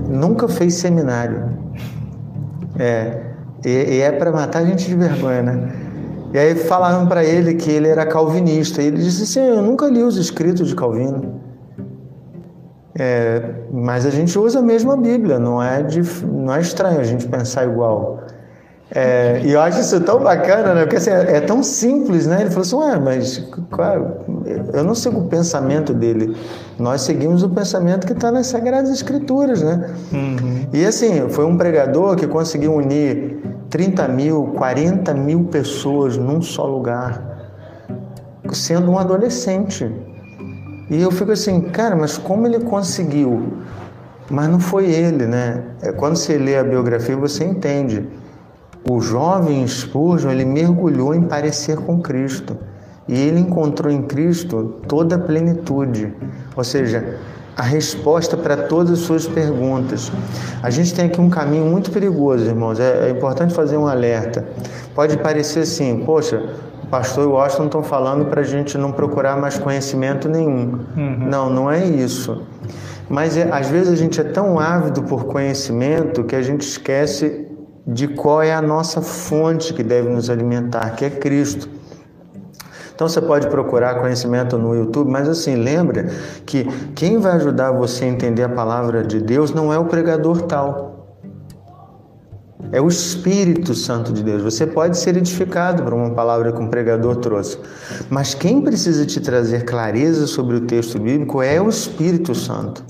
nunca 0.09 0.49
fez 0.49 0.75
seminário. 0.75 1.51
É, 2.79 3.23
e, 3.65 3.69
e 3.69 4.01
é 4.01 4.11
para 4.13 4.33
matar 4.33 4.61
a 4.61 4.65
gente 4.65 4.87
de 4.87 4.95
vergonha, 4.95 5.43
né? 5.43 5.73
E 6.33 6.39
aí 6.39 6.55
falaram 6.55 7.07
para 7.07 7.25
ele 7.25 7.55
que 7.55 7.71
ele 7.71 7.89
era 7.89 8.07
calvinista. 8.07 8.83
E 8.83 8.87
ele 8.87 8.99
disse 8.99 9.25
assim: 9.25 9.41
Eu 9.41 9.63
nunca 9.63 9.87
li 9.87 10.03
os 10.03 10.17
escritos 10.17 10.69
de 10.69 10.75
Calvino. 10.75 11.41
É, 12.99 13.43
mas 13.73 14.05
a 14.05 14.11
gente 14.11 14.39
usa 14.39 14.59
a 14.59 14.63
mesma 14.63 14.97
Bíblia, 14.97 15.39
não 15.39 15.63
é, 15.63 15.83
de, 15.83 16.03
não 16.27 16.55
é 16.55 16.61
estranho 16.61 17.01
a 17.01 17.05
gente 17.05 17.27
pensar 17.27 17.65
igual. 17.65 18.21
É, 18.93 19.41
e 19.45 19.53
eu 19.53 19.61
acho 19.61 19.81
isso 19.81 20.01
tão 20.01 20.19
bacana, 20.19 20.75
né? 20.75 20.81
Porque 20.83 20.97
assim, 20.97 21.11
é, 21.11 21.37
é 21.37 21.41
tão 21.41 21.63
simples, 21.63 22.27
né? 22.27 22.41
Ele 22.41 22.51
falou 22.51 22.63
assim, 22.63 22.77
ué, 22.77 22.99
mas 22.99 23.39
qual, 23.71 24.25
eu 24.73 24.83
não 24.83 24.97
sigo 24.97 25.21
o 25.21 25.29
pensamento 25.29 25.95
dele. 25.95 26.37
Nós 26.77 27.03
seguimos 27.03 27.45
o 27.45 27.49
pensamento 27.49 28.05
que 28.05 28.13
está 28.13 28.33
nas 28.33 28.49
Sagradas 28.49 28.91
Escrituras, 28.91 29.63
né? 29.63 29.91
Uhum. 30.13 30.67
E 30.73 30.85
assim, 30.85 31.29
foi 31.29 31.45
um 31.45 31.57
pregador 31.57 32.17
que 32.17 32.27
conseguiu 32.27 32.75
unir 32.75 33.41
30 33.71 34.09
mil, 34.09 34.55
40 34.57 35.15
mil 35.15 35.45
pessoas 35.45 36.17
num 36.17 36.43
só 36.43 36.67
lugar, 36.67 37.23
sendo 38.53 38.91
um 38.91 38.99
adolescente. 38.99 39.89
E 40.91 41.01
eu 41.01 41.13
fico 41.13 41.31
assim, 41.31 41.61
cara, 41.61 41.95
mas 41.95 42.19
como 42.19 42.45
ele 42.45 42.59
conseguiu? 42.59 43.53
Mas 44.29 44.49
não 44.49 44.59
foi 44.59 44.91
ele, 44.91 45.27
né? 45.27 45.63
É, 45.81 45.93
quando 45.93 46.17
você 46.17 46.37
lê 46.37 46.57
a 46.59 46.65
biografia, 46.65 47.17
você 47.17 47.45
entende 47.45 48.09
o 48.89 49.01
jovem 49.01 49.67
Spurgeon, 49.67 50.31
ele 50.31 50.45
mergulhou 50.45 51.15
em 51.15 51.23
parecer 51.23 51.77
com 51.77 52.01
Cristo. 52.01 52.57
E 53.09 53.19
ele 53.19 53.41
encontrou 53.41 53.93
em 53.93 54.03
Cristo 54.03 54.77
toda 54.87 55.17
a 55.17 55.19
plenitude, 55.19 56.15
ou 56.57 56.63
seja, 56.63 57.19
a 57.57 57.63
resposta 57.63 58.37
para 58.37 58.57
todas 58.57 58.93
as 58.93 58.99
suas 59.01 59.27
perguntas. 59.27 60.13
A 60.63 60.71
gente 60.71 60.95
tem 60.95 61.07
aqui 61.07 61.21
um 61.21 61.29
caminho 61.29 61.67
muito 61.67 61.91
perigoso, 61.91 62.47
irmãos. 62.47 62.79
É, 62.79 63.09
é 63.09 63.11
importante 63.11 63.53
fazer 63.53 63.77
um 63.77 63.87
alerta. 63.87 64.47
Pode 64.95 65.19
parecer 65.19 65.61
assim, 65.61 66.05
poxa, 66.07 66.55
o 66.83 66.87
pastor 66.87 67.25
e 67.25 67.27
o 67.27 67.33
Washington 67.33 67.67
estão 67.67 67.83
falando 67.83 68.27
para 68.27 68.43
a 68.43 68.45
gente 68.45 68.79
não 68.79 68.93
procurar 68.93 69.37
mais 69.37 69.59
conhecimento 69.59 70.29
nenhum. 70.29 70.79
Uhum. 70.97 71.29
Não, 71.29 71.51
não 71.51 71.71
é 71.71 71.85
isso. 71.85 72.43
Mas 73.09 73.37
é, 73.37 73.51
às 73.53 73.69
vezes 73.69 73.93
a 73.93 73.97
gente 73.97 74.21
é 74.21 74.25
tão 74.25 74.59
ávido 74.59 75.03
por 75.03 75.25
conhecimento 75.25 76.23
que 76.23 76.37
a 76.37 76.43
gente 76.43 76.63
esquece 76.63 77.50
de 77.87 78.09
qual 78.09 78.43
é 78.43 78.55
a 78.55 78.63
nossa 78.63 79.01
fonte 79.01 79.73
que 79.75 79.83
deve 79.83 80.09
nos 80.09 80.31
alimentar, 80.31 80.91
que 80.97 81.05
é 81.05 81.11
Cristo. 81.11 81.69
Então 82.95 83.09
você 83.09 83.21
pode 83.21 83.47
procurar 83.47 83.99
conhecimento 83.99 84.59
no 84.59 84.75
YouTube, 84.75 85.11
mas 85.11 85.27
assim, 85.27 85.55
lembra 85.55 86.11
que 86.45 86.65
quem 86.95 87.19
vai 87.19 87.33
ajudar 87.33 87.73
você 87.73 88.05
a 88.05 88.09
entender 88.09 88.43
a 88.43 88.49
palavra 88.49 89.03
de 89.03 89.21
Deus 89.21 89.53
não 89.53 89.73
é 89.73 89.79
o 89.79 89.87
pregador 89.87 90.43
tal. 90.43 91.00
É 92.73 92.81
o 92.81 92.89
Espírito 92.89 93.75
Santo 93.75 94.13
de 94.13 94.23
Deus. 94.23 94.43
Você 94.43 94.67
pode 94.67 94.97
ser 94.99 95.17
edificado 95.17 95.83
por 95.83 95.93
uma 95.93 96.11
palavra 96.11 96.53
que 96.53 96.61
um 96.61 96.69
pregador 96.69 97.17
trouxe, 97.17 97.59
mas 98.09 98.35
quem 98.35 98.61
precisa 98.61 99.05
te 99.05 99.21
trazer 99.21 99.65
clareza 99.65 100.27
sobre 100.27 100.57
o 100.57 100.61
texto 100.63 100.99
bíblico 100.99 101.43
é 101.43 101.61
o 101.61 101.69
Espírito 101.69 102.35
Santo. 102.35 102.85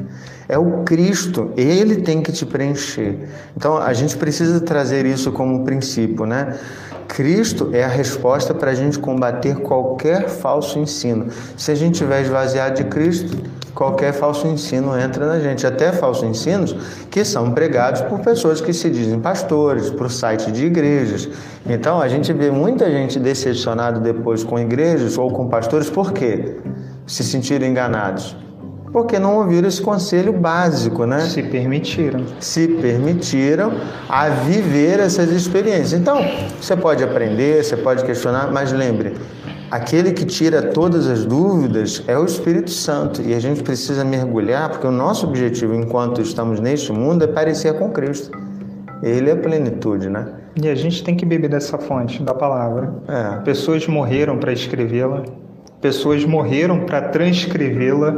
É 0.48 0.58
o 0.58 0.82
Cristo, 0.82 1.52
ele 1.56 1.96
tem 1.96 2.20
que 2.20 2.32
te 2.32 2.44
preencher. 2.44 3.28
Então 3.56 3.78
a 3.78 3.92
gente 3.92 4.16
precisa 4.16 4.60
trazer 4.60 5.06
isso 5.06 5.30
como 5.30 5.64
princípio, 5.64 6.26
né? 6.26 6.58
Cristo 7.06 7.70
é 7.72 7.84
a 7.84 7.88
resposta 7.88 8.54
para 8.54 8.70
a 8.70 8.74
gente 8.74 8.98
combater 8.98 9.56
qualquer 9.56 10.28
falso 10.28 10.78
ensino. 10.78 11.28
Se 11.56 11.70
a 11.70 11.74
gente 11.74 11.98
tiver 11.98 12.22
esvaziado 12.22 12.76
de 12.76 12.84
Cristo, 12.84 13.36
qualquer 13.74 14.12
falso 14.12 14.46
ensino 14.46 14.98
entra 14.98 15.26
na 15.26 15.40
gente, 15.40 15.66
até 15.66 15.92
falsos 15.92 16.24
ensinos 16.24 16.74
que 17.10 17.24
são 17.24 17.52
pregados 17.52 18.00
por 18.02 18.20
pessoas 18.20 18.60
que 18.60 18.72
se 18.72 18.90
dizem 18.90 19.20
pastores, 19.20 19.90
por 19.90 20.10
site 20.10 20.50
de 20.50 20.66
igrejas. 20.66 21.28
Então 21.68 22.00
a 22.00 22.08
gente 22.08 22.32
vê 22.32 22.50
muita 22.50 22.90
gente 22.90 23.18
decepcionada 23.18 24.00
depois 24.00 24.44
com 24.44 24.58
igrejas 24.58 25.16
ou 25.18 25.30
com 25.30 25.48
pastores, 25.48 25.88
por 25.88 26.12
quê? 26.12 26.56
Se 27.06 27.24
sentiram 27.24 27.66
enganados 27.66 28.36
porque 28.92 29.18
não 29.18 29.36
ouviram 29.36 29.68
esse 29.68 29.80
conselho 29.80 30.32
básico, 30.32 31.06
né? 31.06 31.20
Se 31.20 31.42
permitiram. 31.42 32.24
Se 32.40 32.66
permitiram 32.66 33.72
a 34.08 34.28
viver 34.28 34.98
essas 34.98 35.30
experiências. 35.30 35.92
Então, 35.92 36.20
você 36.60 36.76
pode 36.76 37.02
aprender, 37.02 37.64
você 37.64 37.76
pode 37.76 38.04
questionar, 38.04 38.50
mas 38.50 38.72
lembre, 38.72 39.14
aquele 39.70 40.12
que 40.12 40.24
tira 40.24 40.62
todas 40.62 41.06
as 41.06 41.24
dúvidas 41.24 42.02
é 42.06 42.18
o 42.18 42.24
Espírito 42.24 42.70
Santo 42.70 43.22
e 43.22 43.34
a 43.34 43.40
gente 43.40 43.62
precisa 43.62 44.04
mergulhar, 44.04 44.70
porque 44.70 44.86
o 44.86 44.90
nosso 44.90 45.26
objetivo 45.26 45.74
enquanto 45.74 46.20
estamos 46.20 46.60
neste 46.60 46.92
mundo 46.92 47.24
é 47.24 47.26
parecer 47.26 47.78
com 47.78 47.90
Cristo. 47.90 48.30
Ele 49.02 49.30
é 49.30 49.32
a 49.32 49.36
plenitude, 49.36 50.10
né? 50.10 50.26
E 50.60 50.68
a 50.68 50.74
gente 50.74 51.02
tem 51.02 51.16
que 51.16 51.24
beber 51.24 51.48
dessa 51.48 51.78
fonte 51.78 52.22
da 52.22 52.34
palavra. 52.34 52.94
É. 53.08 53.40
Pessoas 53.42 53.86
morreram 53.86 54.38
para 54.38 54.52
escrevê-la 54.52 55.22
pessoas 55.80 56.24
morreram 56.24 56.80
para 56.80 57.00
transcrevê-la. 57.08 58.14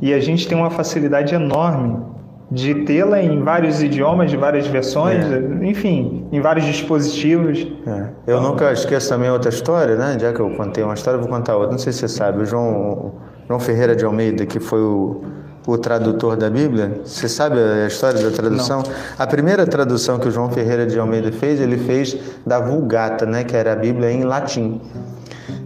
E 0.00 0.14
a 0.14 0.20
gente 0.20 0.46
tem 0.46 0.56
uma 0.56 0.70
facilidade 0.70 1.34
enorme 1.34 2.15
de 2.50 2.84
tê-la 2.84 3.20
em 3.20 3.42
vários 3.42 3.82
idiomas, 3.82 4.30
de 4.30 4.36
várias 4.36 4.66
versões, 4.68 5.24
é. 5.24 5.66
enfim, 5.66 6.26
em 6.30 6.40
vários 6.40 6.64
dispositivos. 6.64 7.66
É. 7.86 8.08
Eu 8.26 8.40
nunca 8.40 8.72
esqueço 8.72 9.08
também 9.08 9.30
outra 9.30 9.50
história, 9.50 9.96
né? 9.96 10.16
Já 10.18 10.32
que 10.32 10.40
eu 10.40 10.50
contei 10.50 10.84
uma 10.84 10.94
história, 10.94 11.16
eu 11.16 11.22
vou 11.22 11.28
contar 11.28 11.56
outra. 11.56 11.72
Não 11.72 11.78
sei 11.78 11.92
se 11.92 12.00
você 12.00 12.08
sabe, 12.08 12.42
o 12.42 12.46
João, 12.46 13.14
João 13.48 13.58
Ferreira 13.58 13.96
de 13.96 14.04
Almeida, 14.04 14.46
que 14.46 14.60
foi 14.60 14.80
o, 14.80 15.22
o 15.66 15.76
tradutor 15.76 16.36
da 16.36 16.48
Bíblia. 16.48 17.00
Você 17.04 17.28
sabe 17.28 17.58
a 17.58 17.88
história 17.88 18.22
da 18.22 18.30
tradução? 18.30 18.82
Não. 18.82 18.92
A 19.18 19.26
primeira 19.26 19.66
tradução 19.66 20.18
que 20.20 20.28
o 20.28 20.30
João 20.30 20.48
Ferreira 20.48 20.86
de 20.86 20.96
Almeida 20.98 21.32
fez, 21.32 21.60
ele 21.60 21.76
fez 21.76 22.16
da 22.46 22.60
Vulgata, 22.60 23.26
né? 23.26 23.42
Que 23.42 23.56
era 23.56 23.72
a 23.72 23.76
Bíblia 23.76 24.12
em 24.12 24.22
latim. 24.22 24.80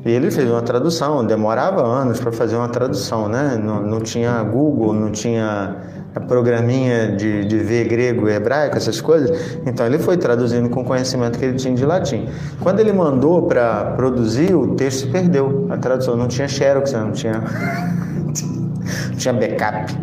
E 0.04 0.10
ele 0.10 0.30
fez 0.30 0.50
uma 0.50 0.62
tradução, 0.62 1.24
demorava 1.26 1.82
anos 1.82 2.18
para 2.18 2.32
fazer 2.32 2.56
uma 2.56 2.68
tradução, 2.68 3.28
né? 3.28 3.60
Não, 3.62 3.82
não, 3.82 4.00
tinha 4.00 4.42
Google, 4.42 4.94
não 4.94 5.10
tinha 5.10 5.76
programinha 6.18 7.12
de, 7.12 7.44
de 7.44 7.58
ver 7.58 7.86
grego 7.86 8.28
e 8.28 8.32
hebraico, 8.32 8.76
essas 8.76 9.00
coisas. 9.00 9.58
Então 9.64 9.86
ele 9.86 9.98
foi 9.98 10.16
traduzindo 10.16 10.68
com 10.68 10.80
o 10.80 10.84
conhecimento 10.84 11.38
que 11.38 11.44
ele 11.44 11.56
tinha 11.56 11.74
de 11.74 11.84
latim. 11.84 12.26
Quando 12.60 12.80
ele 12.80 12.92
mandou 12.92 13.42
para 13.42 13.92
produzir, 13.96 14.54
o 14.54 14.74
texto 14.74 15.00
se 15.00 15.06
perdeu. 15.08 15.66
A 15.70 15.76
tradução 15.76 16.16
não 16.16 16.26
tinha 16.26 16.48
xerox, 16.48 16.92
não 16.92 17.12
tinha, 17.12 17.34
não 17.34 18.32
tinha 19.16 19.34
backup. 19.34 19.94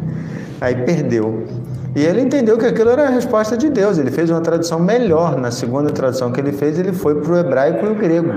Aí 0.62 0.76
perdeu. 0.76 1.46
E 1.96 2.06
ele 2.06 2.22
entendeu 2.22 2.58
que 2.58 2.66
aquilo 2.66 2.92
era 2.92 3.08
a 3.08 3.10
resposta 3.10 3.58
de 3.58 3.70
Deus. 3.70 3.98
Ele 3.98 4.12
fez 4.12 4.30
uma 4.30 4.40
tradução 4.40 4.80
melhor. 4.80 5.36
Na 5.36 5.52
segunda 5.52 5.90
tradução 5.90 6.32
que 6.32 6.40
ele 6.40 6.52
fez, 6.52 6.78
ele 6.78 6.94
foi 6.94 7.16
para 7.16 7.34
o 7.34 7.38
hebraico 7.38 7.86
e 7.86 7.90
o 7.90 7.96
grego 7.96 8.32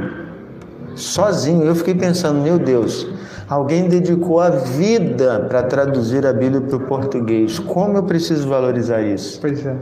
sozinho. 0.96 1.64
Eu 1.64 1.74
fiquei 1.74 1.94
pensando, 1.94 2.40
meu 2.40 2.58
Deus, 2.58 3.06
alguém 3.50 3.88
dedicou 3.88 4.38
a 4.38 4.48
vida 4.48 5.40
para 5.48 5.64
traduzir 5.64 6.24
a 6.24 6.32
Bíblia 6.32 6.60
para 6.60 6.76
o 6.76 6.80
português. 6.80 7.58
Como 7.58 7.98
eu 7.98 8.04
preciso 8.04 8.48
valorizar 8.48 9.02
isso? 9.02 9.40
Pois 9.40 9.66
é. 9.66 9.76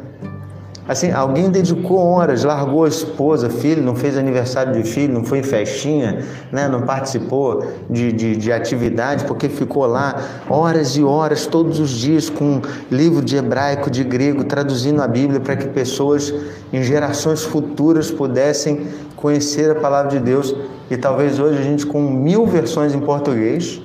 Assim, 0.89 1.13
alguém 1.13 1.51
dedicou 1.51 1.99
horas, 1.99 2.45
largou 2.45 2.87
a 2.87 2.89
esposa, 2.89 3.51
filho, 3.51 3.83
não 3.83 3.95
fez 3.95 4.17
aniversário 4.17 4.73
de 4.73 4.89
filho, 4.89 5.13
não 5.13 5.23
foi 5.23 5.41
em 5.41 5.43
festinha, 5.43 6.25
né? 6.51 6.67
não 6.67 6.81
participou 6.81 7.63
de, 7.91 8.11
de, 8.11 8.35
de 8.35 8.51
atividade, 8.51 9.25
porque 9.25 9.51
ficou 9.51 9.85
lá 9.85 10.19
horas 10.49 10.97
e 10.97 11.05
horas, 11.05 11.45
todos 11.45 11.79
os 11.79 11.91
dias, 11.91 12.31
com 12.31 12.63
livro 12.91 13.23
de 13.23 13.37
hebraico, 13.37 13.91
de 13.91 14.03
grego, 14.03 14.45
traduzindo 14.45 15.03
a 15.03 15.07
Bíblia 15.07 15.41
para 15.41 15.57
que 15.57 15.69
pessoas 15.69 16.33
em 16.73 16.83
gerações 16.83 17.45
futuras 17.45 18.11
pudessem 18.11 18.87
conhecer 19.15 19.71
a 19.71 19.75
palavra 19.75 20.13
de 20.13 20.21
Deus. 20.21 20.57
E 20.91 20.97
talvez 20.97 21.39
hoje 21.39 21.59
a 21.59 21.63
gente, 21.63 21.85
com 21.85 22.01
mil 22.01 22.47
versões 22.47 22.95
em 22.95 23.01
português, 23.01 23.83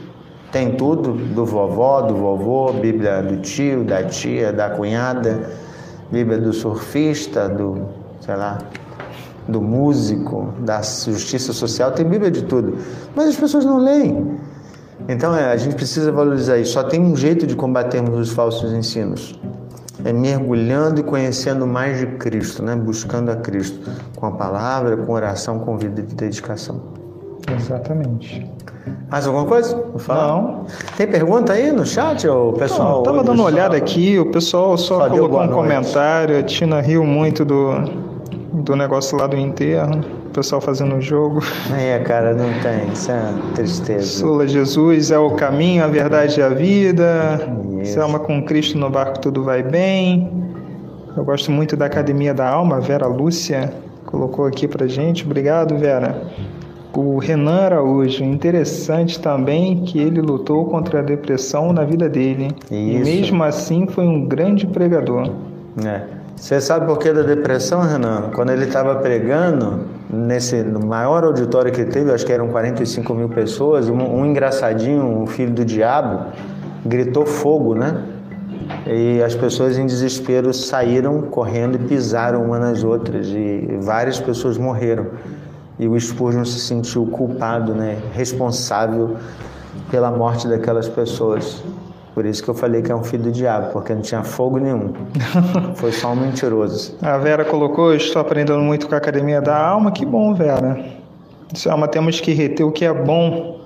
tem 0.53 0.71
tudo 0.75 1.11
do 1.11 1.45
vovó, 1.45 2.01
do 2.01 2.15
vovô, 2.15 2.71
Bíblia 2.71 3.21
do 3.21 3.41
tio, 3.41 3.83
da 3.83 4.03
tia, 4.03 4.53
da 4.53 4.69
cunhada 4.69 5.51
Bíblia 6.13 6.37
do 6.37 6.53
surfista, 6.53 7.49
do, 7.49 7.87
sei 8.21 8.35
lá, 8.35 8.59
do 9.47 9.59
músico, 9.59 10.53
da 10.59 10.79
justiça 10.79 11.51
social, 11.51 11.91
tem 11.91 12.05
Bíblia 12.05 12.29
de 12.29 12.43
tudo. 12.43 12.77
Mas 13.15 13.29
as 13.29 13.35
pessoas 13.35 13.65
não 13.65 13.79
leem. 13.79 14.37
Então 15.09 15.35
é, 15.35 15.51
a 15.51 15.57
gente 15.57 15.75
precisa 15.75 16.11
valorizar 16.11 16.59
isso. 16.59 16.73
Só 16.73 16.83
tem 16.83 17.01
um 17.01 17.15
jeito 17.15 17.47
de 17.47 17.55
combatermos 17.55 18.15
os 18.19 18.29
falsos 18.29 18.71
ensinos. 18.71 19.39
É 20.05 20.13
mergulhando 20.13 20.99
e 20.99 21.03
conhecendo 21.03 21.65
mais 21.65 21.97
de 21.97 22.05
Cristo, 22.05 22.61
né? 22.61 22.75
buscando 22.75 23.31
a 23.31 23.37
Cristo, 23.37 23.89
com 24.15 24.27
a 24.27 24.31
palavra, 24.31 24.95
com 24.95 25.13
oração, 25.13 25.57
com 25.57 25.75
vida 25.79 26.03
de 26.03 26.13
dedicação. 26.13 27.02
Exatamente. 27.51 28.45
Mais 29.09 29.27
alguma 29.27 29.45
coisa? 29.45 29.75
Não. 30.07 30.65
Tem 30.97 31.07
pergunta 31.07 31.53
aí 31.53 31.71
no 31.71 31.85
chat, 31.85 32.27
ou 32.27 32.53
pessoal? 32.53 32.97
Não, 32.97 33.03
tava 33.03 33.23
dando 33.23 33.39
uma 33.39 33.45
olhada 33.45 33.77
aqui, 33.77 34.17
o 34.19 34.31
pessoal 34.31 34.77
só, 34.77 34.99
só 34.99 35.09
colocou 35.09 35.41
um 35.41 35.47
comentário. 35.49 36.37
A 36.37 36.43
Tina 36.43 36.81
riu 36.81 37.03
muito 37.03 37.45
do, 37.45 37.71
do 38.53 38.75
negócio 38.75 39.17
lá 39.17 39.27
do 39.27 39.37
enterro. 39.37 40.01
O 40.27 40.29
pessoal 40.33 40.59
fazendo 40.59 40.95
o 40.95 41.01
jogo. 41.01 41.41
É, 41.77 41.99
cara, 41.99 42.33
não 42.33 42.49
tem. 42.61 42.91
Isso 42.91 43.11
é 43.11 43.33
tristeza. 43.53 44.19
Sula 44.19 44.47
Jesus 44.47 45.11
é 45.11 45.19
o 45.19 45.31
caminho, 45.31 45.83
a 45.83 45.87
verdade 45.87 46.39
e 46.39 46.43
a 46.43 46.49
vida. 46.49 47.39
Isso. 47.81 47.93
Selma 47.93 48.19
com 48.19 48.43
Cristo 48.43 48.77
no 48.77 48.89
barco 48.89 49.19
tudo 49.19 49.43
vai 49.43 49.61
bem. 49.61 50.43
Eu 51.15 51.23
gosto 51.23 51.51
muito 51.51 51.77
da 51.77 51.85
Academia 51.85 52.33
da 52.33 52.49
Alma, 52.49 52.79
Vera 52.79 53.05
Lúcia 53.05 53.71
colocou 54.13 54.45
aqui 54.45 54.67
pra 54.67 54.85
gente. 54.85 55.25
Obrigado, 55.25 55.75
Vera 55.75 56.21
o 57.01 57.17
Renan 57.17 57.61
Araújo. 57.61 58.23
Interessante 58.23 59.19
também 59.19 59.83
que 59.83 59.99
ele 59.99 60.21
lutou 60.21 60.65
contra 60.65 60.99
a 60.99 61.01
depressão 61.01 61.73
na 61.73 61.83
vida 61.83 62.07
dele. 62.07 62.55
E 62.69 62.97
mesmo 62.99 63.43
assim 63.43 63.87
foi 63.87 64.05
um 64.05 64.25
grande 64.25 64.67
pregador. 64.67 65.29
É. 65.83 66.01
Você 66.35 66.59
sabe 66.59 66.87
por 66.87 66.97
que 66.97 67.13
da 67.13 67.21
depressão, 67.21 67.81
Renan? 67.81 68.31
Quando 68.33 68.51
ele 68.51 68.65
estava 68.65 68.95
pregando, 68.95 69.85
nesse 70.09 70.61
no 70.63 70.85
maior 70.85 71.23
auditório 71.23 71.71
que 71.71 71.85
teve, 71.85 72.11
acho 72.11 72.25
que 72.25 72.33
eram 72.33 72.49
45 72.49 73.13
mil 73.13 73.29
pessoas, 73.29 73.87
um, 73.87 73.97
um 73.97 74.25
engraçadinho, 74.25 75.05
um 75.05 75.25
filho 75.25 75.51
do 75.51 75.63
diabo, 75.63 76.31
gritou 76.85 77.25
fogo, 77.25 77.75
né? 77.75 78.03
E 78.85 79.21
as 79.21 79.35
pessoas 79.35 79.77
em 79.77 79.85
desespero 79.85 80.53
saíram 80.53 81.21
correndo 81.21 81.75
e 81.75 81.79
pisaram 81.79 82.43
uma 82.43 82.59
nas 82.59 82.83
outras, 82.83 83.27
e 83.27 83.77
várias 83.81 84.19
pessoas 84.19 84.57
morreram 84.57 85.07
e 85.79 85.87
o 85.87 85.99
Spurgeon 85.99 86.45
se 86.45 86.59
sentiu 86.59 87.05
culpado, 87.05 87.73
né, 87.73 87.97
responsável 88.13 89.17
pela 89.89 90.11
morte 90.11 90.47
daquelas 90.47 90.87
pessoas. 90.87 91.63
Por 92.13 92.25
isso 92.25 92.43
que 92.43 92.49
eu 92.49 92.53
falei 92.53 92.83
que 92.83 92.91
é 92.91 92.95
um 92.95 93.03
filho 93.03 93.23
do 93.23 93.31
diabo, 93.31 93.71
porque 93.73 93.93
não 93.93 94.01
tinha 94.01 94.23
fogo 94.23 94.59
nenhum. 94.59 94.93
Foi 95.75 95.91
só 95.91 96.11
um 96.11 96.15
mentiroso. 96.15 96.95
A 97.01 97.17
Vera 97.17 97.43
colocou: 97.43 97.93
Estou 97.93 98.21
aprendendo 98.21 98.59
muito 98.59 98.87
com 98.87 98.93
a 98.93 98.99
Academia 98.99 99.41
da 99.41 99.57
Alma. 99.57 99.91
Que 99.91 100.05
bom, 100.05 100.33
Vera. 100.33 100.77
Selma, 101.55 101.87
temos 101.87 102.19
que 102.19 102.31
reter 102.33 102.63
o 102.63 102.71
que 102.71 102.85
é 102.85 102.93
bom. 102.93 103.61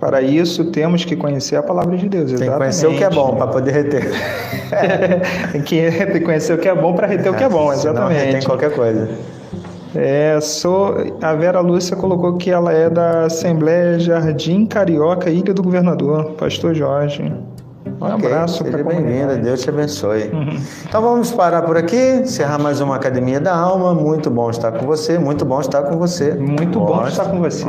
Para 0.00 0.22
isso, 0.22 0.66
temos 0.66 1.04
que 1.04 1.16
conhecer 1.16 1.56
a 1.56 1.62
palavra 1.62 1.96
de 1.96 2.08
Deus. 2.08 2.30
Exatamente. 2.30 2.48
Tem 2.48 2.50
que 2.50 2.58
conhecer 2.58 2.86
o 2.86 2.96
que 2.96 3.04
é 3.04 3.10
bom 3.10 3.34
para 3.34 3.46
poder 3.48 3.72
reter. 3.72 4.10
Tem 5.50 5.62
que 5.62 6.20
conhecer 6.20 6.52
o 6.52 6.58
que 6.58 6.68
é 6.68 6.74
bom 6.74 6.94
para 6.94 7.08
reter 7.08 7.32
o 7.32 7.34
que 7.34 7.42
é 7.42 7.48
bom, 7.48 7.70
exatamente. 7.74 8.20
Senão 8.20 8.32
retém 8.32 8.42
qualquer 8.42 8.72
coisa. 8.74 9.08
É, 9.94 10.38
sou, 10.40 10.94
a 11.22 11.34
Vera 11.34 11.60
Lúcia 11.60 11.96
colocou 11.96 12.36
que 12.36 12.50
ela 12.50 12.72
é 12.72 12.90
da 12.90 13.24
Assembleia 13.24 13.98
Jardim 13.98 14.66
Carioca, 14.66 15.30
Ilha 15.30 15.54
do 15.54 15.62
Governador, 15.62 16.32
Pastor 16.32 16.74
Jorge. 16.74 17.32
Um 17.86 18.04
okay, 18.04 18.26
abraço 18.26 18.64
para 18.64 18.84
bem-vinda, 18.84 19.36
Deus 19.36 19.62
te 19.62 19.70
abençoe. 19.70 20.28
Uhum. 20.28 20.60
Então 20.86 21.02
vamos 21.02 21.32
parar 21.32 21.62
por 21.62 21.76
aqui, 21.76 22.20
encerrar 22.22 22.58
mais 22.58 22.80
uma 22.80 22.96
Academia 22.96 23.40
da 23.40 23.56
Alma. 23.56 23.94
Muito 23.94 24.30
bom 24.30 24.50
estar 24.50 24.72
com 24.72 24.86
você, 24.86 25.18
muito 25.18 25.44
bom 25.44 25.60
estar 25.60 25.82
com 25.82 25.96
você. 25.96 26.34
Muito 26.34 26.78
bom 26.78 27.06
estar 27.06 27.24
com 27.24 27.40
você. 27.40 27.64